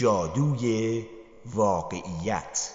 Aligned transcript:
جادوی 0.00 1.06
واقعیت 1.54 2.70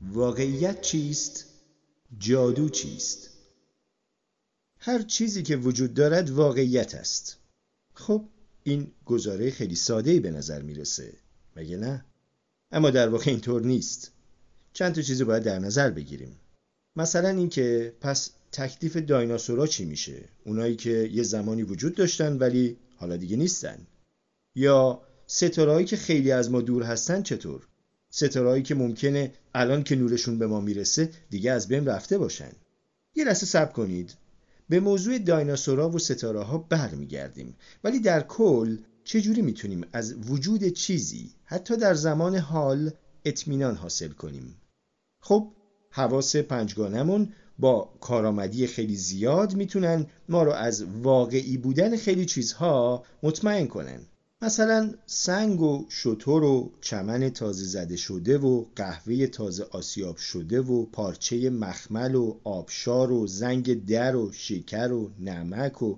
واقعیت 0.00 0.80
چیست؟ 0.80 1.46
جادو 2.18 2.68
چیست؟ 2.68 3.33
هر 4.86 5.02
چیزی 5.02 5.42
که 5.42 5.56
وجود 5.56 5.94
دارد 5.94 6.30
واقعیت 6.30 6.94
است. 6.94 7.38
خب 7.94 8.24
این 8.62 8.92
گزاره 9.06 9.50
خیلی 9.50 9.74
ساده 9.74 10.20
به 10.20 10.30
نظر 10.30 10.62
می‌رسه 10.62 11.12
مگه 11.56 11.76
نه؟ 11.76 12.04
اما 12.72 12.90
در 12.90 13.08
واقع 13.08 13.24
اینطور 13.26 13.62
نیست. 13.62 14.12
چند 14.72 14.94
تا 14.94 15.02
چیز 15.02 15.22
باید 15.22 15.42
در 15.42 15.58
نظر 15.58 15.90
بگیریم. 15.90 16.36
مثلا 16.96 17.28
اینکه 17.28 17.94
پس 18.00 18.30
تکلیف 18.52 18.96
دایناسورا 18.96 19.66
چی 19.66 19.84
میشه؟ 19.84 20.28
اونایی 20.44 20.76
که 20.76 21.10
یه 21.12 21.22
زمانی 21.22 21.62
وجود 21.62 21.94
داشتن 21.94 22.38
ولی 22.38 22.76
حالا 22.96 23.16
دیگه 23.16 23.36
نیستن. 23.36 23.86
یا 24.54 25.02
ستارهایی 25.26 25.86
که 25.86 25.96
خیلی 25.96 26.32
از 26.32 26.50
ما 26.50 26.60
دور 26.60 26.82
هستن 26.82 27.22
چطور؟ 27.22 27.66
ستارهایی 28.10 28.62
که 28.62 28.74
ممکنه 28.74 29.32
الان 29.54 29.84
که 29.84 29.96
نورشون 29.96 30.38
به 30.38 30.46
ما 30.46 30.60
می‌رسه 30.60 31.10
دیگه 31.30 31.52
از 31.52 31.68
بین 31.68 31.86
رفته 31.86 32.18
باشن 32.18 32.52
یه 33.14 33.24
لحظه 33.24 33.46
صبر 33.46 33.72
کنید 33.72 34.14
به 34.68 34.80
موضوع 34.80 35.18
دایناسورها 35.18 35.90
و 35.90 35.98
ستاره 35.98 36.40
ها 36.40 36.58
برمیگردیم. 36.58 37.56
ولی 37.84 38.00
در 38.00 38.22
کل 38.22 38.78
چجوری 39.04 39.42
می‌تونیم 39.42 39.86
از 39.92 40.14
وجود 40.30 40.68
چیزی 40.68 41.30
حتی 41.44 41.76
در 41.76 41.94
زمان 41.94 42.36
حال 42.36 42.90
اطمینان 43.24 43.74
حاصل 43.74 44.08
کنیم؟ 44.08 44.56
خب 45.20 45.52
حواس 45.90 46.36
پنجگانمون 46.36 47.32
با 47.58 47.92
کارآمدی 48.00 48.66
خیلی 48.66 48.96
زیاد 48.96 49.54
می‌تونن 49.54 50.06
ما 50.28 50.42
رو 50.42 50.52
از 50.52 50.84
واقعی 50.84 51.56
بودن 51.56 51.96
خیلی 51.96 52.26
چیزها 52.26 53.04
مطمئن 53.22 53.66
کنن. 53.66 54.00
مثلا 54.44 54.94
سنگ 55.06 55.60
و 55.60 55.86
شطور 55.88 56.44
و 56.44 56.72
چمن 56.80 57.30
تازه 57.30 57.64
زده 57.64 57.96
شده 57.96 58.38
و 58.38 58.64
قهوه 58.76 59.26
تازه 59.26 59.64
آسیاب 59.70 60.16
شده 60.16 60.60
و 60.60 60.86
پارچه 60.86 61.50
مخمل 61.50 62.14
و 62.14 62.40
آبشار 62.44 63.12
و 63.12 63.26
زنگ 63.26 63.84
در 63.84 64.16
و 64.16 64.32
شکر 64.32 64.92
و 64.92 65.10
نمک 65.20 65.82
و 65.82 65.96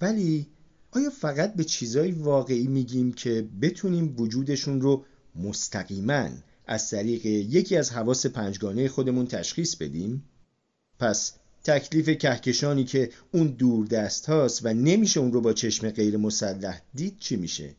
ولی 0.00 0.46
آیا 0.90 1.10
فقط 1.10 1.54
به 1.54 1.64
چیزای 1.64 2.12
واقعی 2.12 2.66
میگیم 2.66 3.12
که 3.12 3.48
بتونیم 3.62 4.14
وجودشون 4.18 4.80
رو 4.80 5.04
مستقیما 5.36 6.28
از 6.66 6.90
طریق 6.90 7.26
یکی 7.26 7.76
از 7.76 7.90
حواس 7.90 8.26
پنجگانه 8.26 8.88
خودمون 8.88 9.26
تشخیص 9.26 9.76
بدیم؟ 9.76 10.24
پس 10.98 11.32
تکلیف 11.64 12.08
کهکشانی 12.08 12.84
که 12.84 13.10
اون 13.32 13.46
دور 13.46 13.86
دست 13.86 14.26
هاست 14.26 14.66
و 14.66 14.74
نمیشه 14.74 15.20
اون 15.20 15.32
رو 15.32 15.40
با 15.40 15.52
چشم 15.52 15.90
غیر 15.90 16.16
مسلح 16.16 16.82
دید 16.94 17.18
چی 17.18 17.36
میشه؟ 17.36 17.74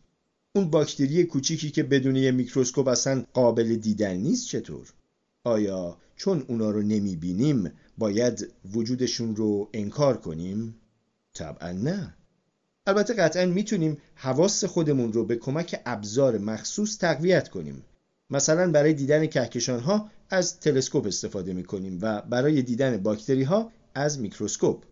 اون 0.56 0.70
باکتری 0.70 1.24
کوچیکی 1.24 1.72
که 1.72 1.84
بدون 1.84 2.16
یه 2.16 2.32
میکروسکوپ 2.32 2.88
اصلا 2.88 3.26
قابل 3.34 3.76
دیدن 3.76 4.14
نیست 4.14 4.48
چطور؟ 4.48 4.94
آیا 5.44 5.98
چون 6.16 6.46
اونا 6.48 6.72
رو 6.72 6.82
نمی‌بینیم 6.82 7.72
باید 7.98 8.54
وجودشون 8.74 9.36
رو 9.36 9.70
انکار 9.74 10.18
کنیم؟ 10.18 10.76
طبعا 11.34 11.72
نه 11.72 12.14
البته 12.88 13.14
قطعا 13.14 13.46
می‌تونیم 13.46 13.98
حواس 14.16 14.64
خودمون 14.66 15.14
رو 15.14 15.26
به 15.26 15.36
کمک 15.36 15.82
ابزار 15.86 16.38
مخصوص 16.38 16.98
تقویت 16.98 17.50
کنیم 17.50 17.84
مثلا 18.34 18.72
برای 18.72 18.94
دیدن 18.94 19.26
کهکشان 19.26 19.80
ها 19.80 20.10
از 20.30 20.60
تلسکوپ 20.60 21.06
استفاده 21.08 21.54
می 21.54 21.64
کنیم 21.64 22.00
و 22.02 22.22
برای 22.22 22.62
دیدن 22.62 22.98
باکتری 22.98 23.44
ها 23.44 23.72
از 23.96 24.20
میکروسکوپ 24.20 24.84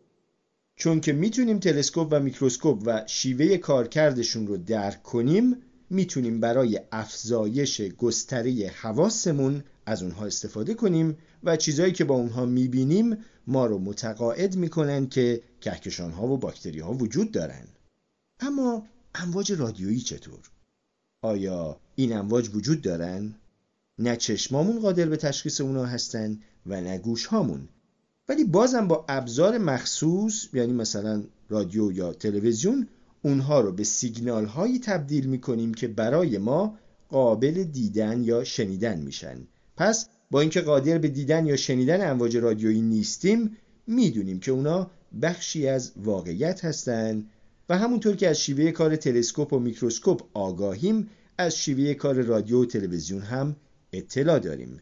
چون 0.75 1.01
که 1.01 1.13
می‌تونیم 1.13 1.59
تلسکوپ 1.59 2.07
و 2.11 2.19
میکروسکوپ 2.19 2.83
و 2.85 3.03
شیوه 3.07 3.57
کارکردشون 3.57 4.47
رو 4.47 4.57
درک 4.57 5.03
کنیم 5.03 5.57
می‌تونیم 5.89 6.39
برای 6.39 6.79
افزایش 6.91 7.81
گستره 7.81 8.71
حواسمون 8.75 9.63
از 9.85 10.03
اونها 10.03 10.25
استفاده 10.25 10.73
کنیم 10.73 11.17
و 11.43 11.55
چیزهایی 11.57 11.91
که 11.91 12.03
با 12.03 12.15
اونها 12.15 12.45
می‌بینیم 12.45 13.17
ما 13.47 13.65
رو 13.65 13.79
متقاعد 13.79 14.55
می‌کنن 14.55 15.07
که 15.07 15.41
کهکشان 15.61 16.11
ها 16.11 16.27
و 16.27 16.37
باکتری 16.37 16.79
ها 16.79 16.93
وجود 16.93 17.31
دارن 17.31 17.67
اما 18.39 18.87
امواج 19.15 19.51
رادیویی 19.51 19.99
چطور؟ 19.99 20.39
آیا 21.23 21.77
این 21.95 22.17
امواج 22.17 22.49
وجود 22.55 22.81
دارن؟ 22.81 23.33
نه 23.99 24.15
چشمامون 24.15 24.79
قادر 24.79 25.05
به 25.05 25.17
تشخیص 25.17 25.61
اونا 25.61 25.85
هستن 25.85 26.39
و 26.65 26.81
نه 26.81 26.97
گوش 26.97 27.25
هامون 27.25 27.67
ولی 28.29 28.43
بازم 28.43 28.87
با 28.87 29.05
ابزار 29.09 29.57
مخصوص 29.57 30.47
یعنی 30.53 30.73
مثلا 30.73 31.23
رادیو 31.49 31.91
یا 31.91 32.13
تلویزیون 32.13 32.87
اونها 33.21 33.61
رو 33.61 33.71
به 33.71 33.83
سیگنال 33.83 34.45
هایی 34.45 34.79
تبدیل 34.79 35.25
می‌کنیم 35.25 35.73
که 35.73 35.87
برای 35.87 36.37
ما 36.37 36.77
قابل 37.09 37.63
دیدن 37.63 38.23
یا 38.23 38.43
شنیدن 38.43 38.99
میشن 38.99 39.37
پس 39.77 40.07
با 40.31 40.41
اینکه 40.41 40.61
قادر 40.61 40.97
به 40.97 41.07
دیدن 41.07 41.45
یا 41.45 41.55
شنیدن 41.55 42.11
امواج 42.11 42.37
رادیویی 42.37 42.81
نیستیم 42.81 43.57
می‌دونیم 43.87 44.39
که 44.39 44.51
اونا 44.51 44.91
بخشی 45.21 45.67
از 45.67 45.91
واقعیت 45.95 46.65
هستند 46.65 47.29
و 47.71 47.77
همونطور 47.77 48.15
که 48.15 48.29
از 48.29 48.39
شیوه 48.39 48.71
کار 48.71 48.95
تلسکوپ 48.95 49.53
و 49.53 49.59
میکروسکوپ 49.59 50.21
آگاهیم 50.33 51.09
از 51.37 51.57
شیوه 51.57 51.93
کار 51.93 52.21
رادیو 52.21 52.61
و 52.61 52.65
تلویزیون 52.65 53.21
هم 53.21 53.55
اطلاع 53.93 54.39
داریم. 54.39 54.81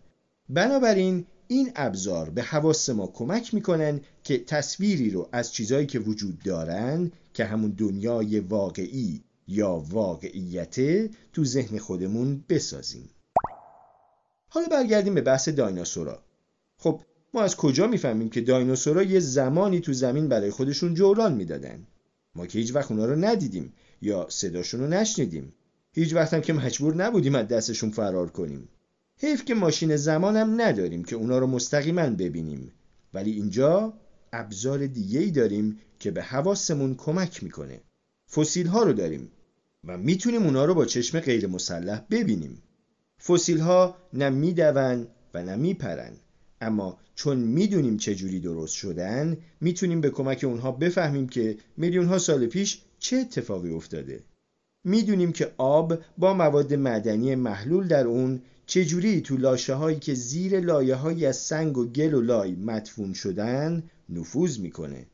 بنابراین 0.49 1.25
این 1.47 1.71
ابزار 1.75 2.29
به 2.29 2.41
حواس 2.41 2.89
ما 2.89 3.07
کمک 3.07 3.53
می‌کنن 3.53 4.01
که 4.23 4.37
تصویری 4.37 5.09
رو 5.09 5.29
از 5.31 5.53
چیزهایی 5.53 5.85
که 5.85 5.99
وجود 5.99 6.39
دارن 6.43 7.11
که 7.33 7.45
همون 7.45 7.71
دنیای 7.71 8.39
واقعی 8.39 9.23
یا 9.47 9.83
واقعیته 9.89 11.09
تو 11.33 11.45
ذهن 11.45 11.77
خودمون 11.77 12.43
بسازیم. 12.49 13.09
حالا 14.47 14.67
برگردیم 14.67 15.15
به 15.15 15.21
بحث 15.21 15.49
دایناسورا. 15.49 16.23
خب 16.77 17.01
ما 17.33 17.41
از 17.41 17.55
کجا 17.55 17.87
می‌فهمیم 17.87 18.29
که 18.29 18.41
دایناسورا 18.41 19.03
یه 19.03 19.19
زمانی 19.19 19.79
تو 19.79 19.93
زمین 19.93 20.29
برای 20.29 20.51
خودشون 20.51 20.93
جولان 20.93 21.33
می‌دادن؟ 21.33 21.87
ما 22.39 22.47
که 22.47 22.59
هیچ 22.59 22.75
وقت 22.75 22.91
اونا 22.91 23.05
رو 23.05 23.15
ندیدیم 23.15 23.73
یا 24.01 24.27
صداشون 24.29 24.79
رو 24.79 24.87
نشنیدیم. 24.87 25.53
هیچ 25.93 26.13
وقت 26.13 26.33
هم 26.33 26.41
که 26.41 26.53
مجبور 26.53 26.95
نبودیم 26.95 27.35
از 27.35 27.47
دستشون 27.47 27.89
فرار 27.89 28.29
کنیم. 28.29 28.69
حیف 29.17 29.45
که 29.45 29.53
ماشین 29.53 29.95
زمانم 29.95 30.61
نداریم 30.61 31.03
که 31.03 31.15
اونا 31.15 31.39
رو 31.39 31.47
مستقیما 31.47 32.09
ببینیم. 32.09 32.71
ولی 33.13 33.31
اینجا 33.31 33.93
ابزار 34.33 34.87
دیگه 34.87 35.19
ای 35.19 35.31
داریم 35.31 35.79
که 35.99 36.11
به 36.11 36.21
حواسمون 36.21 36.95
کمک 36.95 37.43
می‌کنه. 37.43 37.81
فسیل 38.31 38.67
ها 38.67 38.83
رو 38.83 38.93
داریم 38.93 39.31
و 39.87 39.97
می‌تونیم 39.97 40.43
اونا 40.43 40.65
رو 40.65 40.73
با 40.73 40.85
چشم 40.85 41.19
غیر 41.19 41.47
مسلح 41.47 42.05
ببینیم. 42.09 42.61
فسیل 43.27 43.59
ها 43.59 43.95
نه 44.13 44.29
میدون 44.29 45.07
و 45.33 45.43
نه 45.43 45.55
میپرن. 45.55 46.13
اما 46.61 46.97
چون 47.15 47.37
می‌دونیم 47.37 47.97
چجوری 47.97 48.39
درست 48.39 48.75
شدن 48.75 49.37
می‌تونیم 49.61 50.01
به 50.01 50.09
کمک 50.09 50.43
اونها 50.43 50.71
بفهمیم 50.71 51.29
که 51.29 51.57
میلیون 51.77 52.05
ها 52.05 52.17
سال 52.17 52.47
پیش 52.47 52.81
چه 52.99 53.17
اتفاقی 53.17 53.71
افتاده. 53.71 54.23
می‌دونیم 54.83 55.31
که 55.31 55.51
آب 55.57 55.99
با 56.17 56.33
مواد 56.33 56.73
معدنی 56.73 57.35
محلول 57.35 57.87
در 57.87 58.07
اون 58.07 58.41
چجوری 58.65 59.21
تو 59.21 59.37
لاشه 59.37 59.73
هایی 59.73 59.99
که 59.99 60.13
زیر 60.13 60.59
لایه 60.59 60.95
هایی 60.95 61.25
از 61.25 61.37
سنگ 61.37 61.77
و 61.77 61.85
گل 61.85 62.13
و 62.13 62.21
لای 62.21 62.51
مدفون 62.51 63.13
شدن 63.13 63.83
نفوذ 64.09 64.59
می‌کنه. 64.59 65.05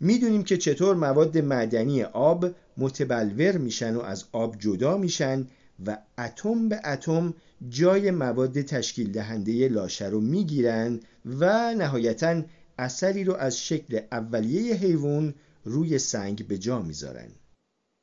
می‌دونیم 0.00 0.42
که 0.42 0.56
چطور 0.56 0.96
مواد 0.96 1.38
معدنی 1.38 2.02
آب 2.02 2.50
متبلور 2.76 3.56
میشن 3.56 3.96
و 3.96 4.00
از 4.00 4.24
آب 4.32 4.58
جدا 4.58 4.96
میشن 4.96 5.46
و 5.86 5.98
اتم 6.18 6.68
به 6.68 6.80
اتم 6.84 7.34
جای 7.68 8.10
مواد 8.10 8.62
تشکیل 8.62 9.12
دهنده 9.12 9.68
لاشه 9.68 10.06
رو 10.06 10.20
می‌گیرن 10.20 11.00
و 11.24 11.74
نهایتا 11.74 12.42
اثری 12.78 13.24
رو 13.24 13.34
از 13.34 13.60
شکل 13.60 14.00
اولیه 14.12 14.74
حیوان 14.74 15.34
روی 15.64 15.98
سنگ 15.98 16.46
به 16.46 16.58
جا 16.58 16.82
می‌ذارن. 16.82 17.28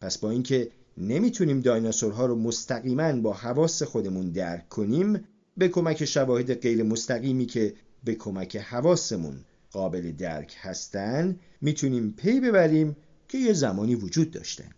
پس 0.02 0.18
با 0.18 0.32
اینکه 0.32 0.70
نمی‌تونیم 0.98 1.60
دایناسورها 1.60 2.26
رو 2.26 2.36
مستقیما 2.36 3.22
با 3.22 3.34
حواس 3.34 3.84
خودمون 3.84 4.32
درک 4.32 4.70
کنیم 4.70 5.20
به 5.58 5.68
کمک 5.68 6.06
شواهد 6.06 6.54
غیر 6.54 6.84
مستقیمی 6.84 7.46
که 7.46 7.74
به 8.04 8.16
کمک 8.16 8.56
حواسمون 8.56 9.46
قابل 9.72 10.12
درک 10.12 10.56
هستن 10.60 11.40
می‌تونیم 11.62 12.14
پی 12.18 12.40
ببریم 12.40 12.98
که 13.28 13.38
یه 13.38 13.54
زمانی 13.54 13.96
وجود 13.96 14.32
داشتن. 14.32 14.70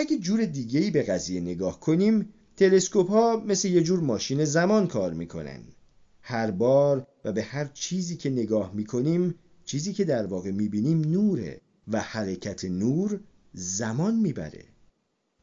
اگه 0.00 0.18
جور 0.18 0.44
دیگه‌ای 0.44 0.90
به 0.90 1.02
قضیه 1.02 1.40
نگاه 1.40 1.80
کنیم 1.80 2.28
تلسکوپ 2.56 3.10
ها 3.10 3.42
مثل 3.46 3.68
یه 3.68 3.82
جور 3.82 4.00
ماشین 4.00 4.44
زمان 4.44 4.86
کار 4.86 5.14
می‌کنن. 5.14 5.62
هر 6.22 6.50
بار 6.50 7.06
و 7.24 7.32
به 7.32 7.42
هر 7.42 7.70
چیزی 7.74 8.16
که 8.16 8.30
نگاه 8.30 8.74
می‌کنیم 8.74 9.34
چیزی 9.64 9.92
که 9.92 10.04
در 10.04 10.26
واقع 10.26 10.50
می‌بینیم 10.50 11.00
نوره 11.00 11.60
و 11.88 12.00
حرکت 12.00 12.64
نور 12.64 13.20
زمان 13.54 14.16
می‌بره. 14.16 14.64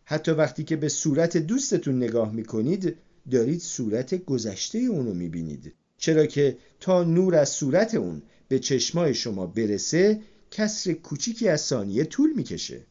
حتی 0.05 0.31
وقتی 0.31 0.63
که 0.63 0.75
به 0.75 0.89
صورت 0.89 1.37
دوستتون 1.37 1.97
نگاه 1.97 2.31
می‌کنید 2.33 2.97
دارید 3.31 3.61
صورت 3.61 4.25
گذشته 4.25 4.79
اونو 4.79 5.13
می‌بینید. 5.13 5.73
چرا 5.97 6.25
که 6.25 6.57
تا 6.79 7.03
نور 7.03 7.35
از 7.35 7.49
صورت 7.49 7.95
اون 7.95 8.21
به 8.47 8.59
چشمای 8.59 9.13
شما 9.13 9.47
برسه 9.47 10.21
کسر 10.51 10.93
کوچیکی 10.93 11.49
از 11.49 11.61
ثانیه 11.61 12.03
طول 12.03 12.33
می‌کشه. 12.33 12.85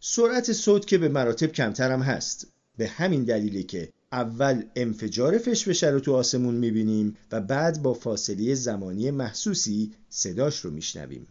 سرعت 0.00 0.52
صوت 0.52 0.86
که 0.86 0.98
به 0.98 1.08
مراتب 1.08 1.52
کمتر 1.52 1.92
هم 1.92 2.02
هست. 2.02 2.46
به 2.76 2.88
همین 2.88 3.24
دلیلی 3.24 3.62
که 3.62 3.92
اول 4.12 4.62
انفجار 4.76 5.38
فشفشه 5.38 5.90
رو 5.90 6.00
تو 6.00 6.14
آسمون 6.14 6.54
می‌بینیم 6.54 7.16
و 7.32 7.40
بعد 7.40 7.82
با 7.82 7.94
فاصله 7.94 8.54
زمانی 8.54 9.10
محسوسی 9.10 9.92
صداش 10.08 10.60
رو 10.60 10.70
میشنویم. 10.70 11.26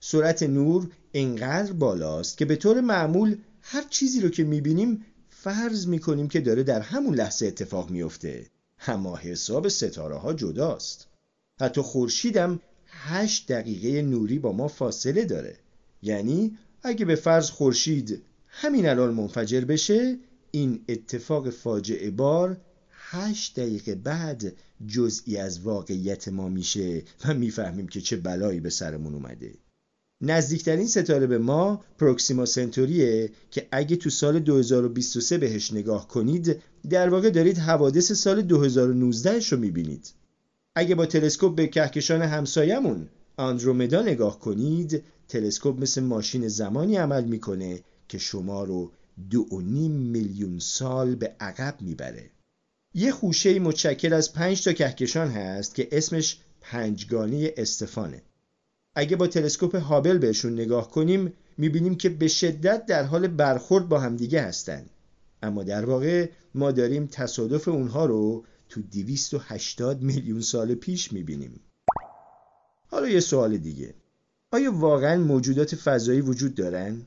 سرعت 0.00 0.42
نور 0.42 0.90
انقدر 1.14 1.72
بالاست 1.72 2.38
که 2.38 2.44
به 2.44 2.56
طور 2.56 2.80
معمول 2.80 3.36
هر 3.62 3.84
چیزی 3.90 4.20
رو 4.20 4.28
که 4.28 4.44
می‌بینیم 4.44 5.04
فرض 5.30 5.86
می‌کنیم 5.86 6.28
که 6.28 6.40
داره 6.40 6.62
در 6.62 6.80
همون 6.80 7.14
لحظه 7.14 7.46
اتفاق 7.46 7.90
میفته 7.90 8.46
اما 8.86 9.16
حساب 9.16 9.68
ستاره 9.68 10.16
ها 10.16 10.32
جداست. 10.32 11.06
حتی 11.60 11.80
خورشیدم 11.80 12.60
هشت 12.86 13.52
دقیقه 13.52 14.02
نوری 14.02 14.38
با 14.38 14.52
ما 14.52 14.68
فاصله 14.68 15.24
داره. 15.24 15.56
یعنی 16.02 16.58
اگه 16.82 17.04
به 17.04 17.14
فرض 17.14 17.50
خورشید 17.50 18.22
همین 18.48 18.88
الان 18.88 19.14
منفجر 19.14 19.60
بشه 19.60 20.18
این 20.50 20.84
اتفاق 20.88 21.50
فاجعه 21.50 22.10
بار 22.10 22.56
هشت 22.90 23.60
دقیقه 23.60 23.94
بعد 23.94 24.52
جزئی 24.86 25.36
از 25.36 25.60
واقعیت 25.60 26.28
ما 26.28 26.48
میشه 26.48 27.02
و 27.24 27.34
می‌فهمیم 27.34 27.88
که 27.88 28.00
چه 28.00 28.16
بلایی 28.16 28.60
به 28.60 28.70
سرمون 28.70 29.14
اومده. 29.14 29.54
نزدیکترین 30.20 30.86
ستاره 30.86 31.26
به 31.26 31.38
ما 31.38 31.84
پروکسیما 31.98 32.46
سنتوریه 32.46 33.30
که 33.50 33.68
اگه 33.72 33.96
تو 33.96 34.10
سال 34.10 34.38
2023 34.38 35.38
بهش 35.38 35.72
نگاه 35.72 36.08
کنید 36.08 36.62
در 36.90 37.08
واقع 37.08 37.30
دارید 37.30 37.58
حوادث 37.58 38.12
سال 38.12 38.42
2019 38.42 39.40
رو 39.50 39.58
می‌بینید. 39.58 40.12
اگه 40.74 40.94
با 40.94 41.06
تلسکوپ 41.06 41.54
به 41.54 41.66
کهکشان 41.66 42.22
همسایمون 42.22 43.08
آندرومدا 43.36 44.02
نگاه 44.02 44.40
کنید 44.40 45.02
تلسکوپ 45.28 45.80
مثل 45.80 46.02
ماشین 46.02 46.48
زمانی 46.48 46.96
عمل 46.96 47.24
می‌کنه 47.24 47.80
که 48.08 48.18
شما 48.18 48.64
رو 48.64 48.92
دو 49.30 49.40
و 49.42 49.60
نیم 49.60 49.92
میلیون 49.92 50.58
سال 50.58 51.14
به 51.14 51.36
عقب 51.40 51.76
می‌بره. 51.80 52.30
یه 52.94 53.12
خوشه 53.12 53.58
متشکل 53.58 54.12
از 54.12 54.32
پنج 54.32 54.64
تا 54.64 54.72
کهکشان 54.72 55.28
هست 55.28 55.74
که 55.74 55.88
اسمش 55.92 56.38
پنجگانه 56.60 57.52
استفانه. 57.56 58.22
اگه 58.94 59.16
با 59.16 59.26
تلسکوپ 59.26 59.76
هابل 59.76 60.18
بهشون 60.18 60.52
نگاه 60.52 60.90
کنیم 60.90 61.32
می‌بینیم 61.58 61.94
که 61.94 62.08
به 62.08 62.28
شدت 62.28 62.86
در 62.86 63.02
حال 63.02 63.28
برخورد 63.28 63.88
با 63.88 64.00
همدیگه 64.00 64.42
هستن. 64.42 64.86
اما 65.42 65.62
در 65.62 65.84
واقع 65.84 66.28
ما 66.54 66.72
داریم 66.72 67.06
تصادف 67.06 67.68
اونها 67.68 68.06
رو 68.06 68.44
تو 68.68 68.82
280 68.82 70.02
میلیون 70.02 70.40
سال 70.40 70.74
پیش 70.74 71.12
می‌بینیم. 71.12 71.60
حالا 72.86 73.08
یه 73.08 73.20
سوال 73.20 73.56
دیگه. 73.56 73.94
آیا 74.50 74.72
واقعا 74.72 75.16
موجودات 75.16 75.74
فضایی 75.74 76.20
وجود 76.20 76.54
دارن؟ 76.54 77.06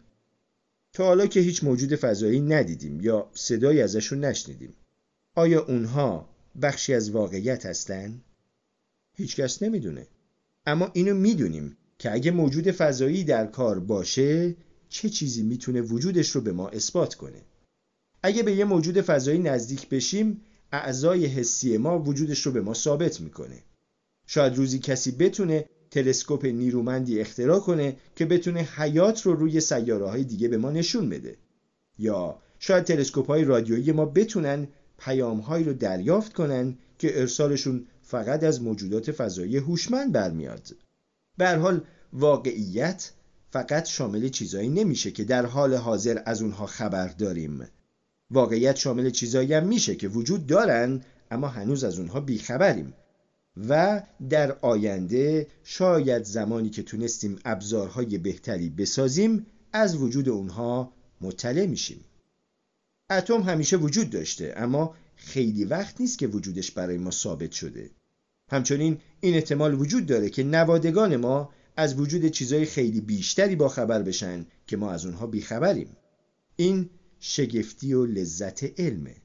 تا 0.94 1.06
حالا 1.06 1.28
که 1.28 1.40
هیچ 1.40 1.64
موجود 1.64 1.96
فضایی 1.96 2.42
ندیدیم 2.42 3.02
یا 3.02 3.30
صدایی 3.34 3.82
ازشون 3.82 4.26
نشنیدیم 4.26 4.74
آیا 5.36 5.66
اونها 5.66 6.30
بخشی 6.62 6.94
از 6.94 7.12
واقعیت 7.12 7.66
هستن؟ 7.66 8.22
هیچکس 9.18 9.64
نمی‌دونه 9.64 10.08
اما 10.66 10.92
اینو 10.94 11.16
می‌دونیم 11.16 11.78
که 12.00 12.14
اگه 12.14 12.32
موجود 12.32 12.72
فضایی 12.72 13.24
در 13.24 13.46
کار 13.46 13.80
باشه 13.80 14.56
چه 14.90 15.10
چیزی 15.10 15.44
می‌تونه 15.44 15.82
وجودش 15.82 16.30
رو 16.30 16.42
به 16.42 16.52
ما 16.52 16.70
اثبات 16.70 17.16
کنه 17.16 17.42
اگه 18.24 18.44
به 18.44 18.56
یه 18.56 18.66
موجود 18.66 19.02
فضایی 19.02 19.40
نزدیک 19.40 19.90
بشیم 19.90 20.42
اعضای 20.72 21.26
حسی 21.26 21.78
ما 21.78 22.00
وجودش 22.00 22.46
رو 22.46 22.52
به 22.52 22.62
ما 22.62 22.74
ثابت 22.74 23.22
می‌کنه 23.22 23.64
شاید 24.28 24.56
روزی 24.56 24.80
کسی 24.80 25.12
بتونه 25.12 25.66
تلسکوپ 25.92 26.46
نیرومندی 26.46 27.20
اختراع 27.20 27.60
کنه 27.60 27.98
که 28.16 28.26
بتونه 28.26 28.60
حیات 28.60 29.22
رو 29.22 29.34
روی 29.34 29.60
سیاره 29.60 30.10
های 30.10 30.24
دیگه 30.24 30.48
به 30.48 30.58
ما 30.58 30.72
نشون 30.72 31.10
بده. 31.10 31.38
یا 32.00 32.40
شاید 32.60 32.84
تلسکوپ 32.84 33.28
های 33.28 33.44
رادیویی 33.44 33.92
ما 33.92 34.06
بتونن 34.06 34.68
پیام 35.00 35.42
رو 35.42 35.74
دریافت 35.74 36.34
کنن 36.34 36.78
که 37.00 37.20
ارسالشون 37.20 37.86
فقط 38.02 38.44
از 38.44 38.62
موجودات 38.62 39.12
فضایی 39.12 39.58
هوشمند 39.58 40.12
برمیاد. 40.12 40.76
به 41.38 41.50
حال 41.50 41.82
واقعیت 42.14 43.12
فقط 43.52 43.86
شامل 43.86 44.30
چیزایی 44.30 44.70
نمیشه 44.70 45.12
که 45.12 45.24
در 45.24 45.46
حال 45.46 45.74
حاضر 45.74 46.22
از 46.26 46.42
اونها 46.42 46.66
خبر 46.66 47.08
داریم. 47.08 47.68
واقعیت 48.32 48.76
شامل 48.76 49.10
چیزایی 49.10 49.54
هم 49.54 49.68
میشه 49.68 49.96
که 49.96 50.08
وجود 50.08 50.48
دارن 50.48 51.02
اما 51.32 51.48
هنوز 51.48 51.84
از 51.84 52.00
اونها 52.00 52.20
بیخبریم. 52.20 52.94
و 53.70 54.04
در 54.30 54.52
آینده 54.52 55.48
شاید 55.64 56.24
زمانی 56.24 56.70
که 56.70 56.84
تونستیم 56.84 57.40
ابزارهای 57.46 58.18
بهتری 58.18 58.70
بسازیم 58.70 59.46
از 59.74 59.98
وجود 59.98 60.30
اونها 60.30 60.94
مطلع 61.22 61.66
میشیم. 61.66 62.06
اتم 63.10 63.42
همیشه 63.42 63.78
وجود 63.78 64.10
داشته 64.10 64.54
اما 64.58 64.96
خیلی 65.16 65.66
وقت 65.66 66.02
نیست 66.02 66.18
که 66.18 66.28
وجودش 66.28 66.72
برای 66.72 66.98
ما 66.98 67.12
ثابت 67.12 67.52
شده. 67.52 67.90
همچنین 68.52 68.98
این 69.20 69.34
احتمال 69.36 69.74
وجود 69.74 70.06
داره 70.06 70.30
که 70.30 70.44
نوادگان 70.44 71.16
ما 71.16 71.50
از 71.78 72.00
وجود 72.00 72.28
چیزهای 72.28 72.66
خیلی 72.66 73.02
بیشتری 73.02 73.56
با 73.56 73.70
خبر 73.70 74.04
بشن 74.04 74.46
که 74.68 74.78
ما 74.78 74.92
از 74.92 75.06
اونها 75.06 75.28
بیخبریم. 75.28 75.98
این 76.56 76.90
شگفتی 77.20 77.94
و 77.94 78.06
لذت 78.06 78.80
علمه. 78.80 79.16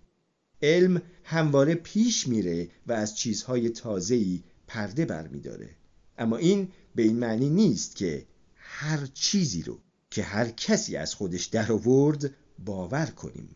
علم 0.65 1.03
همواره 1.25 1.75
پیش 1.75 2.29
میره 2.29 2.69
و 2.87 2.93
از 2.93 3.17
چیزهای 3.17 3.69
تازه‌ای 3.69 4.43
پرده 4.67 5.05
برمیداره 5.05 5.71
اما 6.19 6.37
این 6.37 6.69
به 6.95 7.03
این 7.03 7.17
معنی 7.17 7.51
نیست 7.51 7.97
که 7.97 8.27
هر 8.55 9.07
چیزی 9.15 9.63
رو 9.63 9.79
که 10.11 10.23
هر 10.23 10.49
کسی 10.49 10.97
از 10.97 11.15
خودش 11.15 11.45
در 11.45 11.73
آورد 11.73 12.31
باور 12.65 13.07
کنیم. 13.07 13.49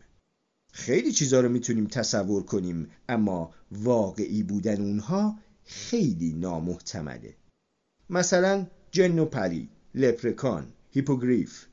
خیلی 0.71 1.11
چیزها 1.11 1.39
رو 1.39 1.49
می‌تونیم 1.49 1.87
تصور 1.87 2.43
کنیم 2.43 2.87
اما 3.09 3.53
واقعی 3.71 4.43
بودن 4.43 4.81
اونها 4.81 5.39
خیلی 5.63 6.33
نامحتمله. 6.33 7.35
مثلا 8.09 8.67
جن 8.91 9.19
و 9.19 9.25
پری، 9.25 9.69
لپرکان، 9.95 10.67
هیپوگریف. 10.91 11.65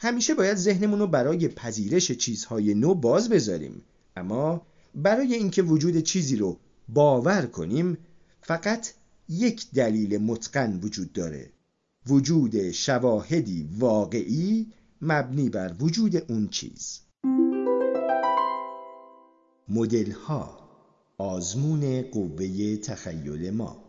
همیشه 0.00 0.34
باید 0.34 0.56
ذهنمون 0.56 0.98
رو 0.98 1.06
برای 1.06 1.48
پذیرش 1.48 2.12
چیزهای 2.12 2.74
نو 2.74 2.94
باز 2.94 3.28
بذاریم 3.28 3.82
اما 4.16 4.66
برای 4.94 5.34
اینکه 5.34 5.62
وجود 5.62 5.98
چیزی 5.98 6.36
رو 6.36 6.58
باور 6.88 7.46
کنیم 7.46 7.98
فقط 8.42 8.88
یک 9.28 9.70
دلیل 9.74 10.18
متقن 10.18 10.80
وجود 10.82 11.12
داره. 11.12 11.52
وجود 12.06 12.70
شواهدی 12.70 13.68
واقعی 13.78 14.72
مبنی 15.02 15.48
بر 15.48 15.74
وجود 15.80 16.16
اون 16.16 16.48
چیز. 16.48 17.00
مدل 19.68 20.10
ها 20.10 20.58
آزمون 21.18 22.02
قوه 22.02 22.76
تخیل 22.76 23.50
ما. 23.50 23.84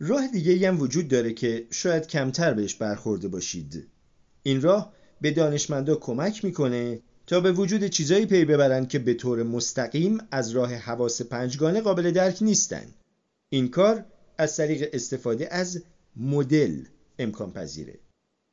راه 0.00 0.28
دیگه 0.28 0.68
هم 0.68 0.80
وجود 0.80 1.08
داره 1.08 1.32
که 1.32 1.66
شاید 1.70 2.06
کمتر 2.06 2.54
بهش 2.54 2.74
برخورده 2.74 3.28
باشید. 3.28 3.88
این 4.42 4.62
راه 4.62 4.92
به 5.20 5.30
دانشمندا 5.30 5.96
کمک 5.96 6.44
می‌کنه 6.44 7.00
تا 7.26 7.40
به 7.40 7.52
وجود 7.52 7.86
چیزایی 7.86 8.26
پی 8.26 8.44
ببرند 8.44 8.88
که 8.88 8.98
به 8.98 9.14
طور 9.14 9.42
مستقیم 9.42 10.18
از 10.30 10.50
راه 10.50 10.74
حواس 10.74 11.22
پنجگانه 11.22 11.80
قابل 11.80 12.10
درک 12.10 12.38
نیستن 12.40 12.86
این 13.48 13.68
کار 13.68 14.04
از 14.38 14.56
طریق 14.56 14.88
استفاده 14.92 15.54
از 15.54 15.82
مدل 16.16 16.84
امکان 17.18 17.52
پذیره. 17.52 17.98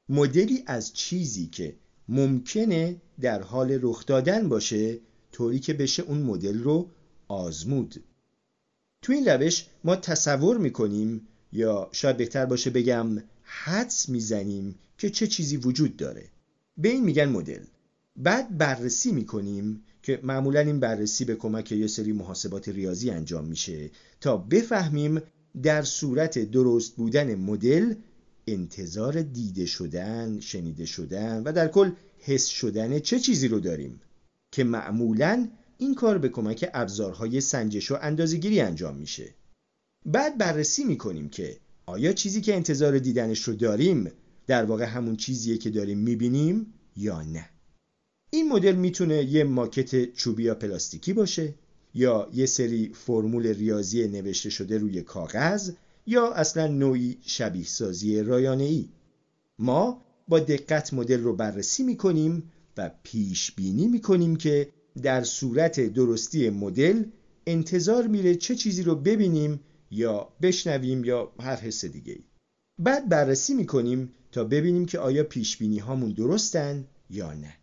مدلی 0.09 0.63
از 0.65 0.93
چیزی 0.93 1.47
که 1.47 1.75
ممکنه 2.09 2.95
در 3.21 3.41
حال 3.41 3.79
رخ 3.81 4.05
دادن 4.05 4.49
باشه 4.49 4.99
طوری 5.31 5.59
که 5.59 5.73
بشه 5.73 6.03
اون 6.03 6.21
مدل 6.21 6.59
رو 6.59 6.89
آزمود. 7.27 8.03
تو 9.01 9.13
این 9.13 9.25
روش 9.27 9.65
ما 9.83 9.95
تصور 9.95 10.57
می‌کنیم 10.57 11.27
یا 11.53 11.89
شاید 11.91 12.17
بهتر 12.17 12.45
باشه 12.45 12.69
بگم 12.69 13.23
حدس 13.41 14.09
می‌زنیم 14.09 14.75
که 14.97 15.09
چه 15.09 15.27
چیزی 15.27 15.57
وجود 15.57 15.97
داره. 15.97 16.29
به 16.77 16.89
این 16.89 17.03
میگن 17.03 17.25
مدل. 17.25 17.63
بعد 18.15 18.57
بررسی 18.57 19.11
می‌کنیم 19.11 19.83
که 20.03 20.19
معمولا 20.23 20.59
این 20.59 20.79
بررسی 20.79 21.25
به 21.25 21.35
کمک 21.35 21.71
یه 21.71 21.87
سری 21.87 22.11
محاسبات 22.11 22.69
ریاضی 22.69 23.09
انجام 23.09 23.45
میشه 23.45 23.89
تا 24.21 24.37
بفهمیم 24.37 25.21
در 25.63 25.83
صورت 25.83 26.39
درست 26.39 26.95
بودن 26.95 27.35
مدل 27.35 27.93
انتظار 28.47 29.21
دیده 29.21 29.65
شدن، 29.65 30.39
شنیده 30.39 30.85
شدن 30.85 31.43
و 31.43 31.51
در 31.51 31.67
کل 31.67 31.91
حس 32.19 32.45
شدن 32.45 32.99
چه 32.99 33.19
چیزی 33.19 33.47
رو 33.47 33.59
داریم 33.59 34.01
که 34.51 34.63
معمولا 34.63 35.47
این 35.77 35.95
کار 35.95 36.17
به 36.17 36.29
کمک 36.29 36.69
ابزارهای 36.73 37.41
سنجش 37.41 37.91
و 37.91 37.97
اندازگیری 38.01 38.61
انجام 38.61 38.95
میشه. 38.95 39.35
بعد 40.05 40.37
بررسی 40.37 40.83
می‌کنیم 40.83 41.29
که 41.29 41.57
آیا 41.85 42.13
چیزی 42.13 42.41
که 42.41 42.55
انتظار 42.55 42.99
دیدنش 42.99 43.43
رو 43.43 43.53
داریم 43.53 44.11
در 44.47 44.65
واقع 44.65 44.85
همون 44.85 45.15
چیزیه 45.15 45.57
که 45.57 45.69
داریم 45.69 45.97
می‌بینیم 45.97 46.73
یا 46.95 47.21
نه. 47.21 47.49
این 48.33 48.50
مدل 48.50 48.75
می‌تونه 48.75 49.23
یه 49.23 49.43
ماکت 49.43 50.13
چوبی 50.13 50.43
یا 50.43 50.55
پلاستیکی 50.55 51.13
باشه 51.13 51.53
یا 51.93 52.29
یه 52.33 52.45
سری 52.45 52.91
فرمول 52.93 53.47
ریاضی 53.47 54.07
نوشته 54.07 54.50
شده 54.50 54.77
روی 54.77 55.01
کاغذ 55.01 55.71
یا 56.07 56.33
اصلا 56.33 56.67
نوعی 56.67 57.17
شبیه 57.21 57.65
سازی 57.65 58.23
رایانه 58.23 58.63
ای 58.63 58.89
ما 59.59 60.01
با 60.27 60.39
دقت 60.39 60.93
مدل 60.93 61.21
رو 61.21 61.35
بررسی 61.35 61.83
می‌کنیم 61.83 62.51
و 62.77 62.91
پیش 63.03 63.51
بینی 63.51 63.88
می‌کنیم 63.88 64.35
که 64.35 64.67
در 65.01 65.23
صورت 65.23 65.79
درستی 65.79 66.50
مدل 66.50 67.03
انتظار 67.47 68.07
میره 68.07 68.35
چه 68.35 68.55
چیزی 68.55 68.83
رو 68.83 68.95
ببینیم 68.95 69.59
یا 69.91 70.33
بشنویم 70.41 71.03
یا 71.03 71.31
هر 71.39 71.55
حس 71.55 71.85
دیگه 71.85 72.13
ای. 72.13 72.23
بعد 72.79 73.09
بررسی 73.09 73.53
می‌کنیم 73.53 74.13
تا 74.31 74.43
ببینیم 74.43 74.85
که 74.85 75.00
آیا 75.00 75.23
پیش 75.23 75.57
بینی 75.57 75.79
هامون 75.79 76.11
درستن 76.11 76.88
یا 77.09 77.33
نه 77.33 77.60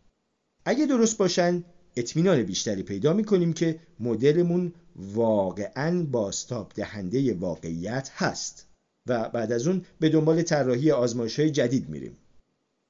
اگه 0.68 0.86
درست 0.86 1.18
باشن 1.18 1.64
اطمینان 1.96 2.42
بیشتری 2.42 2.82
پیدا 2.82 3.12
می‌کنیم 3.12 3.52
که 3.52 3.78
مدلمون 4.00 4.72
واقعا 4.96 6.02
باستاب 6.02 6.72
دهنده 6.74 7.34
واقعیت 7.34 8.10
هست 8.14 8.66
و 9.06 9.28
بعد 9.28 9.52
از 9.52 9.66
اون 9.66 9.82
به 10.00 10.08
دنبال 10.08 10.42
طراحی 10.42 10.90
آزمایش 10.90 11.40
های 11.40 11.50
جدید 11.50 11.88
میریم. 11.88 12.16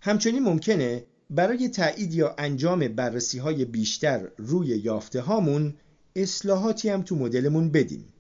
همچنین 0.00 0.42
ممکنه 0.42 1.04
برای 1.30 1.68
تایید 1.68 2.14
یا 2.14 2.35
انجام 2.38 2.88
بررسی 2.88 3.38
های 3.38 3.64
بیشتر 3.64 4.28
روی 4.38 4.66
یافته 4.66 5.20
هامون 5.20 5.75
اصلاحاتی 6.16 6.88
هم 6.88 7.02
تو 7.02 7.16
مدلمون 7.16 7.70
بدیم. 7.70 8.12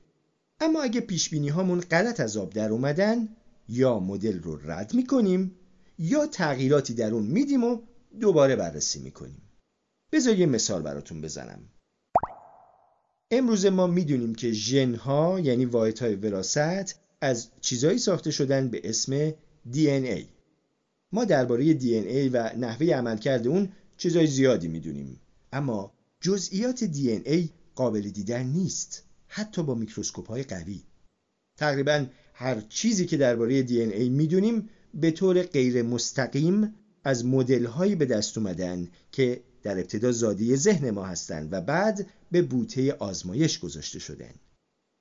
اما 0.60 0.82
اگه 0.82 1.00
پیش 1.00 1.30
بینی 1.30 1.48
هامون 1.48 1.80
غلط 1.80 2.20
از 2.20 2.36
آب 2.36 2.52
در 2.52 2.70
اومدن 2.70 3.28
یا 3.68 4.00
مدل 4.00 4.38
رو 4.42 4.70
رد 4.70 4.94
می‌کنیم 4.94 5.54
یا 5.98 6.26
تغییراتی 6.26 6.94
در 6.94 7.14
اون 7.14 7.26
میدیم 7.26 7.64
و 7.64 7.78
دوباره 8.20 8.56
بررسی 8.56 9.00
می‌کنیم. 9.00 9.42
بذار 10.12 10.38
یه 10.38 10.46
مثال 10.46 10.82
براتون 10.82 11.20
بزنم. 11.20 11.60
امروز 13.30 13.66
ما 13.66 13.86
می‌دونیم 13.86 14.34
که 14.34 14.52
ژن 14.52 14.94
ها 14.94 15.40
یعنی 15.40 15.64
واحد 15.64 15.98
های 15.98 16.14
وراثت 16.14 16.98
از 17.20 17.48
چیزهایی 17.60 17.98
ساخته 17.98 18.30
شدن 18.30 18.68
به 18.68 18.80
اسم 18.84 19.30
DNA 19.72 20.24
ما 21.12 21.24
درباره 21.24 21.78
DNA 21.78 22.30
و 22.32 22.56
نحوه 22.56 22.86
عملکرد 22.86 23.46
اون 23.46 23.68
چیزهای 23.96 24.26
زیادی 24.26 24.68
می‌دونیم. 24.68 25.20
اما 25.52 25.92
جزئیات 26.20 26.84
DNA 26.84 27.48
قابل 27.74 28.00
دیدن 28.00 28.46
نیست 28.46 29.04
حتی 29.26 29.62
با 29.62 29.74
میکروسکوپ 29.74 30.28
های 30.28 30.42
قوی. 30.42 30.82
تقریبا 31.56 32.06
هر 32.34 32.60
چیزی 32.60 33.06
که 33.06 33.16
درباره 33.16 33.66
DNA 33.66 34.08
می‌دونیم 34.10 34.68
به 34.94 35.10
طور 35.10 35.42
غیر 35.42 35.82
مستقیم 35.82 36.74
از 37.04 37.24
مدل 37.24 37.64
هایی 37.64 37.94
به 37.94 38.06
دست 38.06 38.38
اومدن 38.38 38.88
که 39.12 39.42
در 39.62 39.78
ابتدا 39.78 40.12
زادی 40.12 40.56
ذهن 40.56 40.90
ما 40.90 41.04
هستند 41.04 41.48
و 41.52 41.60
بعد 41.60 42.06
به 42.32 42.42
بوته 42.42 42.92
آزمایش 42.92 43.58
گذاشته 43.58 43.98
شدن 43.98 44.34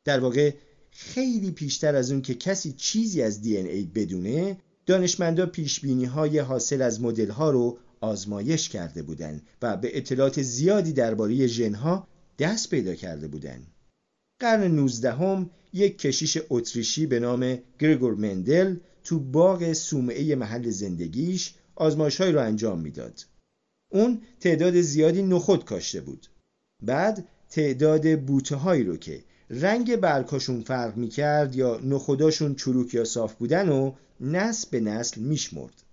در 0.06 0.20
واقع 0.20 0.54
خیلی 0.92 1.52
پیشتر 1.52 1.96
از 1.96 2.12
اون 2.12 2.22
که 2.22 2.34
کسی 2.34 2.72
چیزی 2.72 3.22
از 3.22 3.42
دی 3.42 3.58
ای 3.58 3.84
بدونه 3.84 4.58
دانشمندا 4.86 5.46
پیش 5.46 5.80
بینی 5.80 6.06
های 6.06 6.40
حاصل 6.40 6.82
از 6.82 7.02
مدل 7.02 7.30
ها 7.30 7.52
رو 7.52 7.78
آزمایش 8.02 8.70
کرده 8.70 9.04
بودند 9.04 9.42
و 9.62 9.78
به 9.78 9.98
اطلاعات 9.98 10.42
زیادی 10.42 10.94
درباره 10.94 11.48
ژن 11.48 11.74
ها 11.74 12.08
دست 12.40 12.70
پیدا 12.70 12.96
کرده 12.96 13.28
بودند. 13.28 13.68
قرن 14.40 14.72
19 14.72 15.12
هم 15.12 15.50
یک 15.74 15.98
کشیش 15.98 16.38
اتریشی 16.50 17.06
به 17.06 17.20
نام 17.20 17.60
گرگور 17.80 18.16
مندل 18.16 18.76
تو 19.04 19.20
باغ 19.20 19.74
سومعه 19.74 20.36
محل 20.36 20.70
زندگیش 20.70 21.54
آزمایش 21.76 22.22
رو 22.22 22.40
انجام 22.40 22.80
می‌داد. 22.80 23.22
اون 23.89 24.22
تعداد 24.39 24.82
زیادی 24.82 25.22
نخود 25.24 25.65
کاشته 25.65 26.01
بود. 26.01 26.27
بعد 26.84 27.27
تعداد 27.50 28.20
بوته 28.20 28.56
هایی 28.56 28.84
رو 28.84 28.98
که 28.98 29.24
رنگ 29.50 29.96
برکاشون 29.96 30.62
فرق 30.62 30.98
می‌کرد 30.98 31.56
یا 31.56 31.79
نخوداشون 31.84 32.56
چروک 32.56 32.94
یا 32.94 33.03
صاف 33.03 33.36
بودن 33.36 33.70
و 33.70 33.94
نسل 34.22 34.67
به 34.72 34.79
نسل 34.79 35.22
میشمرد. 35.22 35.84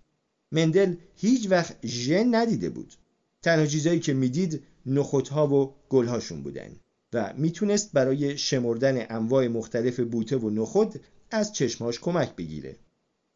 مندل 0.53 0.95
هیچ 1.17 1.51
وقت 1.51 1.87
ژن 1.87 2.35
ندیده 2.35 2.71
بود. 2.71 2.95
تنها 3.43 3.67
چیزایی 3.67 4.01
که 4.01 4.15
می‌دید 4.15 4.63
نخودها 4.87 5.49
و 5.49 5.75
گلهاشون 5.89 6.43
بودن 6.43 6.77
و 7.13 7.35
می‌تونست 7.37 7.93
برای 7.93 8.39
شمردن 8.39 9.07
انواع 9.11 9.49
مختلف 9.49 10.01
بوته 10.01 10.37
و 10.37 10.51
نخود 10.51 11.01
از 11.31 11.53
چشماش 11.53 12.01
کمک 12.01 12.37
بگیره. 12.37 12.77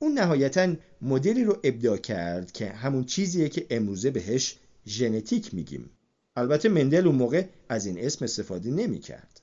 اون 0.01 0.13
نهایتا 0.13 0.75
مدلی 1.03 1.45
رو 1.45 1.59
ابداع 1.65 1.97
کرد 1.97 2.53
که 2.53 2.69
همون 2.69 3.05
چیزیه 3.05 3.49
که 3.49 3.67
امروزه 3.71 4.11
بهش 4.11 4.57
ژنتیک 4.87 5.55
میگیم. 5.55 5.91
البته 6.37 6.69
مندل 6.69 7.07
اون 7.07 7.17
موقع 7.17 7.45
از 7.69 7.87
این 7.87 7.99
اسم 7.99 8.25
استفاده 8.25 8.71
نمی 8.71 8.99
کرد. 8.99 9.41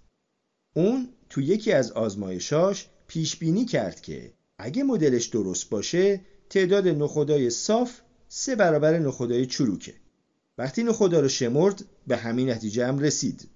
اون 0.74 1.10
تو 1.30 1.42
یکی 1.42 1.72
از 1.72 1.92
آزمایشاش 1.92 2.88
پیش 3.08 3.36
بینی 3.36 3.66
کرد 3.66 4.02
که 4.02 4.34
اگه 4.58 4.84
مدلش 4.84 5.26
درست 5.26 5.70
باشه 5.70 6.22
تعداد 6.50 6.88
نخودای 6.88 7.50
صاف 7.50 8.00
سه 8.30 8.56
برابر 8.56 9.00
نخودای 9.00 9.46
چروکه. 9.46 9.94
وقتی 10.58 10.84
نخودا 10.84 11.20
رو 11.20 11.28
شمرد 11.28 11.86
به 12.08 12.18
همین 12.18 12.50
نتیجه 12.50 12.88
هم 12.88 13.00
رسید. 13.00 13.48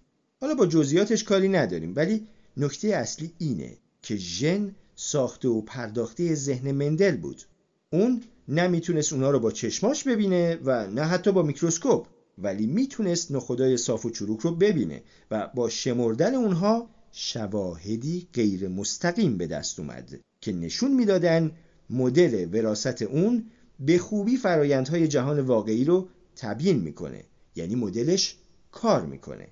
حالا 0.42 0.54
با 0.54 0.66
جزئیاتش 0.66 1.24
کاری 1.24 1.50
نداریم 1.50 1.94
ولی 1.96 2.28
نکته 2.58 2.88
اصلی 2.88 3.32
اینه 3.38 3.78
که 4.02 4.16
ژن 4.16 4.76
ساخته 5.02 5.48
و 5.48 5.62
پرداخته 5.62 6.36
ذهن 6.36 6.72
مندل 6.72 7.18
بود. 7.18 7.42
اون 7.94 8.24
نمی‌تونست 8.48 9.14
اونا 9.14 9.32
رو 9.32 9.40
با 9.40 9.52
چشماش 9.52 10.04
ببینه 10.04 10.60
و 10.64 10.88
نه 10.88 11.02
حتی 11.02 11.32
با 11.32 11.42
میکروسکوپ 11.42 12.08
ولی 12.38 12.68
می‌تونست 12.68 13.32
نخودای 13.32 13.78
صاف 13.78 14.06
و 14.06 14.10
چروک 14.10 14.40
رو 14.40 14.56
ببینه 14.56 15.04
و 15.32 15.52
با 15.56 15.70
شمردن 15.70 16.36
اونها 16.36 16.90
شواهدی 17.12 18.28
غیر 18.34 18.68
مستقیم 18.68 19.38
به 19.38 19.48
دست 19.48 19.80
اومد 19.80 20.20
که 20.42 20.52
نشون 20.52 20.94
می‌دادن 20.94 21.52
مدل 21.90 22.56
وراست 22.56 23.02
اون 23.02 23.46
به 23.80 23.98
خوبی 23.98 24.38
فرایندهای 24.38 25.08
جهان 25.08 25.40
واقعی 25.40 25.86
رو 25.86 26.08
تبیین 26.36 26.80
می‌کنه 26.80 27.24
یعنی 27.56 27.76
مدلش 27.76 28.36
کار 28.72 29.06
می‌کنه 29.06 29.48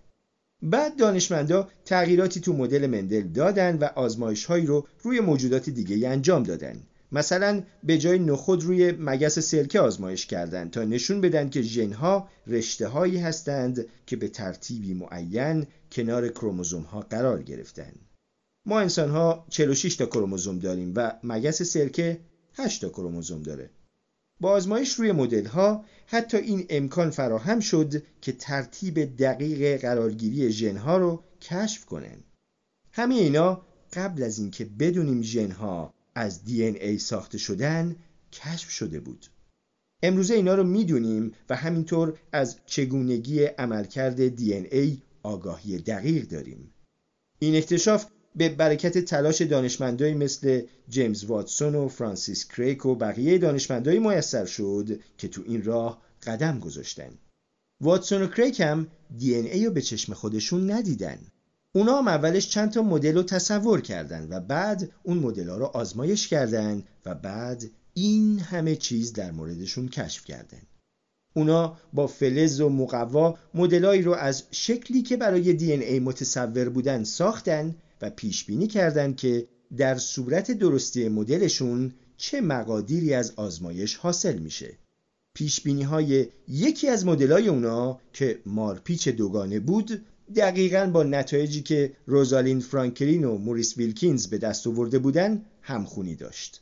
بعد 0.61 0.97
دانشمندا 0.97 1.69
تغییراتی 1.85 2.39
تو 2.39 2.53
مدل 2.53 2.87
مندل 2.87 3.21
دادن 3.21 3.77
و 3.77 3.83
آزمایش 3.95 4.45
هایی 4.45 4.65
رو 4.65 4.87
روی 5.01 5.19
موجودات 5.19 5.69
دیگه 5.69 6.09
انجام 6.09 6.43
دادن. 6.43 6.83
مثلا 7.11 7.63
به 7.83 7.97
جای 7.97 8.19
نخود 8.19 8.63
روی 8.63 8.91
مگس 8.91 9.39
سلکه 9.39 9.79
آزمایش 9.79 10.25
کردند 10.25 10.71
تا 10.71 10.83
نشون 10.83 11.21
بدن 11.21 11.49
که 11.49 11.61
ژنها 11.61 12.29
رشته 12.47 12.87
هایی 12.87 13.17
هستند 13.17 13.85
که 14.05 14.15
به 14.15 14.27
ترتیبی 14.27 14.93
معین 14.93 15.65
کنار 15.91 16.29
کروموزوم 16.29 16.81
ها 16.81 16.99
قرار 16.99 17.43
گرفتن. 17.43 17.93
ما 18.65 18.79
انسان 18.79 19.09
ها 19.09 19.45
46 19.49 19.95
تا 19.95 20.05
کروموزوم 20.05 20.59
داریم 20.59 20.93
و 20.95 21.11
مگس 21.23 21.61
سرکه 21.61 22.19
8 22.53 22.81
تا 22.81 22.89
کروموزوم 22.89 23.43
داره. 23.43 23.69
با 24.39 24.51
آزمایش 24.51 24.93
روی 24.93 25.11
مدل 25.11 25.45
ها 25.45 25.85
حتی 26.05 26.37
این 26.37 26.65
امکان 26.69 27.09
فراهم 27.09 27.59
شد 27.59 28.03
که 28.21 28.31
ترتیب 28.31 29.17
دقیق 29.17 29.81
قرارگیری 29.81 30.51
ژن 30.51 30.77
ها 30.77 30.97
رو 30.97 31.23
کشف 31.41 31.85
کنن. 31.85 32.23
همه 32.91 33.15
اینا 33.15 33.61
قبل 33.93 34.23
از 34.23 34.39
اینکه 34.39 34.65
بدونیم 34.65 35.21
ژن 35.21 35.51
ها 35.51 35.93
از 36.15 36.43
دی 36.43 36.63
ای 36.63 36.97
ساخته 36.97 37.37
شدن 37.37 37.95
کشف 38.31 38.69
شده 38.69 38.99
بود. 38.99 39.25
امروزه 40.03 40.33
اینا 40.33 40.55
رو 40.55 40.63
می‌دونیم 40.63 41.33
و 41.49 41.55
همینطور 41.55 42.19
از 42.31 42.57
چگونگی 42.65 43.43
عملکرد 43.43 44.27
دی 44.27 44.53
ای 44.53 45.01
آگاهی 45.23 45.77
دقیق 45.77 46.27
داریم. 46.27 46.73
این 47.39 47.55
اکتشاف 47.55 48.05
به 48.37 48.49
برکت 48.49 48.97
تلاش 48.97 49.41
دانشمندایی 49.41 50.13
مثل 50.13 50.61
جیمز 50.89 51.23
واتسون 51.23 51.75
و 51.75 51.87
فرانسیس 51.87 52.47
کریک 52.47 52.85
و 52.85 52.95
بقیه 52.95 53.37
دانشمندایی 53.37 53.99
میسر 53.99 54.45
شد 54.45 54.99
که 55.17 55.27
تو 55.27 55.41
این 55.45 55.63
راه 55.63 56.01
قدم 56.23 56.59
گذاشتن. 56.59 57.09
واتسون 57.81 58.21
و 58.21 58.27
کریک 58.27 58.59
هم 58.59 58.87
دی 59.17 59.35
ای 59.35 59.65
رو 59.65 59.71
به 59.71 59.81
چشم 59.81 60.13
خودشون 60.13 60.71
ندیدن. 60.71 61.17
اونا 61.75 61.97
هم 61.97 62.07
اولش 62.07 62.49
چند 62.49 62.71
تا 62.71 62.81
مدل 62.81 63.15
رو 63.15 63.23
تصور 63.23 63.81
کردن 63.81 64.27
و 64.29 64.39
بعد 64.39 64.91
اون 65.03 65.17
مدل 65.17 65.49
ها 65.49 65.57
رو 65.57 65.65
آزمایش 65.65 66.27
کردن 66.27 66.83
و 67.05 67.15
بعد 67.15 67.63
این 67.93 68.39
همه 68.39 68.75
چیز 68.75 69.13
در 69.13 69.31
موردشون 69.31 69.89
کشف 69.89 70.25
کردن. 70.25 70.61
اونا 71.33 71.77
با 71.93 72.07
فلز 72.07 72.61
و 72.61 72.69
مقوا 72.69 73.37
مدلایی 73.53 74.01
رو 74.01 74.13
از 74.13 74.43
شکلی 74.51 75.01
که 75.01 75.17
برای 75.17 75.53
دی 75.53 75.71
ای 75.73 75.99
متصور 75.99 76.69
بودن 76.69 77.03
ساختن 77.03 77.75
و 78.01 78.09
پیش 78.09 78.45
بینی 78.45 78.67
کردند 78.67 79.15
که 79.15 79.47
در 79.77 79.97
صورت 79.97 80.51
درستی 80.51 81.09
مدلشون 81.09 81.93
چه 82.17 82.41
مقادیری 82.41 83.13
از 83.13 83.33
آزمایش 83.35 83.95
حاصل 83.95 84.39
میشه. 84.39 84.77
پیش 85.33 85.61
بینی 85.61 85.83
های 85.83 86.27
یکی 86.47 86.87
از 86.87 87.05
مدل 87.05 87.31
های 87.31 87.47
اونا 87.47 87.99
که 88.13 88.39
مارپیچ 88.45 89.07
دوگانه 89.07 89.59
بود 89.59 90.05
دقیقا 90.35 90.89
با 90.93 91.03
نتایجی 91.03 91.61
که 91.61 91.93
روزالین 92.05 92.59
فرانکلین 92.59 93.23
و 93.23 93.37
موریس 93.37 93.77
ویلکینز 93.77 94.27
به 94.27 94.37
دست 94.37 94.67
آورده 94.67 94.99
بودن 94.99 95.45
همخونی 95.61 96.15
داشت. 96.15 96.61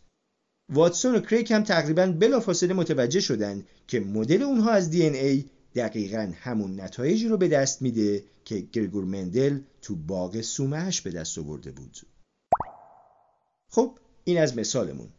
واتسون 0.70 1.16
و 1.16 1.20
کریک 1.20 1.52
هم 1.52 1.64
تقریبا 1.64 2.08
بلافاصله 2.08 2.74
متوجه 2.74 3.20
شدند 3.20 3.68
که 3.88 4.00
مدل 4.00 4.44
اونها 4.44 4.72
از 4.72 4.90
دی 4.90 5.02
ای 5.04 5.46
دقیقا 5.76 6.32
همون 6.36 6.82
نتایجی 6.82 7.28
رو 7.28 7.38
به 7.38 7.48
دست 7.48 7.82
میده 7.82 8.24
که 8.46 8.64
گرگور 8.72 9.06
مندل 9.06 9.60
تو 9.86 9.96
باغ 9.96 10.42
سومهش 10.42 11.02
به 11.02 11.12
دست 11.12 11.38
آورده 11.38 11.72
بود. 11.72 11.98
خب 13.70 13.98
این 14.24 14.38
از 14.38 14.58
مثالمون. 14.58 15.10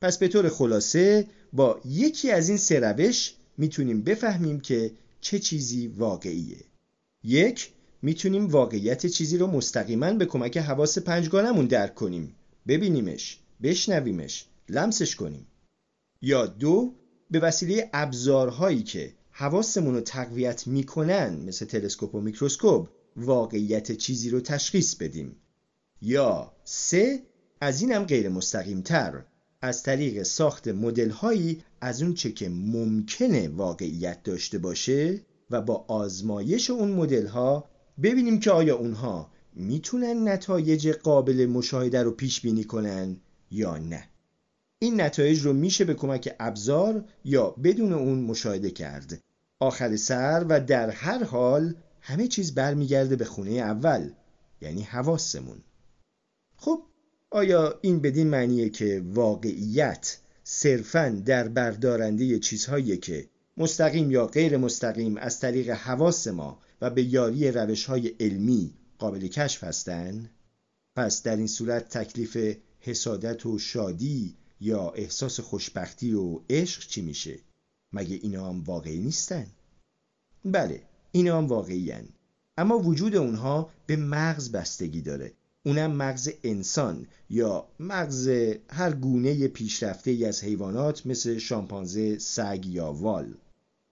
پس 0.00 0.18
به 0.18 0.28
طور 0.28 0.48
خلاصه 0.48 1.26
با 1.52 1.80
یکی 1.84 2.30
از 2.30 2.48
این 2.48 2.58
سه 2.58 2.80
روش 2.80 3.34
می‌تونیم 3.58 4.02
بفهمیم 4.02 4.60
که 4.60 4.92
چه 5.20 5.38
چیزی 5.38 5.86
واقعیه. 5.86 6.64
یک 7.24 7.72
می‌تونیم 8.02 8.46
واقعیت 8.46 9.06
چیزی 9.06 9.38
رو 9.38 9.46
مستقیما 9.46 10.12
به 10.12 10.26
کمک 10.26 10.56
حواس 10.56 10.98
پنجگانمون 10.98 11.66
درک 11.66 11.94
کنیم. 11.94 12.34
ببینیمش، 12.68 13.40
بشنویمش، 13.62 14.46
لمسش 14.68 15.16
کنیم. 15.16 15.46
یا 16.22 16.46
دو 16.46 16.94
به 17.30 17.40
وسیله 17.40 17.90
ابزارهایی 17.92 18.82
که 18.82 19.14
حواسمون 19.30 19.94
رو 19.94 20.00
تقویت 20.00 20.66
می‌کنن 20.66 21.36
مثل 21.46 21.66
تلسکوپ 21.66 22.14
و 22.14 22.20
میکروسکوپ 22.20 22.88
واقعیت 23.16 23.92
چیزی 23.92 24.30
رو 24.30 24.40
تشخیص 24.40 24.94
بدیم. 24.94 25.36
یا 26.02 26.52
سه 26.64 27.22
از 27.60 27.80
اینم 27.80 28.04
غیر 28.04 28.28
مستقیم 28.28 28.80
تر 28.80 29.24
از 29.62 29.82
طریق 29.82 30.22
ساخت 30.22 30.68
مدل 30.68 31.10
هایی 31.10 31.62
از 31.80 32.02
اون 32.02 32.14
چه 32.14 32.32
که 32.32 32.48
ممکنه 32.48 33.48
واقعیت 33.48 34.22
داشته 34.22 34.58
باشه 34.58 35.20
و 35.50 35.60
با 35.60 35.84
آزمایش 35.88 36.70
اون 36.70 36.90
مدل 36.90 37.26
ها 37.26 37.70
ببینیم 38.02 38.40
که 38.40 38.50
آیا 38.50 38.76
اونها 38.76 39.30
می‌تونن 39.54 40.28
نتایج 40.28 40.88
قابل 40.88 41.46
مشاهده 41.46 42.02
رو 42.02 42.10
پیش 42.10 42.40
بینی 42.40 42.64
کنن 42.64 43.16
یا 43.50 43.78
نه. 43.78 44.08
این 44.78 45.00
نتایج 45.00 45.40
رو 45.40 45.52
میشه 45.52 45.84
به 45.84 45.94
کمک 45.94 46.36
ابزار 46.40 47.04
یا 47.24 47.50
بدون 47.50 47.92
اون 47.92 48.18
مشاهده 48.18 48.70
کرد. 48.70 49.20
آخر 49.60 49.96
سر 49.96 50.46
و 50.48 50.60
در 50.60 50.90
هر 50.90 51.24
حال 51.24 51.74
همه 52.02 52.28
چیز 52.28 52.54
برمیگرده 52.54 53.16
به 53.16 53.24
خونه 53.24 53.50
اول 53.50 54.10
یعنی 54.60 54.82
حواسمون 54.82 55.58
خب 56.56 56.82
آیا 57.30 57.78
این 57.82 58.00
بدین 58.00 58.28
معنیه 58.28 58.68
که 58.68 59.02
واقعیت 59.04 60.18
صرفاً 60.44 61.22
در 61.26 61.48
بردارنده 61.48 62.38
چیزهایی 62.38 62.96
که 62.96 63.28
مستقیم 63.56 64.10
یا 64.10 64.26
غیر 64.26 64.56
مستقیم 64.56 65.16
از 65.16 65.40
طریق 65.40 65.70
حواس 65.70 66.28
ما 66.28 66.58
و 66.80 66.90
به 66.90 67.02
یاری 67.02 67.50
روش 67.50 67.84
های 67.84 68.08
علمی 68.08 68.74
قابل 68.98 69.26
کشف 69.26 69.64
هستند؟ 69.64 70.30
پس 70.96 71.22
در 71.22 71.36
این 71.36 71.46
صورت 71.46 71.98
تکلیف 71.98 72.56
حسادت 72.80 73.46
و 73.46 73.58
شادی 73.58 74.36
یا 74.60 74.90
احساس 74.90 75.40
خوشبختی 75.40 76.12
و 76.12 76.40
عشق 76.50 76.86
چی 76.88 77.02
میشه؟ 77.02 77.38
مگه 77.92 78.18
اینا 78.22 78.48
هم 78.48 78.64
واقعی 78.64 78.98
نیستن؟ 78.98 79.46
بله 80.44 80.82
اینا 81.12 81.38
هم 81.38 81.46
واقعی 81.46 81.90
هن. 81.90 82.08
اما 82.58 82.78
وجود 82.78 83.16
اونها 83.16 83.70
به 83.86 83.96
مغز 83.96 84.52
بستگی 84.52 85.02
داره 85.02 85.32
اونم 85.66 85.92
مغز 85.92 86.30
انسان 86.42 87.06
یا 87.30 87.68
مغز 87.80 88.28
هر 88.70 88.92
گونه 88.92 89.48
پیشرفته 89.48 90.26
از 90.28 90.44
حیوانات 90.44 91.06
مثل 91.06 91.38
شامپانزه، 91.38 92.18
سگ 92.18 92.66
یا 92.66 92.92
وال 92.92 93.34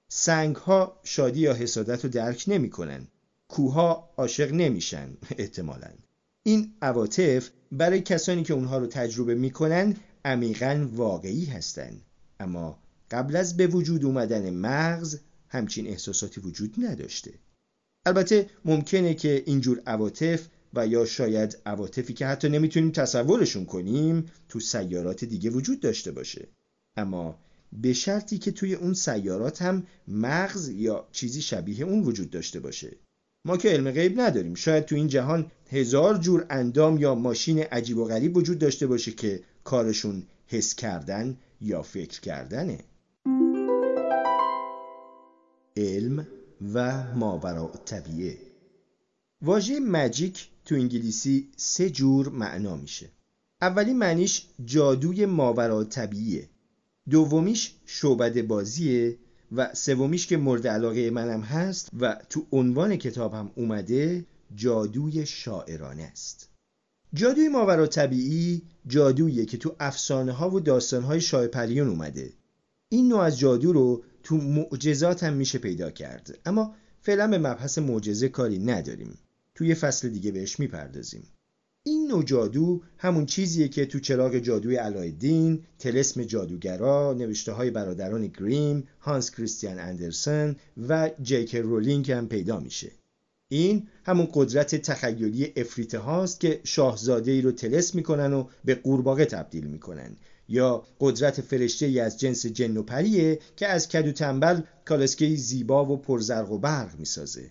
سنگ 0.08 0.56
ها 0.56 1.00
شادی 1.04 1.40
یا 1.40 1.54
حسادت 1.54 2.04
رو 2.04 2.10
درک 2.10 2.44
نمی‌کنن. 2.48 3.06
کوها 3.48 4.10
عاشق 4.16 4.52
نمیشن 4.52 5.16
احتمالا 5.38 5.90
این 6.42 6.74
عواطف 6.82 7.50
برای 7.72 8.00
کسانی 8.00 8.42
که 8.42 8.54
اونها 8.54 8.78
رو 8.78 8.86
تجربه 8.86 9.34
می‌کنن 9.34 9.96
عمیقا 10.24 10.88
واقعی 10.92 11.44
هستند 11.44 12.02
اما 12.40 12.78
قبل 13.10 13.36
از 13.36 13.56
به 13.56 13.66
وجود 13.66 14.04
اومدن 14.04 14.50
مغز 14.50 15.18
همچین 15.50 15.86
احساساتی 15.86 16.40
وجود 16.40 16.74
نداشته. 16.78 17.34
البته 18.06 18.50
ممکنه 18.64 19.14
که 19.14 19.42
اینجور 19.46 19.82
عواطف 19.86 20.48
و 20.74 20.86
یا 20.86 21.04
شاید 21.04 21.58
عواطفی 21.66 22.14
که 22.14 22.26
حتی 22.26 22.48
نمی‌تونیم 22.48 22.90
تصورشون 22.90 23.64
کنیم 23.64 24.26
تو 24.48 24.60
سیارات 24.60 25.24
دیگه 25.24 25.50
وجود 25.50 25.80
داشته 25.80 26.10
باشه. 26.10 26.48
اما 26.96 27.38
به 27.72 27.92
شرطی 27.92 28.38
که 28.38 28.50
توی 28.50 28.74
اون 28.74 28.94
سیارات 28.94 29.62
هم 29.62 29.86
مغز 30.08 30.68
یا 30.68 31.08
چیزی 31.12 31.42
شبیه 31.42 31.84
اون 31.84 32.02
وجود 32.02 32.30
داشته 32.30 32.60
باشه. 32.60 32.96
ما 33.44 33.56
که 33.56 33.68
علم 33.68 33.90
غیب 33.90 34.20
نداریم. 34.20 34.54
شاید 34.54 34.84
تو 34.84 34.94
این 34.94 35.08
جهان 35.08 35.50
هزار 35.70 36.18
جور 36.18 36.46
اندام 36.50 36.98
یا 36.98 37.14
ماشین 37.14 37.58
عجیب 37.58 37.98
و 37.98 38.04
غریب 38.04 38.36
وجود 38.36 38.58
داشته 38.58 38.86
باشه 38.86 39.12
که 39.12 39.42
کارشون 39.64 40.22
حس 40.46 40.74
کردن 40.74 41.36
یا 41.60 41.82
فکر 41.82 42.20
کردنه. 42.20 42.78
علم 45.80 46.26
و 46.74 47.04
ماورا 47.14 47.72
طبیعه 47.84 48.38
واژه 49.42 49.80
مجیک 49.80 50.48
تو 50.64 50.74
انگلیسی 50.74 51.48
سه 51.56 51.90
جور 51.90 52.28
معنا 52.28 52.76
میشه. 52.76 53.10
اولی 53.62 53.94
معنیش 53.94 54.46
جادوی 54.64 55.26
ماورا 55.26 55.84
طبیعیه 55.84 56.48
دومیش 57.10 57.74
شعبد 57.86 58.46
بازیه 58.46 59.18
و 59.52 59.74
سومیش 59.74 60.26
که 60.26 60.36
مورد 60.36 60.66
علاقه 60.66 61.10
منم 61.10 61.40
هست 61.40 61.88
و 62.00 62.16
تو 62.28 62.46
عنوان 62.52 62.96
کتاب 62.96 63.34
هم 63.34 63.50
اومده 63.54 64.26
جادوی 64.54 65.26
شاعرانه 65.26 66.02
است. 66.02 66.48
جادوی 67.14 67.48
ماورا 67.48 67.86
طبیعی 67.86 68.62
جادویی 68.86 69.46
که 69.46 69.56
تو 69.56 69.76
افسانه 69.80 70.32
ها 70.32 70.50
و 70.50 70.60
داستان 70.60 71.02
های 71.02 71.20
شایپریون 71.20 71.88
اومده. 71.88 72.32
این 72.88 73.08
نوع 73.08 73.20
از 73.20 73.38
جادو 73.38 73.72
رو 73.72 74.04
تو 74.22 74.36
معجزات 74.36 75.24
هم 75.24 75.32
میشه 75.32 75.58
پیدا 75.58 75.90
کرد. 75.90 76.38
اما 76.46 76.74
فعلا 77.02 77.28
به 77.28 77.38
مبحث 77.38 77.78
معجزه 77.78 78.28
کاری 78.28 78.58
نداریم. 78.58 79.18
توی 79.54 79.74
فصل 79.74 80.08
دیگه 80.08 80.32
بهش 80.32 80.60
می‌پردازیم. 80.60 81.22
این 81.82 82.06
نوع 82.06 82.24
جادو 82.24 82.82
همون 82.98 83.26
چیزیه 83.26 83.68
که 83.68 83.86
تو 83.86 84.00
چراغ 84.00 84.38
جادوی 84.38 84.76
علایالدین، 84.76 85.64
تلسم 85.78 86.22
جادوگرا، 86.22 87.14
نوشته 87.18 87.52
های 87.52 87.70
برادران 87.70 88.26
گریم، 88.26 88.88
هانس 89.00 89.30
کریستیان 89.30 89.78
اندرسن 89.78 90.56
و 90.88 91.10
جیک 91.22 91.56
رولینگ 91.56 92.12
هم 92.12 92.28
پیدا 92.28 92.60
میشه. 92.60 92.90
این 93.48 93.88
همون 94.04 94.28
قدرت 94.32 94.74
تخیلی 94.74 95.52
افریته 95.56 95.98
هاست 95.98 96.40
که 96.40 96.60
شاهزاده 96.64 97.30
ای 97.30 97.42
رو 97.42 97.52
تلس 97.52 97.94
می‌کنن 97.94 98.32
و 98.32 98.48
به 98.64 98.74
قورباغه 98.74 99.24
تبدیل 99.24 99.66
می‌کنن. 99.66 100.16
یا 100.50 100.84
قدرت 101.00 101.40
فرشته 101.40 101.86
ای 101.86 102.00
از 102.00 102.20
جنس 102.20 102.46
جن 102.46 102.76
و 102.76 102.82
پریه 102.82 103.38
که 103.56 103.66
از 103.66 103.88
کدو 103.88 104.12
تنبل 104.12 104.60
کالسکه 104.84 105.36
زیبا 105.36 105.86
و 105.86 105.96
پرزرق 105.96 106.50
و 106.50 106.58
برق 106.58 106.98
می‌سازه. 106.98 107.50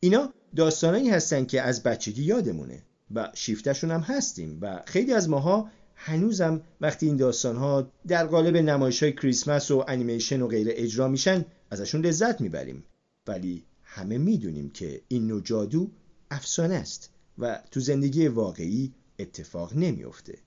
اینا 0.00 0.32
داستانایی 0.56 1.10
هستن 1.10 1.44
که 1.44 1.62
از 1.62 1.82
بچگی 1.82 2.22
یادمونه 2.22 2.82
و 3.14 3.30
شیفتشون 3.34 3.90
هم 3.90 4.00
هستیم 4.00 4.58
و 4.60 4.82
خیلی 4.86 5.12
از 5.12 5.28
ماها 5.28 5.70
هنوزم 5.94 6.62
وقتی 6.80 7.06
این 7.06 7.16
داستان 7.16 7.56
ها 7.56 7.92
در 8.08 8.26
قالب 8.26 8.56
نمایش 8.56 9.02
های 9.02 9.12
کریسمس 9.12 9.70
و 9.70 9.84
انیمیشن 9.88 10.42
و 10.42 10.46
غیره 10.46 10.72
اجرا 10.76 11.08
میشن 11.08 11.44
ازشون 11.70 12.06
لذت 12.06 12.40
می‌بریم 12.40 12.84
ولی 13.26 13.64
همه 13.82 14.18
می‌دونیم 14.18 14.70
که 14.70 15.00
این 15.08 15.26
نوع 15.26 15.40
جادو 15.40 15.90
افسانه 16.30 16.74
است 16.74 17.10
و 17.38 17.62
تو 17.70 17.80
زندگی 17.80 18.28
واقعی 18.28 18.92
اتفاق 19.18 19.76
نمیافته 19.76 20.38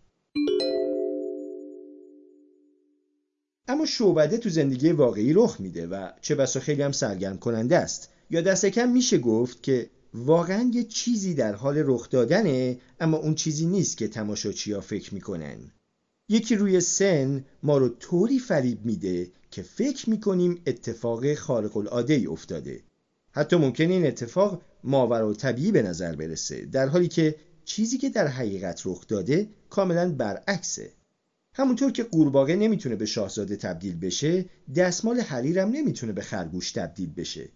اما 3.69 3.85
شعبده 3.85 4.37
تو 4.37 4.49
زندگی 4.49 4.91
واقعی 4.91 5.33
رخ 5.33 5.59
میده 5.59 5.87
و 5.87 6.09
چه 6.21 6.35
بسا 6.35 6.59
خیلی 6.59 6.81
هم 6.81 6.91
سرگرم 6.91 7.37
کننده 7.37 7.77
است. 7.77 8.09
یا 8.29 8.41
دست 8.41 8.65
کم 8.65 8.89
میشه 8.89 9.17
گفت 9.17 9.63
که 9.63 9.89
واقعا 10.13 10.71
یه 10.73 10.83
چیزی 10.83 11.33
در 11.33 11.55
حال 11.55 11.77
رخ 11.85 12.09
دادنه 12.09 12.77
اما 12.99 13.17
اون 13.17 13.35
چیزی 13.35 13.65
نیست 13.65 13.97
که 13.97 14.07
تماشاچیا 14.07 14.81
فکر 14.81 15.13
می‌کنن. 15.13 15.57
یکی 16.29 16.55
روی 16.55 16.79
سن 16.79 17.45
ما 17.63 17.77
رو 17.77 17.89
طوری 17.89 18.39
فریب 18.39 18.85
میده 18.85 19.31
که 19.51 19.61
فکر 19.61 20.09
می‌کنیم 20.09 20.61
اتفاق 20.67 21.33
خارق 21.33 21.77
العاده 21.77 22.13
ای 22.13 22.27
افتاده. 22.27 22.83
حتی 23.31 23.55
ممکنه 23.55 23.93
این 23.93 24.07
اتفاق 24.07 24.61
ماورا 24.83 25.33
طبیعی 25.33 25.71
به 25.71 25.81
نظر 25.81 26.15
برسه 26.15 26.65
در 26.65 26.87
حالی 26.87 27.07
که 27.07 27.35
چیزی 27.65 27.97
که 27.97 28.09
در 28.09 28.27
حقیقت 28.27 28.81
رخ 28.85 29.07
داده 29.07 29.49
کاملا 29.69 30.11
برعکسه. 30.11 30.91
همونطور 31.59 31.91
که 31.91 32.03
قورباغه 32.03 32.55
نمی‌تونه 32.55 32.95
به 32.95 33.05
شاهزاده 33.05 33.55
تبدیل 33.55 33.95
بشه 33.95 34.45
دستمال 34.75 35.19
حریرم 35.19 35.69
نمی‌تونه 35.69 36.11
به 36.11 36.21
خرگوش 36.21 36.71
تبدیل 36.71 37.13
بشه. 37.13 37.49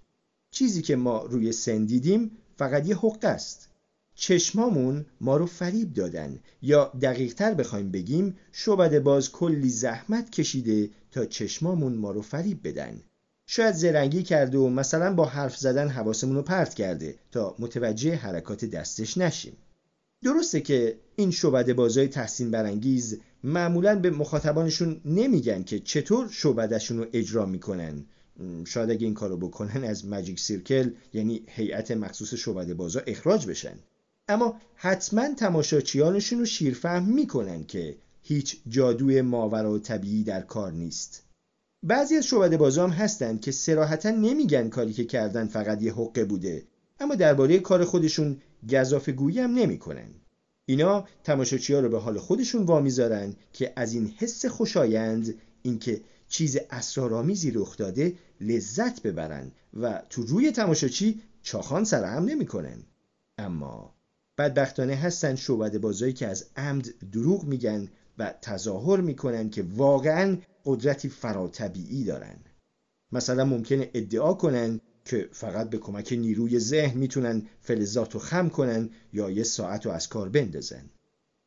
چیزی 0.51 0.81
که 0.81 0.95
ما 0.95 1.23
روی 1.23 1.51
سن 1.51 1.85
دیدیم 1.85 2.31
فقط 2.57 2.87
یه 2.87 2.97
حقه 2.97 3.27
است. 3.27 3.69
چشمامون 4.15 5.05
ما 5.21 5.37
رو 5.37 5.45
فریب 5.45 5.93
دادن. 5.93 6.39
یا 6.61 6.91
دقیقتر 7.01 7.53
بخوایم 7.53 7.91
بگیم 7.91 8.37
شعبده 8.51 8.99
باز 8.99 9.31
کلی 9.31 9.69
زحمت 9.69 10.29
کشیده 10.29 10.89
تا 11.11 11.25
چشمامون 11.25 11.93
ما 11.93 12.11
رو 12.11 12.21
فریب 12.21 12.67
بدن. 12.67 13.01
شاید 13.47 13.75
زرنگی 13.75 14.23
کرده 14.23 14.57
و 14.57 14.69
مثلا 14.69 15.13
با 15.13 15.25
حرف 15.25 15.57
زدن 15.57 15.87
حواسمون 15.87 16.35
رو 16.35 16.41
پرت 16.41 16.73
کرده 16.73 17.15
تا 17.31 17.55
متوجه 17.59 18.15
حرکات 18.15 18.65
دستش 18.65 19.17
نشیم. 19.17 19.57
درسته 20.23 20.62
که 20.62 20.97
این 21.15 21.31
شعبده 21.31 21.73
بازای 21.73 22.07
تحسین 22.07 22.51
برانگیز 22.51 23.19
معمولا 23.43 23.99
به 23.99 24.09
مخاطبانشون 24.09 25.01
نمیگن 25.05 25.63
که 25.63 25.79
چطور 25.79 26.29
شعبدهشون 26.31 26.97
رو 26.97 27.05
اجرا 27.13 27.45
می‌کنن. 27.45 28.05
شاید 28.65 28.91
اگه 28.91 29.05
این 29.05 29.13
کارو 29.13 29.38
بکنن 29.38 29.83
از 29.83 30.05
ماجیک 30.05 30.39
سیرکل 30.39 30.91
یعنی 31.13 31.43
هیئت 31.47 31.91
مخصوص 31.91 32.33
شعبده 32.33 32.73
بازا 32.73 32.99
اخراج 33.07 33.47
بشن. 33.47 33.75
اما 34.27 34.62
حتما 34.75 35.33
تماشاچیانشون 35.33 36.39
رو 36.39 36.45
شیرفهم 36.45 37.03
می‌کنن 37.03 37.63
که 37.63 37.95
هیچ 38.21 38.57
جادوی 38.67 39.21
ماورا 39.21 39.71
و 39.71 39.79
طبیعی 39.79 40.23
در 40.23 40.41
کار 40.41 40.71
نیست. 40.71 41.23
بعضی 41.83 42.15
از 42.15 42.25
شعبده 42.25 42.57
بازا 42.57 42.83
هم 42.83 42.89
هستن 42.89 43.38
که 43.38 43.51
سراحتا 43.51 44.09
نمیگن 44.09 44.69
کاری 44.69 44.93
که 44.93 45.05
کردن 45.05 45.47
فقط 45.47 45.81
یه 45.81 45.93
حقه 45.93 46.25
بوده. 46.25 46.63
اما 46.99 47.15
درباره 47.15 47.59
کار 47.59 47.86
خودشون 47.86 48.38
گذاف 48.69 49.10
گویی 49.10 49.39
هم 49.39 49.54
نمی‌کنن. 49.54 50.10
اینا 50.65 51.08
تماشاچی 51.23 51.73
ها 51.73 51.80
رو 51.80 51.89
به 51.89 51.99
حال 51.99 52.19
خودشون 52.19 52.63
وامیذارن 52.63 53.34
که 53.54 53.73
از 53.76 53.93
این 53.93 54.13
حس 54.17 54.45
خوشایند 54.45 55.34
اینکه 55.62 56.02
چیز 56.28 56.58
اسرارآمیزی 56.69 57.52
رخ 57.52 57.78
داده 57.78 58.13
لذت 58.41 59.02
ببرن 59.02 59.52
و 59.73 60.02
تو 60.10 60.23
روی 60.23 60.52
تماشاچی 60.52 61.21
چاخان 61.41 61.84
سرهم 61.84 62.26
نمی‌کنن. 62.26 62.84
اما 63.38 63.95
بدبختانه 64.38 64.95
هستن 64.95 65.36
شعبده 65.36 65.80
بازایی 65.80 66.13
که 66.13 66.28
از 66.28 66.45
عمد 66.56 67.10
دروغ 67.12 67.43
میگن 67.43 67.88
و 68.17 68.34
تظاهر 68.41 69.02
می‌کنن 69.02 69.49
که 69.49 69.65
واقعا 69.76 70.38
قدرتی 70.65 71.10
فراتبیعی 71.10 72.04
دارن. 72.04 72.38
مثلا 73.12 73.45
ممکنه 73.45 73.89
ادعا 73.93 74.34
کنن 74.34 74.80
که 75.05 75.29
فقط 75.31 75.69
به 75.69 75.77
کمک 75.77 76.13
نیروی 76.13 76.59
ذهن 76.59 76.97
می‌تونن 76.97 77.43
فلزات 77.61 78.13
رو 78.13 78.19
خم 78.19 78.49
کنن 78.49 78.89
یا 79.13 79.29
یه 79.29 79.43
ساعت 79.43 79.85
رو 79.85 79.91
از 79.91 80.09
کار 80.09 80.29
بندازن. 80.29 80.89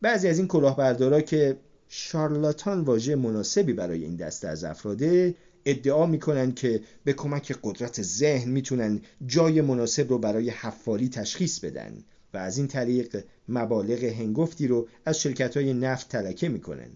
بعضی 0.00 0.28
از 0.28 0.38
این 0.38 0.48
کلاهبردارا 0.48 1.20
که 1.20 1.56
شارلاتان 1.88 2.80
واژه 2.80 3.16
مناسبی 3.16 3.72
برای 3.72 4.04
این 4.04 4.16
دسته 4.16 4.48
از 4.48 4.64
افراده 4.64 5.34
ادعا 5.64 6.06
می‌کنن 6.06 6.52
که 6.52 6.80
به 7.04 7.12
کمک 7.12 7.58
قدرت 7.62 8.02
ذهن 8.02 8.50
می‌تونن 8.50 9.00
جای 9.26 9.60
مناسب 9.60 10.10
رو 10.10 10.18
برای 10.18 10.50
حفاری 10.50 11.08
تشخیص 11.08 11.60
بدن 11.60 12.04
و 12.34 12.38
از 12.38 12.58
این 12.58 12.68
طریق 12.68 13.24
مبالغ 13.48 14.04
هنگفتی 14.04 14.66
رو 14.66 14.88
از 15.04 15.20
شرکت 15.20 15.56
های 15.56 15.74
نفت 15.74 16.08
تلکه 16.08 16.48
می‌کنن. 16.48 16.90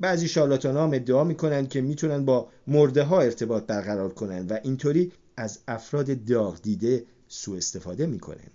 بعضی 0.00 0.28
شارلاتان 0.28 0.76
هم 0.76 0.92
ادعا 0.94 1.24
می‌کنن 1.24 1.66
که 1.66 1.80
می‌تونن 1.80 2.24
با 2.24 2.48
مرده 2.66 3.02
ها 3.02 3.20
ارتباط 3.20 3.66
برقرار 3.66 4.14
کنن 4.14 4.46
و 4.46 4.58
اینطوری 4.62 5.12
از 5.36 5.58
افراد 5.68 6.24
داغ 6.24 6.62
دیده 6.62 7.06
سوء 7.28 7.56
استفاده 7.56 8.06
می‌کنن 8.06 8.50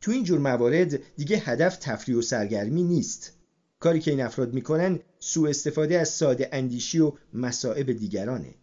تو 0.00 0.10
این 0.10 0.24
جور 0.24 0.38
موارد 0.38 1.14
دیگه 1.16 1.36
هدف 1.36 1.76
تفریح 1.76 2.16
و 2.16 2.22
سرگرمی 2.22 2.82
نیست. 2.82 3.32
کاری 3.80 4.00
که 4.00 4.10
این 4.10 4.20
افراد 4.20 4.54
می‌کنن 4.54 5.00
سوء 5.18 5.50
استفاده 5.50 5.98
از 5.98 6.08
ساده 6.08 6.48
اندیشی 6.52 6.98
و 6.98 7.12
مسائب 7.34 7.92
دیگرانه. 7.92 8.54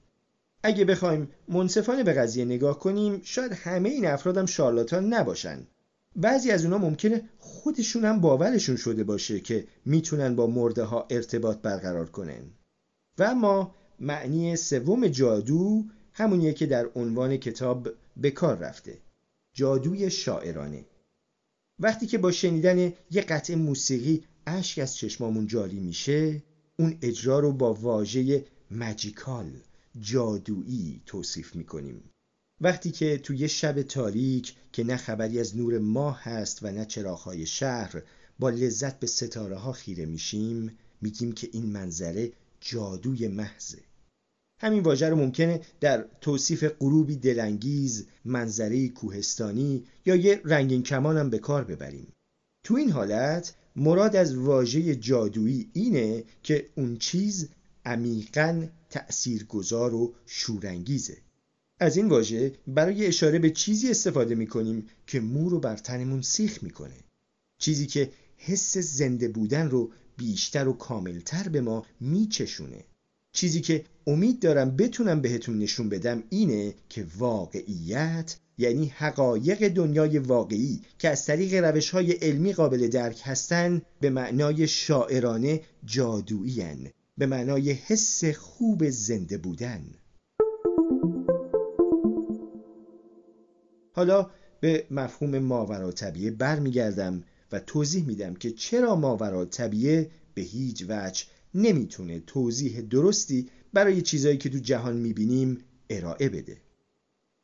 اگه 0.64 0.86
بخوایم 0.86 1.30
منصفانه 1.48 2.04
به 2.04 2.14
قضیه 2.14 2.46
نگاه 2.46 2.80
کنیم 2.80 3.22
شاید 3.24 3.52
همه 3.52 3.90
این 3.90 4.06
افراد 4.06 4.38
هم 4.38 4.46
شارلاتان 4.46 5.14
نباشن. 5.14 5.68
بعضی 6.16 6.52
از 6.52 6.64
اونا 6.64 6.78
ممکنه 6.78 7.30
خودشون 7.38 8.06
هم 8.06 8.22
باورشون 8.22 8.76
شده 8.76 9.04
باشه 9.04 9.40
که 9.40 9.68
می‌تونن 9.86 10.36
با 10.36 10.48
مرده 10.48 10.84
ها 10.84 11.08
ارتباط 11.10 11.58
برقرار 11.58 12.10
کنن. 12.10 12.44
و 13.18 13.24
اما 13.24 13.76
معنی 14.00 14.56
سوم 14.56 15.08
جادو 15.08 15.86
همونیه 16.20 16.54
که 16.54 16.66
در 16.66 16.90
عنوان 16.96 17.38
کتاب 17.38 17.90
به 18.18 18.32
کار 18.32 18.58
رفته. 18.58 18.98
جادوی 19.54 20.12
شاعرانه. 20.12 20.86
وقتی 21.80 22.08
که 22.08 22.18
با 22.18 22.32
شنیدن 22.32 22.94
یه 23.12 23.22
قطعه 23.22 23.56
موسیقی 23.56 24.24
اشک 24.48 24.80
از 24.80 24.96
چشمامون 24.96 25.48
جاری 25.48 25.80
میشه 25.80 26.44
اون 26.80 26.98
اجرا 27.02 27.40
رو 27.40 27.52
با 27.52 27.74
واژه 27.74 28.46
مجیکال 28.72 29.52
جادویی 30.00 31.02
توصیف 31.06 31.56
می‌کنیم. 31.56 32.04
وقتی 32.62 32.92
که 32.92 33.18
توی 33.18 33.38
یه 33.38 33.48
شب 33.48 33.82
تاریک 33.82 34.56
که 34.74 34.84
نه 34.84 34.98
خبری 34.98 35.40
از 35.40 35.58
نور 35.58 35.80
ماه 35.80 36.24
هست 36.24 36.64
و 36.64 36.72
نه 36.72 36.86
چراغهای 36.86 37.46
شهر 37.46 38.04
با 38.40 38.50
لذت 38.50 39.00
به 39.00 39.08
ستاره 39.08 39.56
ها 39.56 39.72
خیره 39.72 40.06
میشیم 40.06 40.78
میگیم 41.02 41.32
که 41.32 41.50
این 41.52 41.66
منظره 41.66 42.32
جادوی 42.62 43.28
محضه. 43.28 43.89
همین 44.60 44.84
واژه 44.84 45.10
رو 45.10 45.16
ممکنه 45.16 45.62
در 45.80 46.06
توصیف 46.22 46.64
غروبی 46.64 47.16
دلانگیز، 47.16 48.08
منظره 48.26 48.90
کوهستانی 48.90 49.84
یا 50.06 50.16
یه 50.16 50.42
رنگین 50.46 50.84
کمان 50.84 51.18
هم 51.18 51.30
به 51.30 51.40
کار 51.40 51.64
ببریم. 51.64 52.14
تو 52.64 52.76
این 52.76 52.92
حالت 52.92 53.56
مراد 53.76 54.16
از 54.16 54.36
واژه 54.36 54.96
جادویی 54.96 55.70
اینه 55.74 56.24
که 56.44 56.70
اون 56.76 56.98
چیز 56.98 57.50
عمیقا 57.86 58.68
تأثیرگذار 58.90 59.94
و 59.94 60.14
شورانگیزه. 60.26 61.18
از 61.80 61.98
این 61.98 62.10
واژه 62.10 62.54
برای 62.68 63.06
اشاره 63.06 63.40
به 63.40 63.50
چیزی 63.50 63.90
استفاده 63.90 64.36
می‌کنیم 64.36 64.88
که 65.08 65.20
مو 65.20 65.50
رو 65.50 65.60
بر 65.60 65.78
تنمون 65.78 66.22
سیخ 66.22 66.64
می‌کنه. 66.64 66.96
چیزی 67.60 67.88
که 67.88 68.12
حس 68.38 68.78
زنده 68.78 69.28
بودن 69.28 69.70
رو 69.70 69.92
بیشتر 70.18 70.68
و 70.68 70.74
کاملتر 70.74 71.50
به 71.50 71.62
ما 71.62 71.86
میچشونه. 72.00 72.84
چیزی 73.32 73.62
که 73.62 73.86
امید 74.08 74.40
دارم 74.40 74.76
بتونم 74.76 75.22
بهتون 75.22 75.60
نشون 75.60 75.90
بدم 75.90 76.24
اینه 76.30 76.74
که 76.90 77.06
واقعیت 77.18 78.38
یعنی 78.58 78.86
حقایق 78.86 79.68
دنیای 79.68 80.20
واقعی 80.20 80.82
که 81.00 81.10
از 81.10 81.26
طریق 81.26 81.54
روش 81.54 81.90
های 81.90 82.12
علمی 82.12 82.54
قابل 82.54 82.88
درک 82.88 83.22
هستن 83.24 83.82
به 84.02 84.10
معنای 84.10 84.68
شاعرانه 84.68 85.62
جادویی 85.86 86.92
به 87.18 87.26
معنای 87.26 87.72
حس 87.72 88.26
خوب 88.26 88.90
زنده 88.90 89.38
بودن. 89.38 89.86
حالا 93.94 94.30
به 94.60 94.86
مفهوم 94.92 95.40
ماورا 95.40 95.92
طبیعه 95.92 96.32
برمیگردم 96.32 97.24
و 97.52 97.60
توضیح 97.60 98.06
میدم 98.06 98.34
که 98.34 98.52
چرا 98.52 98.96
ماورا 98.96 99.46
طبیعه 99.46 100.10
به 100.34 100.42
هیچ 100.42 100.86
وجه 100.90 101.26
نمی‌تونه 101.54 102.20
توضیح 102.20 102.82
درستی 102.82 103.50
برای 103.74 104.02
چیزایی 104.02 104.38
که 104.38 104.50
تو 104.50 104.58
جهان 104.58 104.98
می‌بینیم 104.98 105.58
ارائه 105.90 106.30
بده 106.30 106.58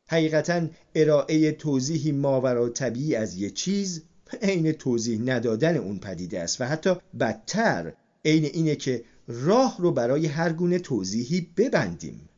حقیقتا 0.08 0.68
ارائه 0.96 1.52
توضیحی 1.52 2.12
ماورا 2.12 2.70
طبیعی 2.70 3.15
از 3.15 3.36
یه 3.36 3.50
چیز 3.50 4.02
عین 4.41 4.72
توضیح 4.72 5.22
ندادن 5.22 5.78
اون 5.78 6.00
پدیده 6.00 6.39
است 6.41 6.62
و 6.62 6.65
حتی 6.65 6.96
بدتر 7.20 7.94
عین 8.26 8.46
اینه 8.46 8.76
که 8.76 9.04
راه 9.28 9.78
رو 9.80 9.91
برای 9.91 10.26
هر 10.26 10.54
گونه 10.54 10.80
توضیحی 10.80 11.48
ببندیم 11.58 12.30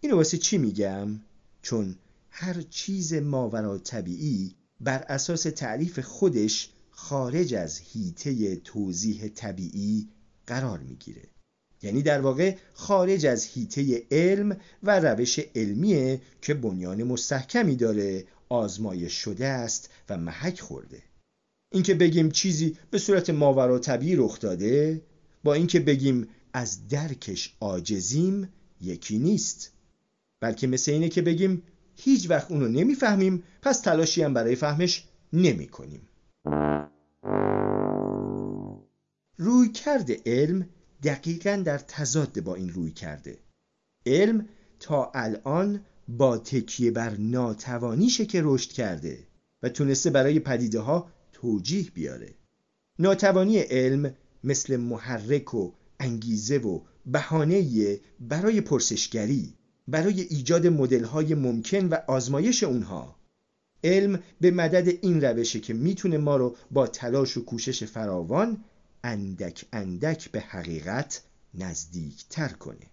اینو 0.00 0.16
واسه 0.16 0.38
چی 0.38 0.58
میگم؟ 0.58 1.20
چون 1.62 1.96
هر 2.30 2.62
چیز 2.70 3.14
ماورا 3.14 3.78
طبیعی 3.78 4.54
بر 4.80 5.04
اساس 5.08 5.42
تعریف 5.42 5.98
خودش 5.98 6.70
خارج 6.90 7.54
از 7.54 7.78
هیته 7.78 8.56
توضیح 8.56 9.28
طبیعی 9.28 10.08
قرار 10.46 10.78
می‌گیره. 10.78 11.22
یعنی 11.82 12.02
در 12.02 12.20
واقع 12.20 12.56
خارج 12.72 13.26
از 13.26 13.44
هیته 13.44 14.02
علم 14.10 14.56
و 14.82 15.00
روش 15.00 15.38
علمیه 15.54 16.20
که 16.42 16.54
بنیان 16.54 17.02
مستحکمی 17.02 17.76
داره 17.76 18.24
آزمایش 18.48 19.12
شده 19.12 19.46
است 19.46 19.90
و 20.08 20.16
محک 20.16 20.60
خورده. 20.60 21.02
اینکه 21.72 21.94
بگیم 21.94 22.30
چیزی 22.30 22.76
به 22.90 22.98
صورت 22.98 23.30
ماورا 23.30 23.78
طبیعی 23.78 24.16
رخ 24.16 24.40
داده 24.40 25.02
با 25.44 25.54
اینکه 25.54 25.80
بگیم 25.80 26.28
از 26.52 26.88
درکش 26.88 27.56
عاجزیم 27.60 28.48
یکی 28.80 29.18
نیست. 29.18 29.72
بلکه 30.40 30.66
مثل 30.66 30.92
اینه 30.92 31.08
که 31.08 31.22
بگیم 31.22 31.62
هیچ 31.96 32.30
وقت 32.30 32.50
اونو 32.50 32.68
نمی‌فهمیم 32.68 33.42
پس 33.62 33.80
تلاشی 33.80 34.22
هم 34.22 34.34
برای 34.34 34.56
فهمش 34.56 35.04
نمی 35.32 35.68
کنیم 35.68 36.08
روی 39.36 39.68
کرده 39.68 40.20
علم 40.26 40.68
دقیقا 41.02 41.62
در 41.64 41.78
تضاد 41.78 42.40
با 42.40 42.54
این 42.54 42.70
روی 42.70 42.90
کرده. 42.90 43.38
علم 44.06 44.48
تا 44.80 45.10
الان 45.14 45.80
با 46.08 46.38
تکیه 46.38 46.90
بر 46.90 47.16
ناتوانیشه 47.16 48.26
که 48.26 48.40
رشد 48.44 48.70
کرده 48.70 49.26
و 49.62 49.68
تونسته 49.68 50.10
برای 50.10 50.40
پدیده 50.40 50.80
ها 50.80 51.10
توجیه 51.32 51.90
بیاره. 51.94 52.34
ناتوانی 52.98 53.58
علم 53.58 54.14
مثل 54.44 54.76
محرک 54.76 55.54
و 55.54 55.72
انگیزه 56.00 56.58
و 56.58 56.80
بهانه 57.06 57.98
برای 58.20 58.60
پرسشگری 58.60 59.54
برای 59.88 60.20
ایجاد 60.20 60.66
مدل 60.66 61.04
های 61.04 61.34
ممکن 61.34 61.86
و 61.86 61.96
آزمایش 62.06 62.62
اونها. 62.62 63.16
علم 63.84 64.22
به 64.40 64.50
مدد 64.50 64.88
این 65.02 65.20
روشه 65.20 65.60
که 65.60 65.74
می‌تونه 65.74 66.18
ما 66.18 66.36
رو 66.36 66.56
با 66.70 66.86
تلاش 66.86 67.36
و 67.36 67.44
کوشش 67.44 67.84
فراوان 67.84 68.64
اندک 69.04 69.64
اندک 69.72 70.30
به 70.30 70.40
حقیقت 70.40 71.22
نزدیکتر 71.54 72.48
کنه. 72.48 72.86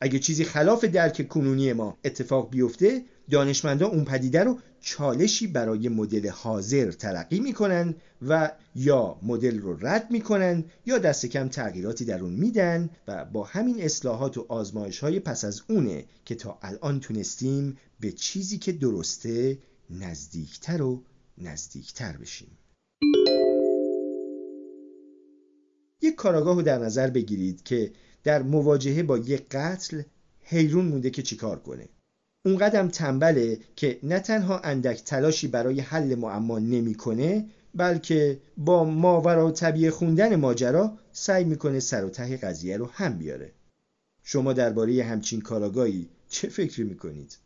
اگه 0.00 0.18
چیزی 0.18 0.44
خلاف 0.44 0.84
درک 0.84 1.28
کنونی 1.28 1.72
ما 1.72 1.98
اتفاق 2.04 2.50
بیفته 2.50 3.04
دانشمندان 3.30 3.90
اون 3.90 4.04
پدیده 4.04 4.44
رو 4.44 4.58
چالشی 4.80 5.46
برای 5.46 5.88
مدل 5.88 6.28
حاضر 6.28 6.90
تلقی 6.90 7.40
می‌کنن 7.40 7.94
و 8.22 8.52
یا 8.74 9.18
مدل 9.22 9.58
رو 9.58 9.86
رد 9.86 10.10
می‌کنن 10.10 10.64
یا 10.86 10.98
دست 10.98 11.26
کم 11.26 11.48
تغییراتی 11.48 12.04
در 12.04 12.20
اون 12.20 12.32
میدن 12.32 12.90
و 13.08 13.24
با 13.24 13.44
همین 13.44 13.82
اصلاحات 13.82 14.38
و 14.38 14.46
آزمایش 14.48 14.98
های 14.98 15.20
پس 15.20 15.44
از 15.44 15.62
اونه 15.68 16.04
که 16.24 16.34
تا 16.34 16.58
الان 16.62 17.00
تونستیم 17.00 17.78
به 18.00 18.12
چیزی 18.12 18.58
که 18.58 18.72
درسته 18.72 19.58
نزدیکتر 19.90 20.82
و 20.82 21.02
نزدیکتر 21.38 22.16
بشیم. 22.16 22.48
یک 26.02 26.14
کاراگاه 26.14 26.56
رو 26.56 26.62
در 26.62 26.78
نظر 26.78 27.10
بگیرید 27.10 27.62
که 27.62 27.92
در 28.24 28.42
مواجهه 28.42 29.02
با 29.02 29.18
یک 29.18 29.48
قتل 29.50 30.02
حیرون 30.42 30.84
مونده 30.84 31.10
که 31.10 31.22
چیکار 31.22 31.58
کنه. 31.58 31.88
اون 32.44 32.56
قدم 32.56 32.88
تنبله 32.88 33.58
که 33.76 33.98
نه 34.02 34.20
تنها 34.20 34.58
اندک 34.58 35.04
تلاشی 35.04 35.48
برای 35.48 35.80
حل 35.80 36.14
معما 36.14 36.58
نمی‌کنه 36.58 37.46
بلکه 37.74 38.40
با 38.56 38.84
ماورا 38.84 39.50
طبیع 39.50 39.90
خوندن 39.90 40.36
ماجرا 40.36 40.98
سعی 41.12 41.44
می‌کنه 41.44 41.80
سر 41.80 42.04
و 42.04 42.08
ته 42.08 42.36
قضیه 42.36 42.76
رو 42.76 42.86
هم 42.86 43.18
بیاره. 43.18 43.52
شما 44.22 44.52
درباره 44.52 45.04
همچین 45.04 45.40
کاراگاهی 45.40 46.08
چه 46.28 46.48
فکری 46.48 46.84
می‌کنید؟ 46.84 47.38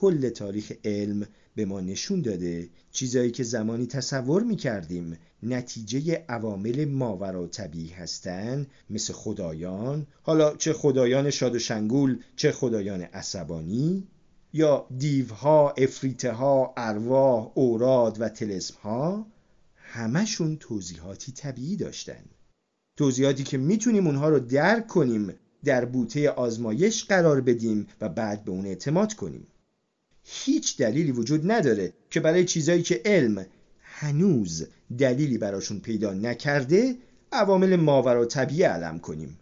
کل 0.00 0.28
تاریخ 0.28 0.72
علم 0.84 1.26
به 1.54 1.64
ما 1.64 1.80
نشون 1.80 2.20
داده 2.20 2.68
چیزایی 2.90 3.30
که 3.30 3.42
زمانی 3.42 3.86
تصور 3.86 4.42
می‌کردیم 4.42 5.18
نتیجه 5.42 6.24
عوامل 6.28 6.84
ماورا 6.84 7.46
طبیعی 7.46 7.88
هستند 7.88 8.66
مثل 8.90 9.12
خدایان 9.12 10.06
حالا 10.22 10.56
چه 10.56 10.72
خدایان 10.72 11.30
شاد 11.30 11.54
و 11.54 11.58
شنگول 11.58 12.18
چه 12.36 12.52
خدایان 12.52 13.00
عصبانی 13.02 14.08
یا 14.52 14.86
دیوها، 14.98 15.70
افریته 15.70 16.32
ها، 16.32 16.74
ارواح، 16.76 17.50
اوراد 17.54 18.20
و 18.20 18.28
تلسم 18.28 18.74
ها 18.82 19.26
همشون 19.76 20.56
توضیحاتی 20.56 21.32
طبیعی 21.32 21.76
داشتن. 21.76 22.24
توضیحاتی 22.96 23.44
که 23.44 23.58
می‌تونیم 23.58 24.06
اونها 24.06 24.28
رو 24.28 24.38
درک 24.38 24.86
کنیم 24.86 25.34
در 25.64 25.84
بوته 25.84 26.30
آزمایش 26.30 27.04
قرار 27.04 27.40
بدیم 27.40 27.86
و 28.00 28.08
بعد 28.08 28.44
به 28.44 28.50
اون 28.50 28.66
اعتماد 28.66 29.14
کنیم. 29.14 29.46
هیچ 30.24 30.76
دلیلی 30.76 31.12
وجود 31.12 31.50
نداره 31.50 31.92
که 32.10 32.20
برای 32.20 32.44
چیزایی 32.44 32.82
که 32.82 33.02
علم 33.04 33.46
هنوز 33.80 34.66
دلیلی 34.98 35.38
براشون 35.38 35.80
پیدا 35.80 36.14
نکرده 36.14 36.96
عوامل 37.32 37.76
ماورا 37.76 38.24
طبیعی 38.24 38.62
علم 38.62 38.98
کنیم. 38.98 39.38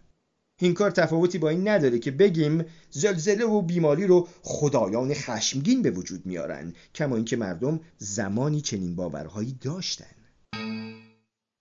این 0.59 0.73
کار 0.73 0.91
تفاوتی 0.91 1.37
با 1.37 1.49
این 1.49 1.67
نداره 1.67 1.99
که 1.99 2.11
بگیم 2.11 2.65
زلزله 2.91 3.45
و 3.45 3.61
بیماری 3.61 4.07
رو 4.07 4.27
خدایان 4.41 5.13
خشمگین 5.13 5.81
به 5.81 5.91
وجود 5.91 6.25
میارن 6.25 6.73
کما 6.95 7.15
اینکه 7.15 7.35
مردم 7.35 7.79
زمانی 7.97 8.61
چنین 8.61 8.95
باورهایی 8.95 9.57
داشتن. 9.61 10.15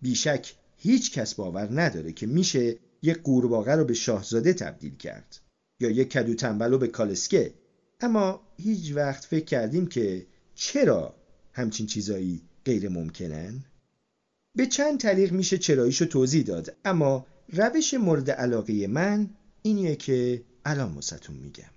بیشک 0.02 0.54
هیچ 0.76 1.12
کس 1.12 1.34
باور 1.34 1.80
نداره 1.80 2.12
که 2.12 2.26
میشه 2.26 2.76
یک 3.02 3.22
قورباغه 3.22 3.74
رو 3.74 3.84
به 3.84 3.94
شاهزاده 3.94 4.52
تبدیل 4.52 4.96
کرد 4.96 5.40
یا 5.80 5.90
یک 5.90 6.10
کدو 6.10 6.34
تنبل 6.34 6.70
رو 6.70 6.78
به 6.78 6.88
کالسکه 6.88 7.54
اما 8.00 8.40
هیچ 8.56 8.92
وقت 8.94 9.24
فکر 9.24 9.44
کردیم 9.44 9.86
که 9.86 10.26
چرا 10.54 11.14
همچین 11.52 11.86
چیزایی 11.86 12.42
غیر 12.64 12.88
ممکنن؟ 12.88 13.64
به 14.56 14.66
چند 14.66 15.00
طریق 15.00 15.32
میشه 15.32 15.58
چراییشو 15.58 16.04
توضیح 16.04 16.42
داد 16.42 16.76
اما 16.84 17.26
روش 17.48 17.94
مورد 17.94 18.30
علاقه 18.30 18.86
من 18.86 19.30
اینیه 19.62 19.96
که 19.96 20.44
الان 20.64 20.92
مستون 20.92 21.36
میگم 21.36 21.70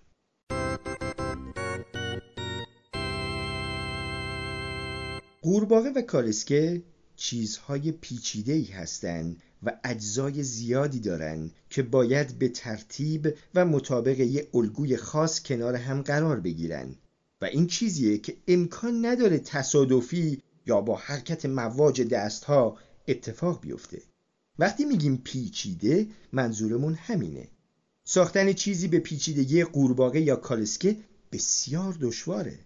قورباغه 5.42 5.90
و 5.90 6.02
کالسکه 6.02 6.84
چیزهای 7.16 7.92
پیچیده 7.92 8.54
ای 8.54 8.66
هستند 8.66 9.44
و 9.66 9.72
اجزای 9.84 10.44
زیادی 10.44 11.00
دارند 11.00 11.52
که 11.70 11.84
باید 11.84 12.40
به 12.40 12.50
ترتیب 12.50 13.34
و 13.56 13.66
مطابق 13.66 14.20
یک 14.20 14.48
الگوی 14.54 14.98
خاص 14.98 15.42
کنار 15.44 15.76
هم 15.76 16.02
قرار 16.02 16.40
بگیرن. 16.40 16.96
و 17.42 17.46
این 17.46 17.68
چیزیه 17.68 18.18
که 18.18 18.38
امکان 18.48 19.06
نداره 19.06 19.40
تصادفی 19.40 20.42
یا 20.66 20.82
با 20.82 20.96
حرکت 20.96 21.46
مواج 21.46 22.02
دستها 22.02 22.78
اتفاق 23.08 23.62
بیفته. 23.62 24.02
وقتی 24.60 24.86
میگیم 24.86 25.22
پیچیده 25.24 26.08
منظورمون 26.32 26.94
همینه. 26.94 27.48
ساختن 28.04 28.54
چیزی 28.54 28.88
به 28.88 29.00
پیچیدگی 29.00 29.64
قورباغه 29.64 30.22
یا 30.22 30.36
کالسکه 30.36 30.98
بسیار 31.32 31.98
دشواره. 32.02 32.60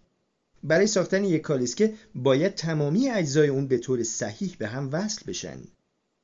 برای 0.64 0.88
ساختن 0.88 1.24
یک 1.24 1.42
کالسکه 1.42 1.94
باید 2.16 2.56
تمامی 2.56 3.10
اجزای 3.10 3.48
اون 3.48 3.68
به 3.68 3.78
طور 3.78 4.04
صحیح 4.04 4.56
به 4.60 4.68
هم 4.68 4.90
وصل 4.92 5.22
بشن. 5.28 5.58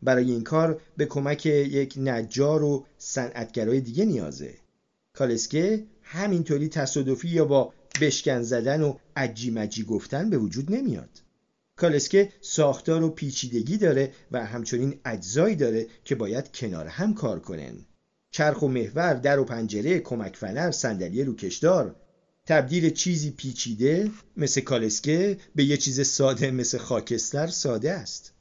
برای 0.04 0.32
این 0.32 0.44
کار 0.44 0.82
به 0.98 1.06
کمک 1.06 1.46
یک 1.46 1.94
نجار 1.98 2.63
و 2.63 2.86
صنعتگرای 2.98 3.82
دیگه 3.82 4.06
نیازه. 4.06 4.54
کالسکه 5.13 5.84
همینطوری 6.02 6.70
تصادفی 6.70 7.28
یا 7.28 7.46
با 7.46 7.74
بشکن 8.02 8.42
زدن 8.42 8.82
و 8.82 8.98
عجی 9.16 9.52
مجی 9.52 9.84
گفتن 9.84 10.30
به 10.30 10.38
وجود 10.38 10.72
نمیاد. 10.76 11.10
کالسکه 11.76 12.30
ساختار 12.42 13.04
و 13.04 13.10
پیچیدگی 13.10 13.78
داره 13.78 14.12
و 14.32 14.46
همچنین 14.46 15.00
اجزایی 15.06 15.56
داره 15.56 15.88
که 16.04 16.16
باید 16.16 16.52
کنار 16.52 16.88
هم 16.88 17.13
کار 17.13 17.39
کنن. 17.39 17.86
چرخ 18.32 18.62
و 18.62 18.68
محور 18.68 19.13
در 19.13 19.39
و 19.39 19.46
پنجره 19.46 20.00
کمک 20.00 20.36
فنر 20.36 20.72
صندلی 20.72 21.24
روکشدار. 21.24 21.96
تبدیل 22.46 22.89
چیزی 22.89 23.32
پیچیده 23.32 24.12
مثل 24.38 24.62
کالسکه 24.62 25.38
به 25.56 25.63
یه 25.63 25.78
چیز 25.78 26.08
ساده 26.08 26.52
مثل 26.52 26.78
خاکستر 26.78 27.48
ساده 27.48 27.92
است. 27.92 28.33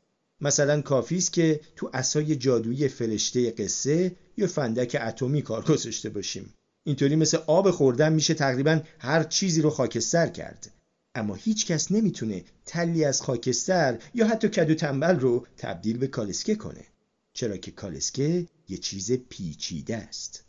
مثلا 0.43 0.81
کافی 0.81 1.17
است 1.17 1.33
که 1.33 1.61
تو 1.77 1.91
اسای 1.95 2.37
جادویی 2.37 2.89
فرشته 2.89 3.51
قصه 3.51 4.17
یا 4.37 4.47
فندک 4.47 4.97
اتمی 5.01 5.43
کار 5.43 5.65
گذاشته 5.65 6.09
باشیم. 6.09 6.55
اینطوری 6.85 7.17
مثل 7.17 7.39
آب 7.47 7.71
خوردن 7.71 8.13
میشه 8.13 8.35
تقریبا 8.35 8.81
هر 8.99 9.25
چیزی 9.25 9.63
رو 9.63 9.71
خاکستر 9.71 10.29
کرد. 10.29 10.71
اما 11.15 11.35
هیچ 11.35 11.67
کس 11.67 11.93
نمی‌تونه 11.93 12.45
تلی 12.67 13.05
از 13.05 13.23
خاکستر 13.23 13.99
یا 14.15 14.27
حتی 14.27 14.49
کدو 14.49 14.75
تنبل 14.75 15.21
رو 15.21 15.47
تبدیل 15.57 15.99
به 15.99 16.07
کالسکه 16.07 16.55
کنه. 16.55 16.85
چرا 17.33 17.57
که 17.57 17.71
کالسکه 17.71 18.47
یه 18.69 18.79
چیز 18.79 19.13
پیچیده 19.13 19.97
است. 19.97 20.45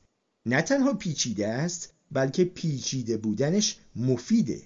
نه 0.45 0.61
تنها 0.61 0.93
پیچیده 0.93 1.47
است 1.47 1.93
بلکه 2.11 2.45
پیچیده 2.45 3.17
بودنش 3.17 3.77
مفیده. 3.95 4.61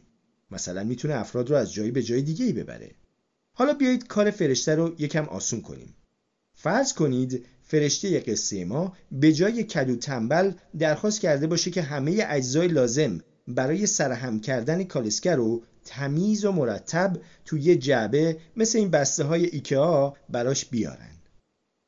مثلا 0.51 0.83
می‌تونه 0.83 1.13
افراد 1.13 1.49
رو 1.49 1.55
از 1.55 1.73
جایی 1.73 1.91
به 1.91 2.03
جای 2.03 2.21
دیگه 2.21 2.45
ای 2.45 2.53
ببره. 2.53 2.91
حالا 3.59 3.73
بیایید 3.73 4.07
کار 4.07 4.31
فرشته 4.31 4.75
رو 4.75 4.95
یکم 4.99 5.25
آسون 5.25 5.61
کنیم. 5.61 5.95
فرض 6.55 6.93
کنید 6.93 7.45
فرشته 7.63 8.19
قصه 8.19 8.65
ما 8.65 8.93
به 9.11 9.33
جای 9.33 9.63
کدو 9.63 9.95
تنبل 9.95 10.51
درخواست 10.79 11.19
کرده 11.19 11.47
باشه 11.47 11.71
که 11.71 11.81
همه 11.81 12.25
اجزای 12.27 12.67
لازم 12.67 13.19
برای 13.47 13.85
سرهم 13.85 14.39
کردن 14.39 14.83
کالسکه 14.83 15.35
رو 15.35 15.63
تمیز 15.85 16.45
و 16.45 16.51
مرتب 16.51 17.17
توی 17.45 17.61
یه 17.61 17.75
جعبه 17.75 18.37
مثل 18.57 18.77
این 18.77 18.91
بسته 18.91 19.23
های 19.23 19.45
ایکیا 19.45 20.13
براش 20.29 20.65
بیارن. 20.65 21.15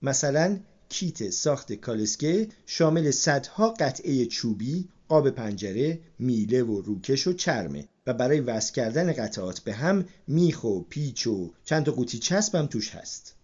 مثلا 0.01 0.59
کیت 0.89 1.29
ساخت 1.29 1.73
کالسکه 1.73 2.47
شامل 2.65 3.11
صدها 3.11 3.69
قطعه 3.69 4.25
چوبی 4.25 4.89
قاب 5.07 5.29
پنجره، 5.29 5.99
میله 6.19 6.63
و 6.63 6.81
روکش 6.81 7.27
و 7.27 7.33
چرمه. 7.33 7.87
و 8.09 8.13
برای 8.13 8.39
وصل 8.39 8.73
کردن 8.73 9.13
قطعات 9.13 9.59
به 9.59 9.73
هم 9.73 10.05
میخ 10.27 10.63
و 10.63 10.81
پیچ 10.81 11.27
و 11.27 11.53
چند 11.63 11.85
تا 11.85 11.91
قوطی 11.91 12.19
چسب 12.19 12.55
هم 12.55 12.67
توش 12.67 12.95
هست. 12.95 13.35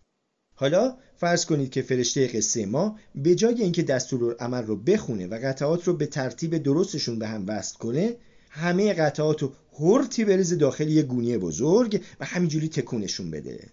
حالا 0.56 0.98
فرض 1.18 1.46
کنید 1.46 1.72
که 1.72 1.82
فرشته 1.82 2.28
قصه 2.28 2.66
ما 2.66 3.00
به 3.16 3.36
جای 3.36 3.62
اینکه 3.62 3.84
دستور 3.84 4.36
عمل 4.40 4.64
رو 4.64 4.76
بخونه 4.76 5.28
و 5.28 5.40
قطعات 5.44 5.84
رو 5.84 5.94
به 5.94 6.06
ترتیب 6.06 6.58
درستشون 6.58 7.20
به 7.20 7.28
هم 7.28 7.44
وصل 7.48 7.78
کنه 7.78 8.16
همه 8.50 8.94
قطعات 8.94 9.42
رو 9.42 9.54
هرتی 9.80 10.26
بریزه 10.26 10.56
داخل 10.56 10.90
یه 10.90 11.02
گونی 11.02 11.38
بزرگ 11.38 12.04
و 12.20 12.26
همینجوری 12.26 12.70
تکونشون 12.70 13.32
بده 13.32 13.70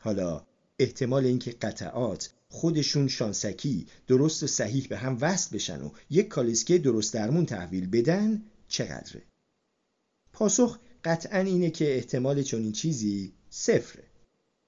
حالا 0.00 0.42
احتمال 0.78 1.26
اینکه 1.26 1.50
قطعات 1.50 2.30
خودشون 2.48 3.08
شانسکی 3.08 3.86
درست 4.06 4.42
و 4.42 4.46
صحیح 4.46 4.86
به 4.88 4.96
هم 4.96 5.18
وصل 5.20 5.56
بشن 5.56 5.82
و 5.82 5.90
یک 6.10 6.28
کالسکه 6.28 6.78
درست 6.78 7.14
درمون 7.14 7.46
تحویل 7.46 7.86
بدن 7.86 8.42
چقدره؟ 8.68 9.22
پاسخ 10.32 10.78
قطعا 11.04 11.40
اینه 11.40 11.70
که 11.70 11.94
احتمال 11.94 12.42
چنین 12.42 12.72
چیزی 12.72 13.32
صفره. 13.50 14.04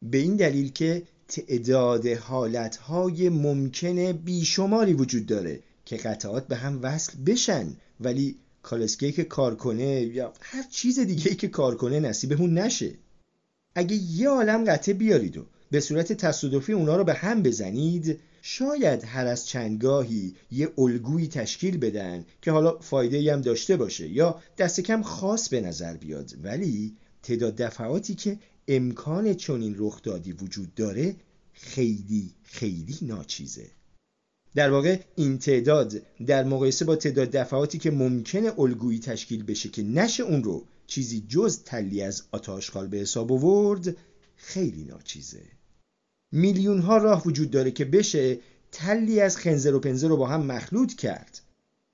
به 0.03 0.19
این 0.19 0.37
دلیل 0.37 0.73
که 0.73 1.03
تعداد 1.29 2.07
حالتهای 2.07 3.29
ممکنه 3.29 4.13
بیشماری 4.13 4.93
وجود 4.93 5.27
داره 5.27 5.61
که 5.85 5.97
قطعات 5.97 6.47
به 6.47 6.57
هم 6.57 6.83
وصل 6.83 7.13
بشن 7.27 7.77
ولی 8.01 8.37
کالسکه 8.63 9.13
که 9.13 9.25
کار 9.25 9.55
کنه 9.55 10.01
یا 10.01 10.33
هر 10.41 10.63
چیز 10.71 11.01
دیگه 11.01 11.35
که 11.35 11.49
کار 11.49 11.77
کنه 11.77 12.01
نصیبمون 12.01 12.59
نشه. 12.59 12.95
اگه 13.75 13.97
یه 13.97 14.29
عالم 14.29 14.65
قطعه 14.65 14.95
بیارید 14.95 15.37
و 15.37 15.47
به 15.71 15.81
صورت 15.81 16.13
تصادفی 16.13 16.73
اونا 16.73 16.97
رو 16.97 17.05
به 17.05 17.15
هم 17.15 17.43
بزنید. 17.43 18.21
شاید 18.43 19.05
هر 19.05 19.27
از 19.27 19.47
چندگاهی 19.47 20.35
یه 20.51 20.73
الگویی 20.79 21.29
تشکیل 21.29 21.79
بدن 21.79 22.25
که 22.43 22.51
حالا 22.51 22.79
فایده 22.79 23.33
هم 23.33 23.41
داشته 23.41 23.77
باشه 23.77 24.09
یا 24.09 24.43
دست 24.59 24.81
کم 24.81 25.03
خاص 25.03 25.49
به 25.49 25.61
نظر 25.61 25.97
بیاد. 25.97 26.35
ولی 26.43 26.97
تعداد 27.23 27.57
دفعاتی 27.57 28.15
که 28.15 28.39
امکان 28.69 29.35
چنین 29.35 29.75
رخدادی 29.79 30.33
وجود 30.33 30.75
داره 30.75 31.17
خیلی 31.53 32.31
خیلی 32.43 32.99
ناچیزه. 33.03 33.67
در 34.55 34.71
واقع 34.71 34.99
این 35.17 35.39
تعداد 35.39 36.03
در 36.27 36.45
مقایسه 36.45 36.85
با 36.85 36.97
تعداد 36.97 37.31
دفعاتی 37.31 37.79
که 37.79 37.91
ممکنه 37.91 38.61
الگویی 38.61 38.99
تشکیل 38.99 39.43
بشه 39.43 39.69
که 39.69 39.83
نشه 39.83 40.23
اون 40.23 40.45
رو 40.45 40.65
چیزی 40.87 41.25
جز 41.29 41.63
تلی 41.63 42.03
از 42.03 42.23
آتاشخال 42.33 42.87
به 42.87 42.97
حساب 42.97 43.33
آورد 43.33 43.97
خیلی 44.37 44.85
ناچیزه. 44.85 45.43
میلیون 46.33 46.79
ها 46.79 46.97
راه 46.97 47.23
وجود 47.27 47.51
داره 47.51 47.71
که 47.71 47.85
بشه 47.85 48.39
تلی 48.73 49.21
از 49.21 49.37
خنزر 49.37 49.75
و 49.75 49.81
پنزر 49.81 50.09
رو 50.09 50.17
با 50.17 50.27
هم 50.27 50.47
مخلوط 50.47 50.95
کرد. 50.95 51.41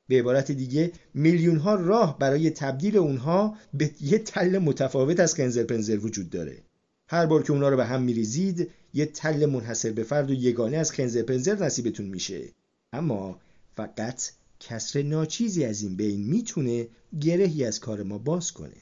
به 0.08 0.18
عبارت 0.18 0.52
دیگه 0.52 0.92
میلیون 1.14 1.56
ها 1.56 1.74
راه 1.74 2.18
برای 2.18 2.50
تبدیل 2.50 2.96
اونها 2.96 3.56
به 3.74 3.90
یه 4.00 4.18
تل 4.18 4.58
متفاوت 4.58 5.20
از 5.20 5.34
خنزر 5.34 5.62
پنزر 5.62 5.98
وجود 5.98 6.30
داره. 6.30 6.62
هر 7.08 7.26
بار 7.26 7.42
که 7.42 7.52
اونها 7.52 7.68
رو 7.68 7.76
به 7.76 7.84
هم 7.84 8.02
میریزید 8.02 8.70
یه 8.94 9.06
تل 9.06 9.46
منحصر 9.46 9.92
به 9.92 10.02
فرد 10.02 10.30
و 10.30 10.34
یگانه 10.34 10.76
از 10.76 10.92
خنزر 10.92 11.22
پنزر 11.22 11.64
نصیبتون 11.64 12.06
میشه. 12.06 12.48
اما 12.92 13.40
فقط 13.76 14.30
کسر 14.60 15.02
ناچیزی 15.02 15.64
از 15.64 15.82
این 15.82 15.96
بین 15.96 16.26
می‌تونه 16.26 16.88
گرهی 17.20 17.64
از 17.64 17.80
کار 17.80 18.02
ما 18.02 18.18
باز 18.18 18.52
کنه. 18.52 18.76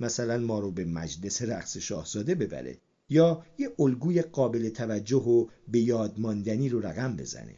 مثلا 0.00 0.38
ما 0.38 0.60
رو 0.60 0.70
به 0.70 0.84
مجلس 0.84 1.42
رقص 1.42 1.76
شاهزاده 1.76 2.34
ببره. 2.34 2.78
یا 3.12 3.44
یه 3.58 3.70
الگوی 3.78 4.22
قابل 4.22 4.68
توجه 4.68 5.16
و 5.16 5.46
به 5.68 5.78
یاد 5.78 6.14
ماندنی 6.18 6.68
رو 6.68 6.80
رقم 6.80 7.16
بزنه. 7.16 7.56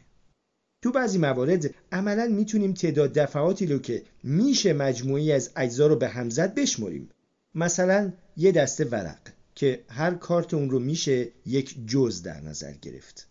تو 0.81 0.91
بعضی 0.91 1.17
موارد 1.17 1.75
عملا 1.91 2.27
می‌تونیم 2.27 2.73
تعداد 2.73 3.13
دفعاتی 3.13 3.65
رو 3.65 3.79
که 3.79 4.03
میشه 4.23 4.73
مجموعی 4.73 5.31
از 5.31 5.51
اجزا 5.55 5.87
رو 5.87 5.95
به 5.95 6.07
هم 6.07 6.29
زد 6.29 6.53
بشمریم. 6.53 7.09
مثلا 7.55 8.13
یه 8.37 8.51
دسته 8.51 8.85
ورق 8.85 9.19
که 9.55 9.85
هر 9.89 10.13
کارت 10.13 10.53
اون 10.53 10.69
رو 10.69 10.79
میشه 10.79 11.27
یک 11.45 11.87
جز 11.87 12.21
در 12.21 12.41
نظر 12.41 12.73
گرفت. 12.81 13.27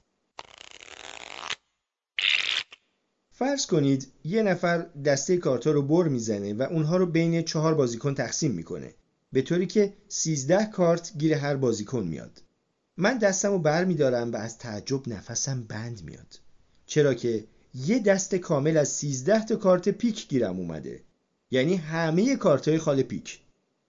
فرض 3.31 3.67
کنید 3.67 4.13
یه 4.25 4.43
نفر 4.43 4.79
دسته 4.79 5.37
کارتا 5.37 5.71
رو 5.71 5.83
بر 5.83 6.09
می‌زنه 6.09 6.55
و 6.55 6.63
اونها 6.63 6.97
رو 6.97 7.07
بین 7.07 7.43
چهار 7.43 7.75
بازیکن 7.75 8.15
تقسیم 8.15 8.51
می‌کنه. 8.51 8.95
به 9.35 9.43
طوری 9.43 9.67
که 9.67 9.93
13 10.09 10.67
کارت 10.67 11.13
گیر 11.19 11.35
هر 11.35 11.57
بازیکن 11.57 12.07
میاد. 12.07 12.43
من 12.97 13.19
دستم 13.19 13.51
رو 13.51 13.59
بر 13.59 13.85
میدارم 13.85 14.33
و 14.33 14.37
از 14.37 14.59
تعجب 14.59 15.09
نفسم 15.09 15.63
بند 15.63 16.03
میاد. 16.05 16.41
چرا 16.87 17.15
که 17.15 17.45
یه 17.75 17.99
دست 17.99 18.35
کامل 18.35 18.77
از 18.77 18.89
13 18.89 19.45
تا 19.45 19.57
کارت 19.57 19.89
پیک 19.89 20.29
گیرم 20.29 20.57
اومده. 20.57 21.03
یعنی 21.51 21.77
همه 21.77 22.37
کارت 22.37 22.69
های 22.69 22.79
خال 22.79 23.03
پیک. 23.03 23.41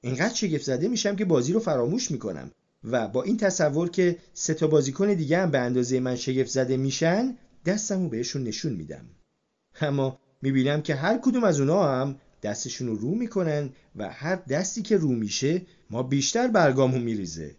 اینقدر 0.02 0.34
شگفت 0.34 0.64
زده 0.64 0.88
میشم 0.88 1.16
که 1.16 1.26
بازی 1.26 1.54
رو 1.54 1.60
فراموش 1.60 2.12
می‌کنم. 2.12 2.52
و 2.84 3.08
با 3.08 3.24
این 3.24 3.38
تصور 3.38 3.90
که 3.90 4.18
سه 4.34 4.54
تا 4.54 4.68
بازیکن 4.68 5.14
دیگه 5.14 5.38
هم 5.38 5.52
به 5.52 5.60
اندازه 5.60 6.00
من 6.00 6.16
شگفت 6.16 6.50
زده 6.50 6.78
میشن 6.78 7.38
دستم 7.66 8.04
رو 8.04 8.10
بهشون 8.10 8.44
نشون 8.44 8.74
میدم. 8.74 9.06
اما 9.82 10.20
می‌بینم 10.42 10.82
که 10.82 10.96
هر 10.96 11.18
کدوم 11.18 11.44
از 11.44 11.60
اونا 11.60 11.84
هم 11.84 12.16
دستشون 12.42 12.88
رو 12.88 12.96
رو 12.96 13.16
می‌کنن 13.16 13.70
و 13.96 14.10
هر 14.10 14.36
دستی 14.36 14.82
که 14.82 14.98
رو 14.98 15.10
میشه 15.10 15.62
ما 15.90 16.04
بیشتر 16.04 16.48
برگامون 16.48 17.02
میریزه. 17.02 17.56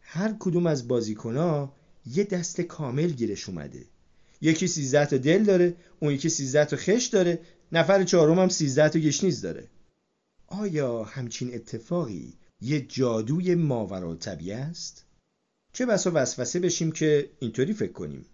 هر 0.00 0.36
کدوم 0.38 0.66
از 0.66 0.88
بازیکنا 0.88 1.72
یه 2.06 2.24
دست 2.24 2.60
کامل 2.60 3.10
گیرش 3.10 3.48
اومده. 3.48 3.84
یکی 4.40 4.66
سیزده 4.66 5.06
تا 5.06 5.16
دل 5.16 5.44
داره 5.44 5.76
اون 6.00 6.12
یکی 6.12 6.28
سیزده 6.28 6.64
تا 6.64 6.76
خش 6.76 7.06
داره 7.06 7.40
نفر 7.72 8.04
چهارم 8.04 8.38
هم 8.38 8.48
سیزده 8.48 8.88
تا 8.88 8.98
گشنیز 8.98 9.40
داره. 9.40 9.68
آیا 10.46 11.04
همچین 11.04 11.54
اتفاقی 11.54 12.32
یه 12.60 12.80
جادوی 12.80 13.54
ماورا 13.54 14.14
طبیعه 14.14 14.56
است؟ 14.56 15.04
چه 15.72 15.86
بسا 15.86 16.10
وسوسه 16.14 16.60
بشیم 16.60 16.92
که 16.92 17.30
اینطوری 17.38 17.72
فکر 17.72 17.92
کنیم. 17.92 18.26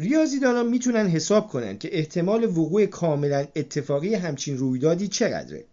ریاضیدانان 0.00 0.68
می‌تونن 0.68 1.06
حساب 1.06 1.48
کنن 1.48 1.78
که 1.78 1.98
احتمال 1.98 2.44
وقوع 2.44 2.86
کاملا 2.86 3.46
اتفاقی 3.56 4.14
همچین 4.14 4.58
رویدادی 4.58 5.08
چقدره. 5.08 5.64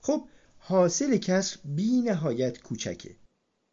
خب 0.00 0.24
حاصل 0.58 1.16
کسر 1.16 1.58
بی 1.64 2.00
نهایت 2.00 2.62
کوچکه. 2.62 3.10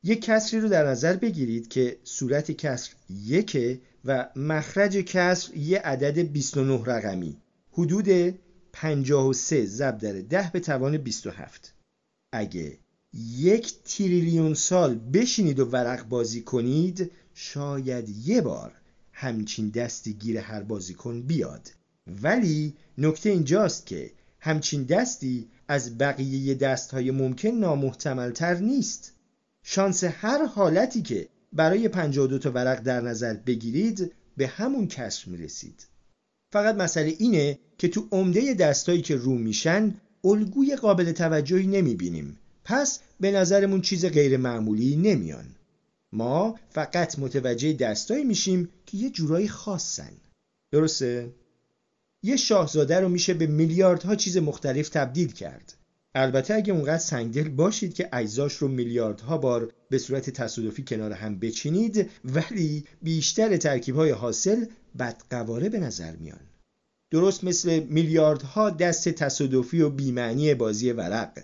یک 0.03 0.21
کسری 0.21 0.59
رو 0.59 0.69
در 0.69 0.87
نظر 0.87 1.15
بگیرید 1.15 1.67
که 1.67 1.97
صورت 2.03 2.51
کسر 2.51 2.91
یکه 3.09 3.79
و 4.05 4.29
مخرج 4.35 4.97
کسر 4.97 5.55
یه 5.55 5.79
عدد 5.79 6.19
29 6.19 6.83
رقمی. 6.85 7.37
حدود 7.71 8.39
53 8.71 9.65
ضرب 9.65 9.97
در 9.97 10.13
10 10.13 10.49
به 10.53 10.59
توان 10.59 10.97
27 10.97 11.73
اگه 12.31 12.77
یک 13.37 13.73
تریلیون 13.83 14.53
سال 14.53 14.95
بشینید 14.95 15.59
و 15.59 15.65
ورق 15.65 16.07
بازی 16.07 16.41
کنید 16.41 17.11
شاید 17.33 18.09
یه 18.09 18.41
بار 18.41 18.73
همچین 19.17 19.69
دستی 19.69 20.13
گیر 20.13 20.37
هر 20.37 20.61
بازیکن 20.61 21.21
بیاد. 21.21 21.71
ولی 22.21 22.73
نکته 22.97 23.29
اینجاست 23.29 23.85
که 23.85 24.11
همچین 24.39 24.83
دستی 24.83 25.47
از 25.67 25.97
بقیه 25.97 26.55
دست 26.55 26.91
های 26.91 27.11
ممکن 27.11 27.49
نامحتملتر 27.49 28.55
نیست. 28.55 29.13
شانس 29.63 30.03
هر 30.03 30.45
حالتی 30.45 31.01
که 31.01 31.27
برای 31.53 31.87
52 31.87 32.39
تا 32.39 32.51
ورق 32.51 32.79
در 32.79 33.01
نظر 33.01 33.33
بگیرید 33.33 34.11
به 34.37 34.47
همون 34.47 34.87
کسر 34.87 35.29
می‌رسید. 35.29 35.87
فقط 36.53 36.75
مسئله 36.75 37.15
اینه 37.19 37.59
که 37.77 37.87
تو 37.87 38.07
عمده 38.11 38.53
دستایی 38.53 39.01
که 39.01 39.15
رو 39.15 39.33
میشن 39.33 39.93
الگوی 40.23 40.75
قابل 40.75 41.11
توجهی 41.11 41.67
نمی‌بینیم. 41.67 42.37
پس 42.63 42.99
به 43.19 43.31
نظرمون 43.31 43.81
چیز 43.81 44.05
غیر 44.05 44.37
معمولی 44.37 44.95
نمیان. 44.95 45.45
ما 46.15 46.59
فقط 46.69 47.19
متوجه 47.19 47.73
دستایی 47.73 48.23
میشیم 48.23 48.69
که 48.85 48.97
یه 48.97 49.09
جورایی 49.09 49.47
خاصن. 49.47 50.11
درسته؟ 50.71 51.33
یه 52.23 52.35
شاهزاده 52.35 52.99
رو 52.99 53.09
میشه 53.09 53.33
به 53.33 53.47
میلیاردها 53.47 54.15
چیز 54.15 54.37
مختلف 54.37 54.89
تبدیل 54.89 55.31
کرد. 55.31 55.73
البته 56.15 56.53
اگه 56.53 56.73
اونقدر 56.73 56.97
سنگدل 56.97 57.49
باشید 57.49 57.93
که 57.93 58.09
اجزاش 58.13 58.53
رو 58.53 58.67
میلیاردها 58.67 59.37
بار 59.37 59.73
به 59.89 59.97
صورت 59.97 60.29
تصادفی 60.29 60.83
کنار 60.83 61.11
هم 61.11 61.39
بچینید 61.39 62.09
ولی 62.25 62.85
بیشتر 63.01 63.57
ترکیبهای 63.57 64.11
حاصل 64.11 64.65
بدقواره 64.99 65.69
به 65.69 65.79
نظر 65.79 66.15
میان. 66.15 66.39
درست 67.11 67.43
مثل 67.43 67.79
میلیاردها 67.79 68.69
دست 68.69 69.09
تصادفی 69.09 69.81
و 69.81 69.89
بیمعنی 69.89 70.53
بازی 70.53 70.91
ورق. 70.91 71.43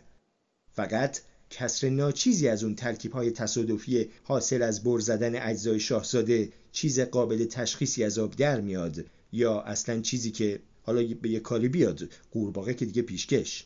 فقط 0.73 1.19
کسر 1.51 1.89
ناچیزی 1.89 2.47
از 2.47 2.63
اون 2.63 2.75
ترکیب 2.75 3.11
های 3.11 3.31
تصادفی 3.31 4.09
حاصل 4.23 4.61
از 4.61 4.83
بر 4.83 4.99
زدن 4.99 5.35
اجزای 5.35 5.79
شاهزاده 5.79 6.49
چیز 6.71 6.99
قابل 6.99 7.45
تشخیصی 7.45 8.03
از 8.03 8.19
آب 8.19 8.35
در 8.35 8.61
میاد 8.61 9.05
یا 9.31 9.61
اصلا 9.61 10.01
چیزی 10.01 10.31
که 10.31 10.59
حالا 10.83 11.01
به 11.21 11.29
یه 11.29 11.39
کاری 11.39 11.67
بیاد 11.67 12.09
قورباغه 12.31 12.73
که 12.73 12.85
دیگه 12.85 13.01
پیشکش. 13.01 13.65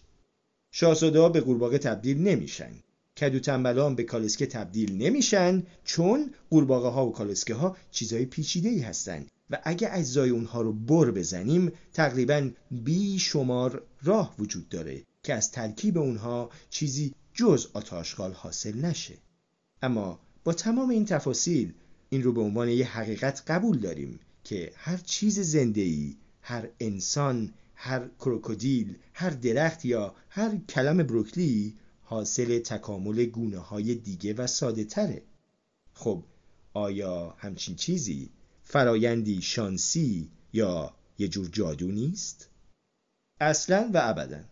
شاهزاده 0.71 1.19
ها 1.19 1.30
به 1.30 1.41
قورباغه 1.41 1.78
تبدیل 1.78 2.17
نمیشن. 2.17 2.71
کدو 3.17 3.39
تنبلان 3.39 3.95
به 3.95 4.04
کالسکه 4.04 4.45
تبدیل 4.45 4.98
نمیشن 4.98 5.63
چون 5.84 6.34
قورباغه 6.50 6.88
ها 6.88 7.08
و 7.08 7.12
کالسکه 7.12 7.54
ها 7.54 7.78
چیزای 7.91 8.26
پیچیده 8.26 8.69
ای 8.69 8.80
هستن 8.80 9.26
و 9.50 9.62
اگه 9.63 9.89
اجزای 9.91 10.30
اونها 10.30 10.62
رو 10.62 10.74
بر 10.74 11.12
بزنیم 11.12 11.71
تقریبا 11.93 12.50
بی 12.71 13.19
شمار 13.19 13.84
راه 14.04 14.36
وجود 14.39 14.69
داره 14.69 15.04
که 15.24 15.34
از 15.34 15.52
ترکیب 15.52 15.98
اونها 15.98 16.50
چیزی 16.69 17.13
جز 17.36 17.67
آتاشخال 17.74 18.32
حاصل 18.32 18.86
نشه. 18.86 19.17
اما 19.82 20.19
با 20.43 20.54
تمام 20.54 20.89
این 20.89 21.06
تفاصیل 21.06 21.74
این 22.10 22.24
رو 22.24 22.34
به 22.34 22.41
عنوان 22.41 22.69
یه 22.69 22.86
حقیقت 22.86 23.43
قبول 23.48 23.80
داریم 23.80 24.19
که 24.43 24.71
هر 24.76 24.98
چیز 24.98 25.39
زنده 25.39 26.13
هر 26.41 26.69
انسان 26.80 27.54
هر 27.76 28.08
کروکودیل 28.19 28.98
هر 29.13 29.30
درخت 29.30 29.86
یا 29.86 30.15
هر 30.30 30.58
کلم 30.58 30.98
بروکلی 30.98 31.76
حاصل 32.02 32.60
تکامل 32.60 33.26
گونه 33.26 33.58
های 33.58 33.95
دیگه 33.95 34.34
و 34.34 34.48
ساده 34.48 34.84
تره 34.84 35.21
خب 35.94 36.23
آیا 36.73 37.36
همچین 37.38 37.75
چیزی 37.75 38.29
فرایندی 38.63 39.42
شانسی 39.42 40.29
یا 40.54 40.94
یه 41.17 41.27
جور 41.27 41.48
جادو 41.48 41.92
نیست؟ 41.92 42.50
اصلا 43.40 43.92
و 43.94 44.00
ابدا. 44.04 44.44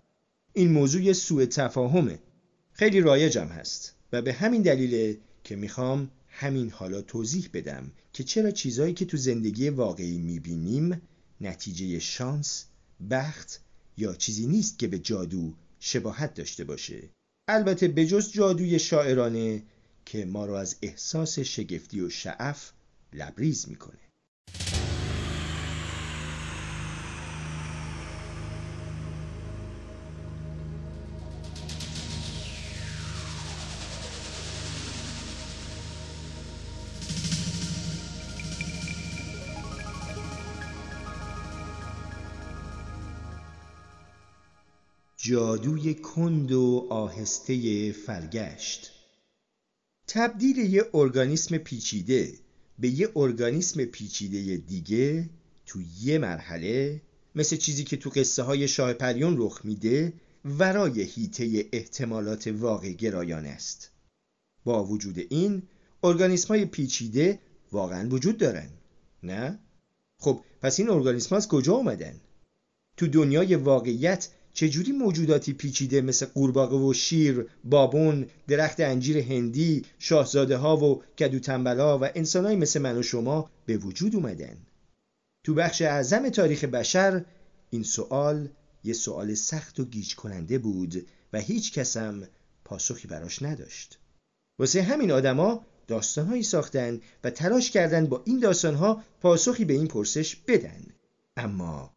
این 0.54 0.72
موضوع 0.72 1.14
سوء 1.14 1.46
تفاهمه. 1.46 2.20
خیلی 2.74 3.02
رایجم 3.02 3.48
هست 3.48 3.96
و 4.12 4.22
به 4.22 4.34
همین 4.34 4.62
دلیله 4.62 5.18
که 5.44 5.56
می‌خوام 5.56 6.12
همین 6.28 6.70
حالا 6.70 7.02
توضیح 7.02 7.50
بدم 7.54 7.92
که 8.14 8.24
چرا 8.24 8.52
چیزایی 8.52 8.94
که 8.94 9.06
تو 9.06 9.18
زندگی 9.18 9.70
واقعی 9.70 10.18
می‌بینیم 10.18 11.02
نتیجه 11.42 12.00
شانس، 12.00 12.66
بخت 13.10 13.62
یا 13.98 14.14
چیزی 14.14 14.48
نیست 14.48 14.80
که 14.80 14.88
به 14.88 15.00
جادو 15.00 15.54
شباهت 15.80 16.34
داشته 16.34 16.64
باشه. 16.64 17.10
البته 17.48 17.88
بجز 17.88 18.32
جادوی 18.32 18.80
شاعرانه 18.80 19.64
که 20.06 20.26
ما 20.26 20.46
رو 20.46 20.54
از 20.54 20.76
احساس 20.82 21.40
شگفتی 21.40 22.02
و 22.02 22.10
شعف 22.10 22.72
لبریز 23.14 23.70
می‌کنه. 23.70 24.00
جادوی 45.34 45.94
کند 45.94 46.52
و 46.52 46.88
آهسته 46.90 47.92
فرگشت 47.92 48.92
تبدیل 50.08 50.58
یه 50.58 50.86
ارگانیسم 50.94 51.58
پیچیده 51.58 52.34
به 52.80 52.90
یه 52.90 53.10
ارگانیسم 53.16 53.86
پیچیده 53.86 54.58
دیگه 54.58 55.30
تو 55.66 55.80
یه 56.02 56.18
مرحله 56.18 57.02
مثل 57.36 57.56
چیزی 57.56 57.84
که 57.84 57.98
تو 57.98 58.10
قصه 58.10 58.44
های 58.44 58.68
شاه 58.68 58.94
پریون 58.94 59.36
رخ 59.38 59.62
میده 59.64 60.14
ورای 60.46 61.02
هیته 61.02 61.66
احتمالات 61.74 62.48
واقع 62.48 62.92
گرایان 62.92 63.46
است 63.46 63.92
با 64.64 64.86
وجود 64.86 65.20
این 65.30 65.64
ارگانیسم 66.04 66.48
های 66.48 66.66
پیچیده 66.66 67.40
واقعا 67.72 68.10
وجود 68.10 68.38
دارن 68.38 68.70
نه؟ 69.24 69.60
خب 70.18 70.44
پس 70.62 70.80
این 70.80 70.90
ارگانیسم 70.90 71.36
از 71.36 71.48
کجا 71.48 71.74
اومدن؟ 71.74 72.20
تو 72.98 73.08
دنیای 73.08 73.56
واقعیت 73.56 74.30
چجوری 74.54 74.92
موجوداتی 74.92 75.54
پیچیده 75.54 76.02
مثل 76.02 76.26
قورباغه 76.26 76.76
و 76.76 76.94
شیر، 76.94 77.46
بابون، 77.64 78.28
درخت 78.48 78.80
انجیر 78.80 79.18
هندی، 79.18 79.86
شاهزاده 80.00 80.58
ها 80.58 80.78
و 80.78 81.04
کدو 81.20 81.40
تنبلا 81.40 82.00
و 82.00 82.04
انسانهایی 82.16 82.58
مثل 82.58 82.82
من 82.82 82.98
و 82.98 83.04
شما 83.04 83.50
به 83.66 83.78
وجود 83.78 84.16
اومدن؟ 84.16 84.58
تو 85.46 85.54
بخش 85.54 85.82
اعظم 85.82 86.30
تاریخ 86.30 86.64
بشر 86.64 87.26
این 87.70 87.84
سوال 87.84 88.50
یه 88.84 88.94
سوال 88.94 89.34
سخت 89.34 89.80
و 89.80 89.86
گیج 89.86 90.16
کننده 90.16 90.58
بود 90.58 91.08
و 91.34 91.40
هیچ 91.40 91.74
کسم 91.74 92.28
پاسخی 92.66 93.08
براش 93.08 93.42
نداشت. 93.42 94.00
واسه 94.60 94.82
همین 94.82 95.12
آدما 95.12 95.66
داستانهایی 95.88 96.44
ساختن 96.44 97.02
و 97.24 97.30
تلاش 97.30 97.72
کردن 97.72 98.06
با 98.06 98.22
این 98.26 98.40
داستانها 98.40 99.04
پاسخی 99.22 99.66
به 99.66 99.74
این 99.74 99.88
پرسش 99.88 100.36
بدن. 100.36 100.86
اما 101.38 101.94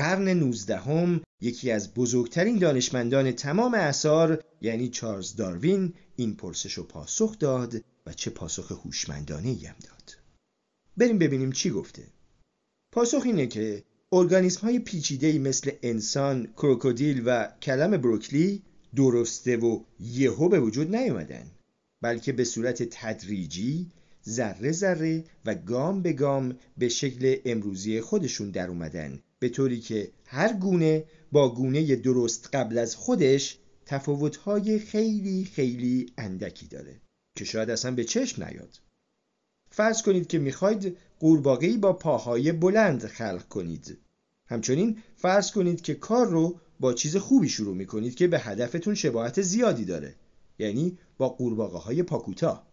قرن 0.00 0.28
نوزدهم 0.28 1.20
یکی 1.40 1.70
از 1.70 1.94
بزرگترین 1.94 2.58
دانشمندان 2.58 3.32
تمام 3.32 3.74
اثار 3.74 4.44
یعنی 4.60 4.88
چارلز 4.88 5.36
داروین 5.36 5.92
این 6.16 6.36
پرسش 6.36 6.72
رو 6.72 6.82
پاسخ 6.82 7.38
داد 7.38 7.74
و 8.06 8.12
چه 8.12 8.30
پاسخ 8.30 8.72
هوشمندانه 8.72 9.48
هم 9.48 9.74
داد. 9.86 10.16
بریم 10.96 11.18
ببینیم 11.18 11.52
چی 11.52 11.70
گفته. 11.70 12.02
پاسخ 12.92 13.22
اینه 13.24 13.46
که 13.46 13.84
ارگانیسم 14.12 14.60
های 14.60 14.78
پیچیده 14.78 15.38
مثل 15.38 15.70
انسان، 15.82 16.46
کروکودیل 16.46 17.22
و 17.26 17.52
کلم 17.62 17.96
بروکلی 17.96 18.62
درسته 18.96 19.56
و 19.56 19.82
یهو 20.00 20.48
به 20.48 20.60
وجود 20.60 20.96
نیومدن 20.96 21.50
بلکه 22.02 22.32
به 22.32 22.44
صورت 22.44 22.82
تدریجی 22.82 23.90
ذره 24.28 24.72
ذره 24.72 25.24
و 25.44 25.54
گام 25.54 26.02
به 26.02 26.12
گام 26.12 26.58
به 26.78 26.88
شکل 26.88 27.36
امروزی 27.44 28.00
خودشون 28.00 28.50
در 28.50 28.68
اومدن. 28.68 29.20
به 29.40 29.48
طوری 29.48 29.80
که 29.80 30.12
هر 30.24 30.52
گونه 30.52 31.04
با 31.32 31.54
گونه 31.54 31.96
درست 31.96 32.48
قبل 32.52 32.78
از 32.78 32.96
خودش 32.96 33.58
تفاوتهای 33.86 34.78
خیلی 34.78 35.44
خیلی 35.44 36.12
اندکی 36.18 36.66
داره 36.66 37.00
که 37.36 37.44
شاید 37.44 37.70
اصلا 37.70 37.94
به 37.94 38.04
چشم 38.04 38.44
نیاد. 38.44 38.80
فرض 39.70 40.02
کنید 40.02 40.26
که 40.26 40.38
می‌خواید 40.38 40.96
قورباغه‌ای 41.20 41.76
با 41.76 41.92
پاهای 41.92 42.52
بلند 42.52 43.06
خلق 43.06 43.48
کنید. 43.48 43.98
همچنین 44.46 44.98
فرض 45.16 45.50
کنید 45.50 45.80
که 45.80 45.94
کار 45.94 46.26
رو 46.26 46.60
با 46.80 46.92
چیز 46.92 47.16
خوبی 47.16 47.48
شروع 47.48 47.76
می‌کنید 47.76 48.14
که 48.14 48.28
به 48.28 48.38
هدفتون 48.38 48.94
شباهت 48.94 49.42
زیادی 49.42 49.84
داره 49.84 50.14
یعنی 50.58 50.98
با 51.18 51.28
قورباغه 51.28 51.78
های 51.78 52.02
پاکوتا. 52.02 52.69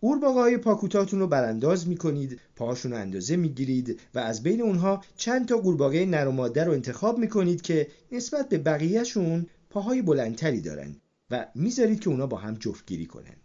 قورباغه 0.00 0.40
های 0.40 0.56
پاکوتاتون 0.56 1.20
رو 1.20 1.26
برانداز 1.26 1.88
می‌کنید 1.88 2.40
پاهاشون 2.56 2.92
رو 2.92 2.98
اندازه 2.98 3.36
می‌گیرید 3.36 4.00
و 4.14 4.18
از 4.18 4.42
بین 4.42 4.62
اونها 4.62 5.04
چند 5.16 5.48
تا 5.48 5.56
قورباغه 5.56 6.04
نر 6.04 6.26
و 6.26 6.32
ماده 6.32 6.64
رو 6.64 6.72
انتخاب 6.72 7.18
می‌کنید 7.18 7.62
که 7.62 7.88
نسبت 8.12 8.48
به 8.48 8.58
بقیهشون 8.58 9.46
پاهای 9.70 10.02
بلندتری 10.02 10.60
دارن 10.60 10.96
و 11.30 11.46
می‌ذارید 11.54 12.00
که 12.00 12.10
اونا 12.10 12.26
با 12.26 12.36
هم 12.36 12.54
جفتگیری 12.54 13.06
کنن. 13.06 13.36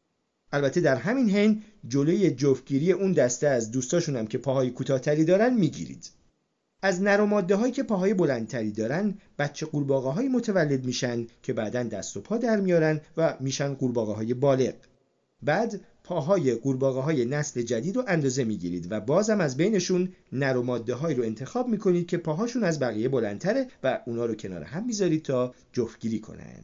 البته 0.52 0.82
در 0.82 0.96
همین 0.96 1.30
حین 1.30 1.64
جلوی 1.88 2.32
جفتگیری 2.32 2.92
اون 2.92 3.12
دسته 3.12 3.48
از 3.48 3.72
دوستاشون 3.72 4.16
هم 4.16 4.28
که 4.28 4.38
پاهای 4.38 4.70
کوتاهتری 4.70 5.26
دارن 5.26 5.54
می‌گیرید. 5.54 6.12
از 6.82 7.02
نر 7.02 7.22
و 7.22 7.26
ماده 7.26 7.56
هایی 7.56 7.72
که 7.72 7.84
پاهای 7.84 8.14
بلندتری 8.14 8.72
دارن 8.72 9.18
بچه 9.40 9.66
قورباغه 9.66 10.10
های 10.10 10.28
متولد 10.28 10.86
میشن 10.86 11.28
که 11.44 11.54
بعدا 11.54 11.84
دست 11.84 12.18
و 12.18 12.22
پا 12.22 12.38
در 12.38 12.60
میارن 12.60 13.02
و 13.18 13.38
میشن 13.40 13.74
قورباغه 13.74 14.14
های 14.14 14.34
بالغ. 14.34 14.74
بعد 15.42 15.82
پاهای 16.04 16.56
قورباغه 16.56 17.02
های 17.02 17.26
نسل 17.26 17.62
جدید 17.62 17.96
رو 17.96 18.04
اندازه 18.08 18.44
می‌گیرید 18.44 18.92
و 18.92 19.00
بازم 19.00 19.40
از 19.40 19.58
بینشون 19.58 20.14
نر 20.32 20.58
ماده 20.58 20.94
هایی 20.94 21.16
رو 21.16 21.24
انتخاب 21.24 21.68
می‌کنید 21.68 22.08
که 22.08 22.18
پاهاشون 22.18 22.64
از 22.64 22.80
بقیه 22.80 23.10
بلندتره 23.10 23.68
و 23.84 24.02
اونا 24.06 24.26
رو 24.26 24.36
کنار 24.36 24.64
هم 24.64 24.86
می‌ذارید 24.86 25.24
تا 25.24 25.56
جفتگیری 25.74 26.20
کنن. 26.20 26.64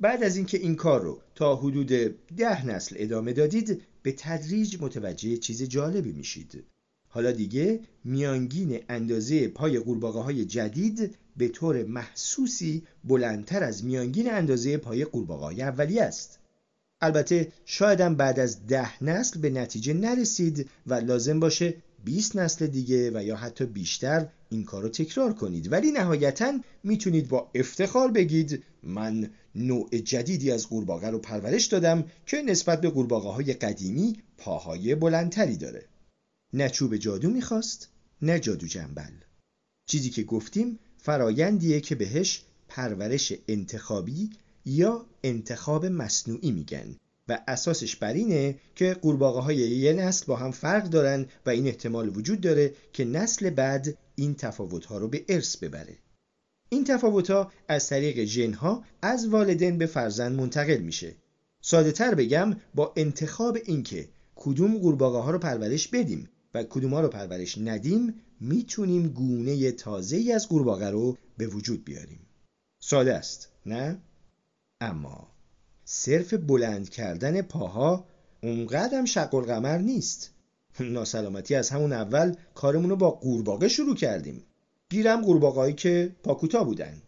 بعد 0.00 0.24
از 0.24 0.36
اینکه 0.36 0.58
این 0.58 0.76
کار 0.76 1.02
رو 1.02 1.20
تا 1.34 1.56
حدود 1.56 1.88
ده 2.36 2.66
نسل 2.66 2.96
ادامه 2.98 3.32
دادید 3.32 3.82
به 4.02 4.14
تدریج 4.18 4.76
متوجه 4.80 5.36
چیز 5.36 5.62
جالبی 5.62 6.12
میشید. 6.12 6.64
حالا 7.08 7.32
دیگه 7.32 7.80
میانگین 8.04 8.80
اندازه 8.88 9.48
پای 9.48 9.78
قورباغه 9.78 10.20
های 10.20 10.44
جدید 10.44 11.16
به 11.36 11.48
طور 11.48 11.84
محسوسی 11.84 12.82
بلندتر 13.04 13.62
از 13.62 13.84
میانگین 13.84 14.30
اندازه 14.30 14.76
پای 14.76 15.04
قورباغه 15.04 15.44
های 15.44 15.62
اولیه 15.62 16.02
است. 16.02 16.38
البته 17.00 17.52
شایدم 17.64 18.14
بعد 18.14 18.38
از 18.38 18.66
ده 18.66 19.04
نسل 19.04 19.40
به 19.40 19.50
نتیجه 19.50 19.92
نرسید 19.92 20.70
و 20.86 20.94
لازم 20.94 21.40
باشه 21.40 21.74
20 22.04 22.36
نسل 22.36 22.66
دیگه 22.66 23.10
و 23.14 23.24
یا 23.24 23.36
حتی 23.36 23.66
بیشتر 23.66 24.28
این 24.50 24.64
کار 24.64 24.82
رو 24.82 24.88
تکرار 24.88 25.32
کنید. 25.32 25.72
ولی 25.72 25.90
نهایتا 25.90 26.60
می‌تونید 26.84 27.28
با 27.28 27.50
افتخار 27.54 28.10
بگید 28.10 28.62
من 28.82 29.30
نوع 29.54 29.88
جدیدی 29.88 30.50
از 30.50 30.68
قورباغه 30.68 31.10
رو 31.10 31.18
پرورش 31.18 31.66
دادم 31.66 32.04
که 32.26 32.42
نسبت 32.42 32.80
به 32.80 32.88
قورباغه 32.88 33.28
های 33.28 33.52
قدیمی 33.52 34.16
پاهای 34.38 34.94
بلندتری 34.94 35.56
داره. 35.56 35.84
نه 36.52 36.68
چوب 36.68 36.96
جادو 36.96 37.30
می‌خواست 37.30 37.88
نه 38.22 38.40
جادو 38.40 38.66
جنبل. 38.66 39.12
چیزی 39.86 40.10
که 40.10 40.22
گفتیم 40.22 40.78
فرایندیه 40.98 41.80
که 41.80 41.94
بهش 41.94 42.42
پرورش 42.68 43.32
انتخابی 43.48 44.30
یا 44.64 45.06
انتخاب 45.24 45.86
مصنوعی 45.86 46.52
میگن 46.52 46.96
و 47.28 47.38
اساسش 47.48 47.96
بر 47.96 48.12
اینه 48.12 48.58
که 48.74 48.94
قورباغه 48.94 49.40
های 49.40 49.56
یه 49.56 49.92
نسل 49.92 50.26
با 50.26 50.36
هم 50.36 50.50
فرق 50.50 50.84
دارن 50.84 51.26
و 51.46 51.50
این 51.50 51.66
احتمال 51.66 52.16
وجود 52.16 52.40
داره 52.40 52.74
که 52.92 53.04
نسل 53.04 53.50
بعد 53.50 53.98
این 54.14 54.34
تفاوت 54.34 54.84
ها 54.84 54.98
رو 54.98 55.08
به 55.08 55.24
ارث 55.28 55.56
ببره. 55.56 55.98
این 56.68 56.84
تفاوت 56.84 57.30
ها 57.30 57.52
از 57.68 57.88
طریق 57.88 58.24
ژن 58.24 58.52
ها 58.52 58.84
از 59.02 59.28
والدین 59.28 59.78
به 59.78 59.86
فرزند 59.86 60.36
منتقل 60.36 60.78
میشه. 60.78 61.14
ساده 61.60 61.92
تر 61.92 62.14
بگم 62.14 62.56
با 62.74 62.92
انتخاب 62.96 63.58
اینکه 63.64 64.08
کدوم 64.36 64.78
قورباغه 64.78 65.18
ها 65.18 65.30
رو 65.30 65.38
پرورش 65.38 65.88
بدیم 65.88 66.28
و 66.54 66.62
کدوم 66.62 66.94
ها 66.94 67.00
رو 67.00 67.08
پرورش 67.08 67.58
ندیم 67.58 68.14
می‌تونیم 68.40 69.08
گونه 69.08 69.72
تازه 69.72 70.16
ای 70.16 70.32
از 70.32 70.48
قورباغه 70.48 70.90
رو 70.90 71.16
به 71.38 71.46
وجود 71.46 71.84
بیاریم. 71.84 72.20
ساده 72.80 73.14
است 73.14 73.48
نه؟ 73.66 73.98
اما 74.80 75.28
صرف 75.84 76.34
بلند 76.34 76.88
کردن 76.88 77.42
پاها 77.42 78.04
اونقدرم 78.42 79.04
شق 79.04 79.34
القمر 79.34 79.78
نیست. 79.78 80.30
ناسلامتی 80.80 81.54
از 81.54 81.70
همون 81.70 81.92
اول 81.92 82.34
کارمون 82.54 82.90
رو 82.90 82.96
با 82.96 83.10
قورباغه 83.10 83.68
شروع 83.68 83.96
کردیم. 83.96 84.44
گیرم 84.90 85.22
قورباغه‌ای 85.22 85.72
که 85.72 86.16
پاکوتا 86.22 86.64
بودن. 86.64 87.02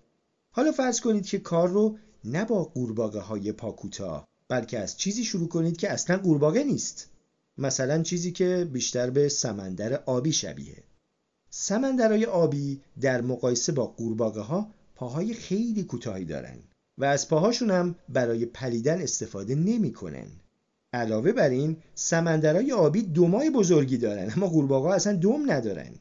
حالا 0.51 0.73
فرض 0.73 1.01
کنید 1.01 1.27
که 1.27 1.39
کار 1.39 1.69
رو 1.69 1.99
نه 2.25 2.45
با 2.45 2.65
قورباغه 2.65 3.21
های 3.21 3.53
پاکوتا 3.53 4.29
بلکه 4.49 4.79
از 4.79 4.97
چیزی 4.97 5.25
شروع 5.25 5.49
کنید 5.49 5.77
که 5.77 5.93
اصلا 5.93 6.19
قورباغه 6.19 6.65
نیست. 6.65 7.11
مثلا 7.59 8.03
چیزی 8.03 8.33
که 8.33 8.69
بیشتر 8.73 9.11
به 9.11 9.29
سمندر 9.29 9.95
آبی 9.95 10.33
شبیه. 10.33 10.83
سمندرهای 11.51 12.25
آبی 12.25 12.81
در 13.01 13.21
مقایسه 13.21 13.73
با 13.73 13.87
قورباغه 13.87 14.41
ها 14.41 14.71
پاهای 14.95 15.35
خیلی 15.35 15.85
کوتاهی 15.85 16.25
دارن. 16.25 16.59
و 16.99 17.05
از 17.05 17.29
پاهاشون 17.29 17.71
هم 17.71 17.95
برای 18.09 18.47
پلیدن 18.47 19.01
استفاده 19.01 19.55
نمی‌کنن. 19.55 20.27
علاوه 20.93 21.33
بر 21.33 21.49
این 21.49 21.77
سمندرهای 21.95 22.73
آبی 22.73 23.03
دمای 23.03 23.51
بزرگی 23.51 23.97
دارن 23.97 24.33
اما 24.37 24.47
قورباغه 24.47 24.91
اصلا 24.91 25.17
دم 25.17 25.51
ندارن. 25.51 25.93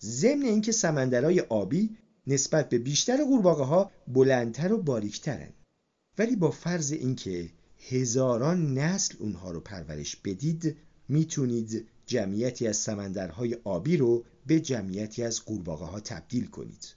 ضمن 0.00 0.42
اینکه 0.42 0.72
سمندرهای 0.72 1.40
آبی 1.40 1.96
نسبت 2.26 2.68
به 2.68 2.78
بیشتر 2.78 3.24
قورباغه 3.24 3.64
ها 3.64 3.90
بلندتر 4.08 4.72
و 4.72 4.82
باریکترن. 4.82 5.48
ولی 6.18 6.36
با 6.36 6.50
فرض 6.50 6.92
اینکه 6.92 7.50
هزاران 7.88 8.78
نسل 8.78 9.14
اونها 9.18 9.50
رو 9.50 9.60
پرورش 9.60 10.16
بدید 10.16 10.76
می‌تونید 11.08 11.88
جمعیتی 12.06 12.66
از 12.66 12.76
سمندرهای 12.76 13.56
آبی 13.64 13.96
رو 13.96 14.24
به 14.46 14.60
جمعیتی 14.60 15.22
از 15.22 15.44
قورباغه 15.44 15.84
ها 15.84 16.00
تبدیل 16.00 16.46
کنید. 16.46 16.94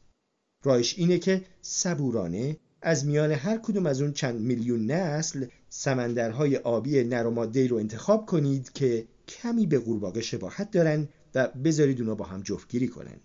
راهش 0.63 0.97
اینه 0.97 1.17
که 1.19 1.45
صبورانه 1.61 2.57
از 2.85 3.05
میان 3.05 3.31
هر 3.31 3.57
کدوم 3.57 3.85
از 3.85 4.01
اون 4.01 4.13
چند 4.13 4.41
میلیون 4.41 4.91
نسل 4.91 5.45
سمندرهای 5.69 6.57
آبی 6.57 7.03
نر 7.03 7.25
و 7.27 7.43
رو 7.43 7.77
انتخاب 7.77 8.25
کنید 8.25 8.71
که 8.73 9.07
کمی 9.27 9.65
به 9.65 9.79
قورباغه 9.79 10.21
شباهت 10.21 10.71
دارن 10.71 11.07
و 11.35 11.47
بذارید 11.47 12.01
اونا 12.01 12.15
با 12.15 12.25
هم 12.25 12.41
جفتگیری 12.41 12.87
کنن 12.87 13.19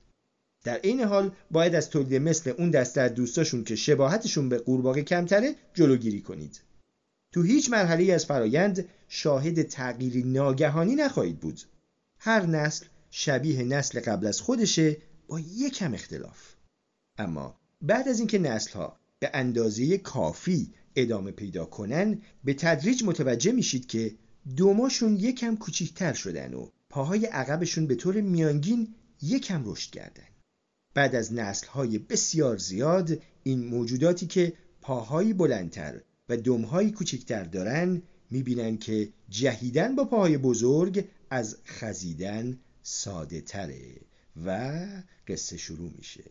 در 0.64 0.80
این 0.82 1.00
حال 1.00 1.32
باید 1.50 1.74
از 1.74 1.90
تولید 1.90 2.22
مثل 2.22 2.52
اون 2.58 2.70
دسته 2.70 3.00
از 3.00 3.14
دوستاشون 3.14 3.64
که 3.64 3.76
شباهتشون 3.76 4.48
به 4.48 4.58
قورباغه 4.58 5.02
کمتره 5.02 5.54
جلوگیری 5.74 6.20
کنید. 6.20 6.60
تو 7.32 7.42
هیچ 7.42 7.70
مرحله 7.70 8.12
از 8.12 8.26
فرایند 8.26 8.88
شاهد 9.08 9.62
تغییری 9.62 10.22
ناگهانی 10.22 10.94
نخواهید 10.94 11.40
بود. 11.40 11.60
هر 12.18 12.46
نسل 12.46 12.86
شبیه 13.10 13.62
نسل 13.62 14.00
قبل 14.00 14.26
از 14.26 14.40
خودشه 14.40 14.96
با 15.28 15.40
یکم 15.40 15.94
اختلاف. 15.94 16.54
اما 17.18 17.60
بعد 17.82 18.08
از 18.08 18.18
اینکه 18.18 18.38
نسلها 18.38 18.99
به 19.20 19.30
اندازه 19.34 19.98
کافی 19.98 20.72
ادامه 20.96 21.30
پیدا 21.30 21.64
کنن 21.64 22.22
به 22.44 22.54
تدریج 22.54 23.04
متوجه 23.04 23.52
میشید 23.52 23.86
که 23.86 24.14
دوماشون 24.56 25.16
یکم 25.16 25.56
کوچیکتر 25.56 26.12
شدن 26.12 26.54
و 26.54 26.68
پاهای 26.88 27.26
عقبشون 27.26 27.86
به 27.86 27.94
طور 27.94 28.20
میانگین 28.20 28.94
یکم 29.22 29.62
رشد 29.66 29.90
کردن. 29.90 30.24
بعد 30.94 31.14
از 31.14 31.32
نسلهای 31.32 31.98
بسیار 31.98 32.56
زیاد 32.56 33.22
این 33.42 33.66
موجوداتی 33.66 34.26
که 34.26 34.52
پاهایی 34.80 35.32
بلندتر 35.32 36.00
و 36.28 36.36
دمهایی 36.36 36.90
کوچکتر 36.90 37.44
دارن 37.44 38.02
می‌بینن 38.30 38.78
که 38.78 39.08
جهیدن 39.28 39.94
با 39.94 40.04
پاهای 40.04 40.38
بزرگ 40.38 41.08
از 41.30 41.56
خزیدن 41.66 42.58
ساده 42.82 43.40
تره 43.40 44.00
و 44.46 44.78
قصه 45.28 45.56
شروع 45.56 45.92
میشه 45.96 46.24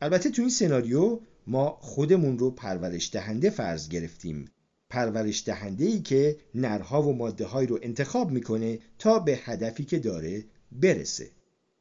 البته 0.00 0.30
تو 0.30 0.42
این 0.42 0.50
سناریو 0.50 1.20
ما 1.46 1.78
خودمون 1.80 2.38
رو 2.38 2.50
پرورش 2.50 3.10
دهنده 3.12 3.50
فرض 3.50 3.88
گرفتیم. 3.88 4.48
پرورش 4.90 5.44
دهنده 5.46 5.84
ای 5.84 6.00
که 6.00 6.36
نرها 6.54 7.02
و 7.02 7.16
ماده 7.16 7.44
های 7.44 7.66
رو 7.66 7.78
انتخاب 7.82 8.30
می‌کنه 8.30 8.78
تا 8.98 9.18
به 9.18 9.38
هدفی 9.44 9.84
که 9.84 9.98
داره 9.98 10.44
برسه. 10.72 11.30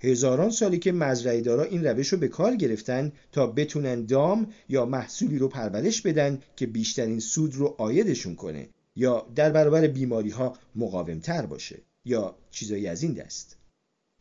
هزاران 0.03 0.49
سالی 0.49 0.79
که 0.79 0.91
مزرعه 0.91 1.41
دارا 1.41 1.63
این 1.63 1.85
روش 1.85 2.07
رو 2.07 2.17
به 2.17 2.27
کار 2.27 2.55
گرفتن 2.55 3.11
تا 3.31 3.47
بتونن 3.47 4.05
دام 4.05 4.47
یا 4.69 4.85
محصولی 4.85 5.37
رو 5.37 5.47
پرورش 5.47 6.01
بدن 6.01 6.39
که 6.55 6.65
بیشترین 6.65 7.19
سود 7.19 7.55
رو 7.55 7.75
آیدشون 7.77 8.35
کنه 8.35 8.69
یا 8.95 9.27
در 9.35 9.51
برابر 9.51 9.87
بیماری 9.87 10.29
ها 10.29 10.57
مقاوم 10.75 11.19
تر 11.19 11.45
باشه 11.45 11.81
یا 12.05 12.35
چیزایی 12.51 12.87
از 12.87 13.03
این 13.03 13.13
دست. 13.13 13.57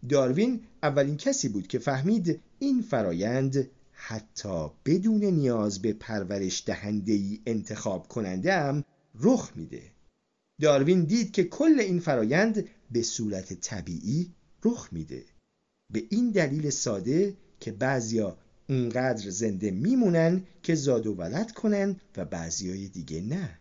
داروین 0.09 0.61
اولین 0.82 1.16
کسی 1.16 1.49
بود 1.49 1.66
که 1.66 1.78
فهمید 1.78 2.40
این 2.59 2.82
فرایند 2.82 3.70
حتی 4.05 4.71
بدون 4.85 5.25
نیاز 5.25 5.83
به 5.83 5.93
پرورش 5.93 6.63
دهنده 6.67 7.13
ای 7.13 7.41
انتخاب 7.47 8.09
کننده 8.09 8.53
هم 8.53 8.85
رخ 9.21 9.53
میده. 9.57 9.83
داروین 10.61 11.05
دید 11.05 11.33
که 11.33 11.45
کل 11.45 11.81
این 11.81 12.01
فرایند 12.01 12.69
به 12.93 13.03
صورت 13.03 13.53
طبیعی 13.53 14.33
رخ 14.65 14.89
میده. 14.93 15.25
به 15.93 16.03
این 16.11 16.31
دلیل 16.31 16.71
ساده 16.71 17.37
که 17.61 17.73
بعضیا 17.73 18.37
اونقدر 18.69 19.31
زنده 19.31 19.71
میمونن 19.71 20.43
که 20.63 20.75
زاد 20.75 21.07
و 21.07 21.15
ولد 21.15 21.53
کنن 21.53 21.97
و 22.17 22.25
بعضیای 22.25 22.89
دیگه 22.89 23.21
نه. 23.21 23.59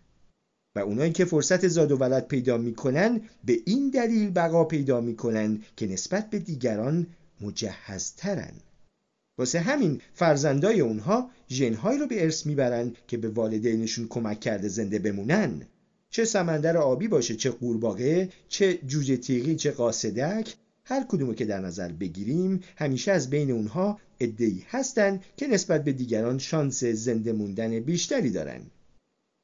و 0.76 0.80
اونایی 0.80 1.12
که 1.12 1.26
فرصت 1.26 1.68
زاد 1.68 1.92
و 1.92 1.98
ولد 1.98 2.28
پیدا 2.28 2.58
می‌کنن 2.58 3.22
به 3.46 3.60
این 3.66 3.90
دلیل 3.90 4.30
بقا 4.30 4.64
پیدا 4.64 5.02
می‌کنن 5.02 5.62
که 5.76 5.88
نسبت 5.88 6.30
به 6.30 6.40
دیگران 6.40 7.08
مجهزترن. 7.42 8.54
واسه 9.38 9.60
همین 9.60 10.02
فرزندای 10.14 10.82
اونها 10.82 11.30
ژنهایی 11.50 12.00
رو 12.00 12.08
به 12.08 12.24
ارث 12.24 12.46
می‌برن 12.46 12.94
که 13.08 13.18
به 13.18 13.30
والدینشون 13.30 14.08
کمک 14.08 14.40
کرده 14.40 14.68
زنده 14.68 15.00
بمونن. 15.00 15.62
چه 16.10 16.26
سمندر 16.26 16.78
آبی 16.78 17.08
باشه 17.08 17.36
چه 17.36 17.50
قورباغه 17.50 18.30
چه 18.50 18.80
جوجه 18.88 19.18
تیغی 19.18 19.56
چه 19.56 19.72
قاصدک 19.72 20.56
هر 20.86 21.06
کدومو 21.10 21.34
که 21.34 21.46
در 21.46 21.60
نظر 21.60 21.92
بگیریم 21.92 22.64
همیشه 22.76 23.12
از 23.12 23.30
بین 23.30 23.52
اونها 23.52 24.00
ادهی 24.20 24.66
هستن 24.70 25.20
که 25.38 25.48
نسبت 25.48 25.84
به 25.84 25.92
دیگران 25.92 26.38
شانس 26.38 26.84
زنده 26.84 27.34
موندن 27.34 27.80
بیشتری 27.80 28.30
دارن. 28.30 28.62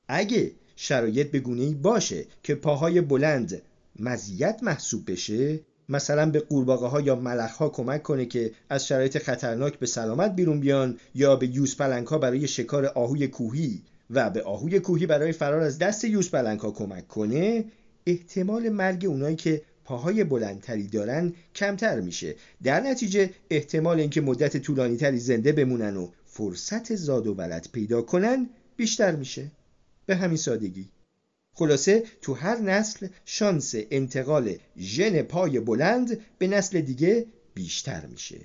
اگه 0.07 0.51
شرایط 0.75 1.31
به 1.31 1.39
گونه‌ای 1.39 1.73
باشه 1.73 2.25
که 2.43 2.55
پاهای 2.55 3.01
بلند 3.01 3.61
مزیت 3.99 4.59
محسوب 4.63 5.11
بشه 5.11 5.59
مثلا 5.89 6.31
به 6.31 6.39
قورباغه 6.39 6.87
ها 6.87 7.01
یا 7.01 7.15
ملخ 7.15 7.55
ها 7.55 7.69
کمک 7.69 8.03
کنه 8.03 8.25
که 8.25 8.51
از 8.69 8.87
شرایط 8.87 9.17
خطرناک 9.17 9.79
به 9.79 9.85
سلامت 9.85 10.35
بیرون 10.35 10.59
بیان 10.59 10.97
یا 11.15 11.35
به 11.35 11.47
یوز 11.47 11.77
پلنگ 11.77 12.07
ها 12.07 12.17
برای 12.17 12.47
شکار 12.47 12.85
آهوی 12.85 13.27
کوهی 13.27 13.81
و 14.09 14.29
به 14.29 14.43
آهوی 14.43 14.79
کوهی 14.79 15.05
برای 15.05 15.31
فرار 15.31 15.61
از 15.61 15.79
دست 15.79 16.05
یوز 16.05 16.31
پلنگ 16.31 16.59
ها 16.59 16.71
کمک 16.71 17.07
کنه 17.07 17.65
احتمال 18.05 18.69
مرگ 18.69 19.05
اونایی 19.05 19.35
که 19.35 19.61
پاهای 19.87 20.23
بلندتری 20.23 20.87
دارن 20.87 21.33
کمتر 21.55 21.99
میشه. 21.99 22.35
در 22.63 22.79
نتیجه 22.79 23.29
احتمال 23.49 23.99
اینکه 23.99 24.21
مدت 24.21 24.57
طولانی 24.57 24.97
تری 24.97 25.19
زنده 25.19 25.51
بمونن 25.51 25.97
و 25.97 26.09
فرصت 26.25 26.95
زاد 26.95 27.27
و 27.27 27.33
ولد 27.33 27.67
پیدا 27.71 28.01
کنن 28.01 28.49
بیشتر 28.77 29.15
میشه. 29.15 29.51
به 30.05 30.15
همین 30.15 30.37
سادگی. 30.37 30.89
خلاصه 31.57 32.03
تو 32.21 32.33
هر 32.33 32.57
نسل 32.57 33.07
شانس 33.25 33.75
انتقال 33.75 34.55
ژن 34.77 35.21
پای 35.21 35.59
بلند 35.59 36.19
به 36.37 36.47
نسل 36.47 36.81
دیگه 36.81 37.25
بیشتر 37.53 38.05
میشه. 38.05 38.39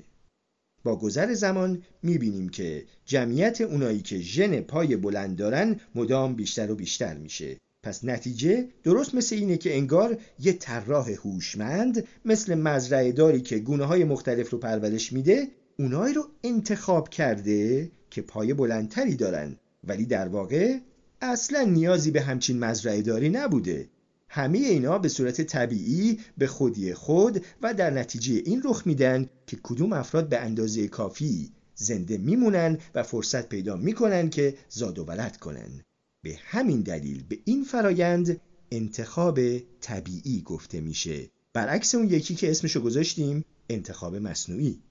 با 0.84 0.96
گذر 0.96 1.34
زمان 1.34 1.82
می‌بینیم 2.02 2.48
که 2.48 2.84
جمعیت 3.04 3.60
اونایی 3.60 4.00
که 4.00 4.18
ژن 4.18 4.60
پای 4.60 4.96
بلند 4.96 5.36
دارن 5.36 5.80
مدام 5.94 6.34
بیشتر 6.34 6.70
و 6.70 6.74
بیشتر 6.74 7.14
میشه. 7.14 7.56
پس 7.82 8.04
نتیجه 8.04 8.68
درست 8.82 9.14
مثل 9.14 9.36
اینه 9.36 9.56
که 9.56 9.76
انگار 9.76 10.20
یه 10.38 10.52
طراح 10.52 11.10
هوشمند 11.10 12.06
مثل 12.24 12.54
مزرعه 12.54 13.12
داری 13.12 13.40
که 13.40 13.58
گونه 13.58 13.84
های 13.84 14.04
مختلف 14.04 14.50
رو 14.50 14.58
پرورش 14.58 15.12
میده 15.12 15.48
اونایی 15.78 16.14
رو 16.14 16.28
انتخاب 16.44 17.08
کرده 17.08 17.90
که 18.10 18.22
پای 18.22 18.54
بلندتری 18.54 19.16
دارن. 19.16 19.56
ولی 19.84 20.06
در 20.06 20.28
واقع 20.28 20.78
اصلا 21.22 21.62
نیازی 21.62 22.10
به 22.10 22.20
همچین 22.20 22.58
مزرعه 22.58 23.02
داری 23.02 23.28
نبوده. 23.28 23.88
همه 24.28 24.58
اینا 24.58 24.98
به 24.98 25.08
صورت 25.08 25.42
طبیعی 25.42 26.20
به 26.38 26.46
خودی 26.46 26.94
خود 26.94 27.44
و 27.62 27.74
در 27.74 27.90
نتیجه 27.90 28.42
این 28.44 28.62
رخ 28.64 28.82
میدن 28.86 29.28
که 29.46 29.56
کدوم 29.62 29.92
افراد 29.92 30.28
به 30.28 30.38
اندازه 30.38 30.88
کافی 30.88 31.52
زنده 31.74 32.18
میمونن 32.18 32.78
و 32.94 33.02
فرصت 33.02 33.48
پیدا 33.48 33.76
می‌کنن 33.76 34.30
که 34.30 34.54
زاد 34.68 34.98
و 34.98 35.04
ولد 35.04 35.36
کنن. 35.36 35.80
به 36.22 36.36
همین 36.42 36.80
دلیل 36.80 37.24
به 37.28 37.38
این 37.44 37.64
فرایند 37.64 38.40
انتخاب 38.70 39.40
طبیعی 39.80 40.42
گفته 40.42 40.80
میشه. 40.80 41.30
برعکس 41.52 41.94
اون 41.94 42.08
یکی 42.08 42.34
که 42.34 42.50
اسمشو 42.50 42.80
گذاشتیم 42.80 43.44
انتخاب 43.70 44.16
مصنوعی. 44.16 44.82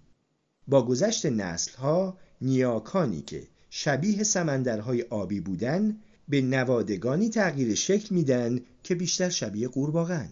با 0.68 0.86
گذشت 0.86 1.26
نسلها 1.26 2.18
نیاکانی 2.42 3.22
که 3.22 3.48
شبیه 3.70 4.24
سمندرهای 4.24 5.02
آبی 5.02 5.40
بودن 5.40 5.98
به 6.30 6.42
نوادگانی 6.42 7.30
تغییر 7.30 7.76
شکل 7.76 8.16
میدن 8.16 8.60
که 8.84 8.96
بیشتر 8.96 9.30
شبیه 9.30 9.68
قورباغن. 9.68 10.30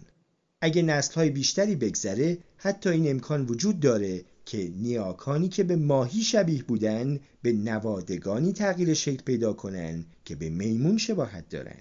اگه 0.60 0.82
نسلهای 0.82 1.30
بیشتری 1.30 1.76
بگذره 1.76 2.38
حتی 2.56 2.90
این 2.90 3.10
امکان 3.10 3.46
وجود 3.46 3.80
داره 3.80 4.24
که 4.46 4.72
نیاکانی 4.76 5.48
که 5.48 5.64
به 5.64 5.76
ماهی 5.76 6.22
شبیه 6.22 6.62
بودن 6.62 7.20
به 7.42 7.52
نوادگانی 7.52 8.52
تغییر 8.52 8.94
شکل 8.94 9.22
پیدا 9.22 9.52
کنن 9.52 10.04
که 10.24 10.34
به 10.34 10.50
میمون 10.50 10.98
شباهت 10.98 11.48
دارن. 11.48 11.80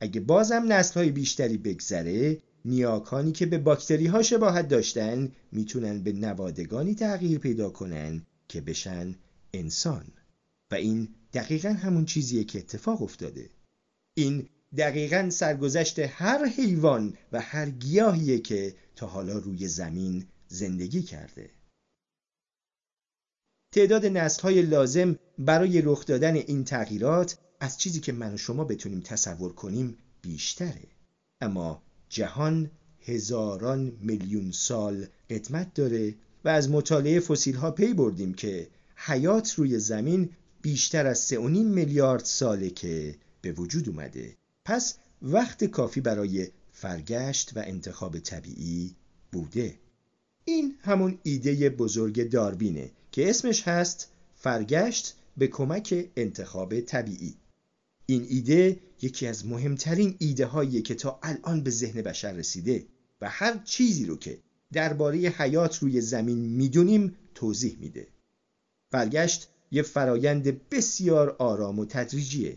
اگه 0.00 0.20
بازم 0.20 0.72
نسلهای 0.72 1.10
بیشتری 1.10 1.58
بگذره 1.58 2.38
نیاکانی 2.64 3.32
که 3.32 3.46
به 3.46 3.58
باکتری 3.58 4.06
ها 4.06 4.22
شباهت 4.22 4.68
داشتن 4.68 5.32
می‌تونن 5.52 6.02
به 6.02 6.12
نوادگانی 6.12 6.94
تغییر 6.94 7.38
پیدا 7.38 7.70
کنن 7.70 8.22
که 8.48 8.60
بشن 8.60 9.14
انسان. 9.54 10.04
و 10.70 10.74
این 10.74 11.08
دقیقا 11.34 11.68
همون 11.68 12.04
چیزیه 12.04 12.44
که 12.44 12.58
اتفاق 12.58 13.02
افتاده. 13.02 13.50
این 14.14 14.48
دقیقا 14.76 15.30
سرگذشت 15.30 15.98
هر 15.98 16.44
حیوان 16.44 17.14
و 17.32 17.40
هر 17.40 17.70
گیاهیه 17.70 18.38
که 18.38 18.74
تا 18.96 19.06
حالا 19.06 19.38
روی 19.38 19.68
زمین 19.68 20.26
زندگی 20.48 21.02
کرده. 21.02 21.50
تعداد 23.72 24.06
نسل‌های 24.06 24.62
لازم 24.62 25.18
برای 25.38 25.82
رخ 25.82 26.06
دادن 26.06 26.34
این 26.34 26.64
تغییرات 26.64 27.38
از 27.60 27.78
چیزی 27.78 28.00
که 28.00 28.12
من 28.12 28.34
و 28.34 28.36
شما 28.36 28.64
بتونیم 28.64 29.00
تصور 29.00 29.52
کنیم 29.52 29.98
بیشتره. 30.22 30.86
اما 31.40 31.82
جهان 32.08 32.70
هزاران 33.00 33.92
میلیون 34.00 34.50
سال 34.50 35.06
قدمت 35.30 35.74
داره 35.74 36.14
و 36.44 36.48
از 36.48 36.70
مطالعه 36.70 37.20
فسیل 37.20 37.54
ها 37.54 37.70
پی 37.70 37.94
بردیم 37.94 38.34
که 38.34 38.68
حیات 38.96 39.54
روی 39.54 39.78
زمین 39.78 40.30
بیشتر 40.64 41.06
از 41.06 41.32
3.5 41.32 41.36
میلیارد 41.38 42.24
ساله 42.24 42.70
که 42.70 43.14
به 43.40 43.52
وجود 43.52 43.88
اومده. 43.88 44.36
پس 44.64 44.94
وقت 45.22 45.64
کافی 45.64 46.00
برای 46.00 46.48
فرگشت 46.72 47.56
و 47.56 47.62
انتخاب 47.66 48.18
طبیعی 48.18 48.94
بوده. 49.32 49.74
این 50.44 50.74
همون 50.80 51.18
ایده 51.22 51.70
بزرگ 51.70 52.30
داروینه 52.30 52.90
که 53.12 53.30
اسمش 53.30 53.68
هست 53.68 54.08
فرگشت 54.36 55.14
به 55.36 55.46
کمک 55.46 56.08
انتخاب 56.16 56.80
طبیعی. 56.80 57.34
این 58.06 58.26
ایده 58.28 58.80
یکی 59.02 59.26
از 59.26 59.46
مهمترین 59.46 60.16
ایده 60.18 60.46
هایی 60.46 60.82
که 60.82 60.94
تا 60.94 61.18
الان 61.22 61.62
به 61.62 61.70
ذهن 61.70 62.02
بشر 62.02 62.32
رسیده 62.32 62.86
و 63.20 63.28
هر 63.28 63.58
چیزی 63.64 64.06
رو 64.06 64.16
که 64.16 64.38
درباره 64.72 65.18
حیات 65.18 65.78
روی 65.78 66.00
زمین 66.00 66.38
می‌دونیم 66.38 67.16
توضیح 67.34 67.76
میده. 67.80 68.06
فرگشت 68.90 69.48
یه 69.70 69.82
فرایند 69.82 70.68
بسیار 70.68 71.36
آرام 71.38 71.78
و 71.78 71.84
تدریجیه. 71.84 72.56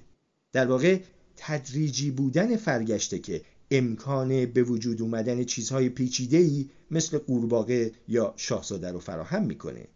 در 0.52 0.68
واقع 0.68 1.00
تدریجی 1.38 2.12
بودن 2.12 2.56
فرگشته 2.56 3.20
که 3.20 3.42
امکان 3.72 4.46
به 4.46 4.64
وجود 4.64 5.02
اومدن 5.02 5.44
چیزهای 5.44 5.90
پیچیده‌ای 5.90 6.70
مثل 6.92 7.18
قورباغه 7.18 7.92
یا 8.08 8.34
شاهزاده 8.38 8.92
رو 8.92 9.00
فراهم 9.00 9.44
می‌کنه. 9.44 9.88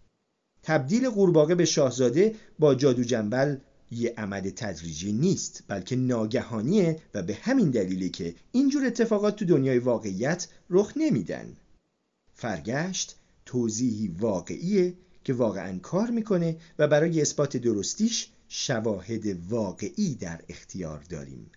تبدیل 0.64 1.09
قورباغه 1.09 1.55
به 1.55 1.66
شاهزاده 1.66 2.36
با 2.59 2.76
جادو 2.76 3.03
جنبل 3.03 3.57
یه 3.91 4.14
عمل 4.18 4.49
تدریجی 4.49 5.12
نیست 5.12 5.64
بلکه 5.68 5.95
ناگهانیه 5.95 6.99
و 7.14 7.24
به 7.24 7.34
همین 7.34 7.70
دلیلی 7.70 8.09
که 8.09 8.36
اینجور 8.51 8.86
اتفاقات 8.86 9.36
تو 9.36 9.45
دنیای 9.45 9.80
واقعیت 9.80 10.47
رخ 10.70 10.93
نمیدن. 10.95 11.57
فرگشت 12.34 13.16
توضیحی 13.45 14.07
واقعیه 14.07 14.93
که 15.24 15.34
واقعا 15.34 15.80
کار 15.80 16.10
می‌کنه 16.10 16.58
و 16.80 16.88
برای 16.88 17.22
اثبات 17.22 17.58
درستیش 17.58 18.30
شواهد 18.48 19.50
واقعی 19.50 20.16
در 20.16 20.42
اختیار 20.50 21.04
داریم. 21.10 21.52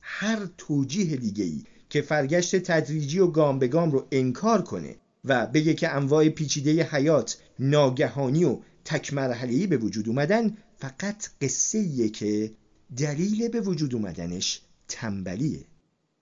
هر 0.00 0.48
توجیه 0.58 1.16
دیگه‌ای 1.16 1.62
که 1.90 2.02
فرگشت 2.02 2.56
تدریجی 2.56 3.18
و 3.18 3.26
گام 3.26 3.58
به 3.58 3.68
گام 3.68 3.90
رو 3.90 4.06
انکار 4.12 4.62
کنه 4.62 4.96
و 5.24 5.46
بگه 5.46 5.74
که 5.74 5.88
انواع 5.88 6.28
پیچیده 6.28 6.84
حیات 6.84 7.38
ناگهانی 7.58 8.44
و 8.44 8.58
تک 8.84 9.14
مرحله‌ای 9.14 9.66
به 9.66 9.76
وجود 9.76 10.08
اومدن 10.08 10.56
فقط 10.78 11.28
قصه 11.40 12.08
که 12.08 12.52
دلیل 12.96 13.48
به 13.48 13.60
وجود 13.60 13.94
اومدنش 13.94 14.60
تنبلیه. 14.88 15.64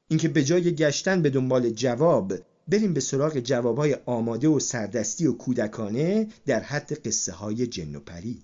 اینکه 0.09 0.29
به 0.29 0.45
جای 0.45 0.75
گشتن 0.75 1.23
به 1.23 1.31
دنبال 1.31 1.71
جواب 1.71 2.33
بریم 2.69 2.95
به 2.95 3.01
سراغ 3.01 3.39
جوابهای 3.39 3.97
آماده 4.07 4.49
و 4.49 4.61
سردستی 4.61 5.27
و 5.27 5.33
کودکانه 5.33 6.29
در 6.47 6.61
حد 6.61 7.07
قصه 7.07 7.33
های 7.33 7.67
جن 7.67 7.95
و 7.95 8.01
پری. 8.01 8.43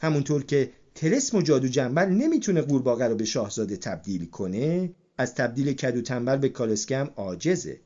همونطور 0.00 0.44
که 0.44 0.70
تلسم 0.94 1.38
و 1.38 1.42
جادو 1.42 1.68
جنبل 1.68 2.08
نمی‌تونه 2.08 2.62
قورباغه 2.62 3.08
رو 3.08 3.14
به 3.14 3.24
شاهزاده 3.24 3.76
تبدیل 3.76 4.26
کنه 4.26 4.90
از 5.18 5.34
تبدیل 5.34 5.72
کدو 5.72 6.00
تنبل 6.00 6.36
به 6.36 6.48
کالسکه 6.48 6.96
هم 6.96 7.10
عاجزه. 7.16 7.80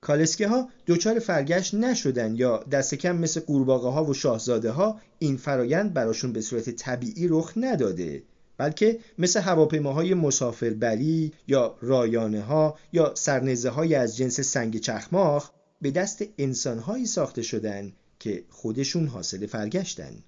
کالسکه 0.00 0.48
ها 0.48 0.68
دچار 0.86 1.18
فرگشت 1.18 1.74
نشدن 1.74 2.36
یا 2.36 2.64
دست 2.70 2.94
کم 2.94 3.16
مثل 3.16 3.40
قورباغه 3.40 3.88
ها 3.88 4.04
و 4.04 4.14
شاهزاده 4.14 4.70
ها 4.70 5.00
این 5.18 5.36
فرایند 5.36 5.94
براشون 5.94 6.32
به 6.32 6.40
صورت 6.40 6.70
طبیعی 6.70 7.28
رخ 7.28 7.52
نداده. 7.56 8.22
بلکه 8.58 8.98
مثل 9.18 9.40
هواپیماهای 9.40 10.14
مسافربری 10.14 11.32
یا 11.48 11.76
رایانه 11.80 12.42
ها 12.42 12.78
یا 12.92 13.14
سرنزه 13.14 13.70
های 13.70 13.94
از 13.94 14.16
جنس 14.16 14.40
سنگ 14.40 14.80
چخماخ 14.80 15.50
به 15.80 15.90
دست 15.90 16.24
انسانهایی 16.38 17.06
ساخته 17.06 17.42
شدن 17.42 17.92
که 18.18 18.44
خودشون 18.48 19.06
حاصل 19.06 19.46
فرگشتن. 19.46 20.22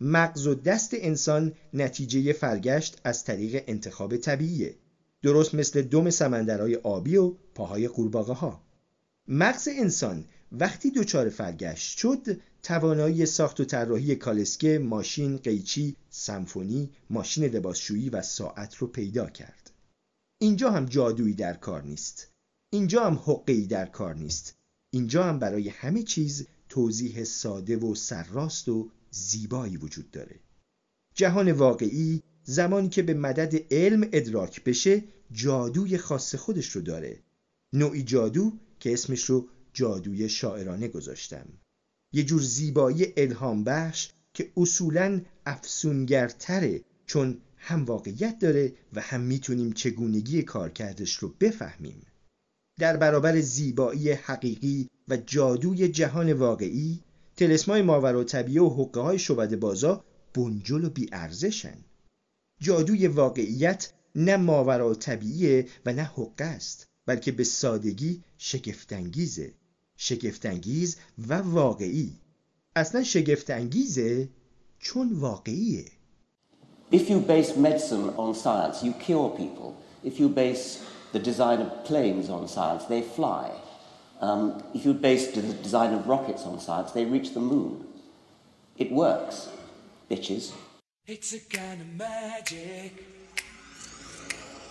مغز 0.00 0.46
و 0.46 0.54
دست 0.54 0.90
انسان 0.94 1.52
نتیجه 1.74 2.32
فرگشت 2.32 3.00
از 3.04 3.24
طریق 3.24 3.64
انتخاب 3.66 4.16
طبیعیه 4.16 4.74
درست 5.22 5.54
مثل 5.54 5.82
دم 5.82 6.10
سمندرهای 6.10 6.74
آبی 6.76 7.16
و 7.16 7.34
پاهای 7.54 7.88
قورباغه 7.88 8.32
ها 8.32 8.62
مغز 9.28 9.68
انسان 9.78 10.24
وقتی 10.52 10.90
دچار 10.90 11.28
فرگشت 11.28 11.98
شد 11.98 12.40
توانایی 12.62 13.26
ساخت 13.26 13.60
و 13.60 13.64
طراحی 13.64 14.16
کالسکه، 14.16 14.78
ماشین، 14.78 15.36
قیچی، 15.36 15.96
سمفونی، 16.10 16.90
ماشین 17.10 17.44
لباسشویی 17.44 18.10
و 18.10 18.22
ساعت 18.22 18.76
رو 18.76 18.86
پیدا 18.86 19.26
کرد. 19.26 19.70
اینجا 20.38 20.70
هم 20.70 20.86
جادویی 20.86 21.34
در 21.34 21.54
کار 21.54 21.82
نیست. 21.82 22.28
اینجا 22.72 23.04
هم 23.04 23.14
حقی 23.14 23.66
در 23.66 23.86
کار 23.86 24.14
نیست. 24.14 24.54
اینجا 24.90 25.24
هم 25.24 25.38
برای 25.38 25.68
همه 25.68 26.02
چیز 26.02 26.46
توضیح 26.68 27.24
ساده 27.24 27.76
و 27.76 27.94
سرراست 27.94 28.68
و 28.68 28.90
زیبایی 29.10 29.76
وجود 29.76 30.10
داره. 30.10 30.40
جهان 31.14 31.52
واقعی 31.52 32.22
زمانی 32.44 32.88
که 32.88 33.02
به 33.02 33.14
مدد 33.14 33.72
علم 33.74 34.08
ادراک 34.12 34.64
بشه 34.64 35.04
جادوی 35.32 35.98
خاص 35.98 36.34
خودش 36.34 36.68
رو 36.68 36.80
داره. 36.80 37.22
نوعی 37.72 38.02
جادو 38.02 38.52
که 38.80 38.92
اسمش 38.92 39.24
رو 39.24 39.48
جادوی 39.76 40.28
شاعرانه 40.28 40.88
گذاشتم. 40.88 41.46
یه 42.12 42.22
جور 42.22 42.42
زیبایی 42.42 43.12
الهام 43.16 43.64
بخش 43.64 44.10
که 44.34 44.52
اصولا 44.56 45.20
افسونگرتره 45.46 46.80
چون 47.06 47.38
هم 47.56 47.84
واقعیت 47.84 48.38
داره 48.38 48.72
و 48.94 49.00
هم 49.00 49.20
می‌تونیم 49.20 49.72
چگونگی 49.72 50.42
کارکردش 50.42 51.14
رو 51.14 51.34
بفهمیم. 51.40 52.06
در 52.78 52.96
برابر 52.96 53.40
زیبایی 53.40 54.12
حقیقی 54.12 54.88
و 55.08 55.16
جادوی 55.16 55.88
جهان 55.88 56.32
واقعی 56.32 57.00
تلسمای 57.36 57.82
ماورا 57.82 58.24
طبیعه 58.24 58.62
و 58.62 58.68
حقه 58.68 59.00
های 59.00 59.18
شبد 59.18 59.56
بازا 59.56 60.04
بنجل 60.34 60.84
و 60.84 60.90
بیارزشن. 60.90 61.78
جادوی 62.60 63.06
واقعیت 63.06 63.92
نه 64.14 64.36
ماورا 64.36 64.94
طبیعیه 64.94 65.68
و 65.86 65.92
نه 65.92 66.02
حقه 66.02 66.44
است 66.44 66.86
بلکه 67.06 67.32
به 67.32 67.44
سادگی 67.44 68.22
شگفتانگیزه. 68.38 69.54
شگفتانگیز 69.97 70.97
و 71.27 71.33
واقعی 71.41 72.11
اصلا 72.75 73.03
شگفتانگیزه 73.03 74.29
چون 74.79 75.13
واقعیه 75.13 75.85
If 76.91 77.09
you 77.09 77.19
base 77.21 77.55
medicine 77.55 78.09
on 78.17 78.35
science, 78.35 78.83
you 78.83 78.91
cure 78.91 79.29
people. 79.29 79.69
If 80.03 80.19
you 80.19 80.27
base 80.27 80.83
the 81.13 81.19
design 81.19 81.59
of 81.61 81.69
planes 81.85 82.29
on 82.29 82.49
science, 82.49 82.83
they 82.85 83.01
fly. 83.01 83.49
Um, 84.19 84.61
if 84.73 84.85
you 84.85 84.93
base 84.93 85.31
the 85.31 85.41
design 85.41 85.93
of 85.93 86.07
rockets 86.07 86.43
on 86.43 86.59
science, 86.59 86.91
they 86.91 87.05
reach 87.05 87.33
the 87.33 87.39
moon. 87.39 87.87
It 88.77 88.91
works, 88.91 89.49
bitches. 90.09 90.51
It's 91.07 91.33
a 91.33 91.39
kind 91.39 91.81
of 91.81 91.87
magic. 91.95 92.91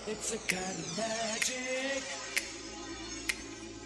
It's 0.07 0.35
a 0.35 0.39
kind 0.55 0.77
of 0.83 0.99
magic. 0.99 2.34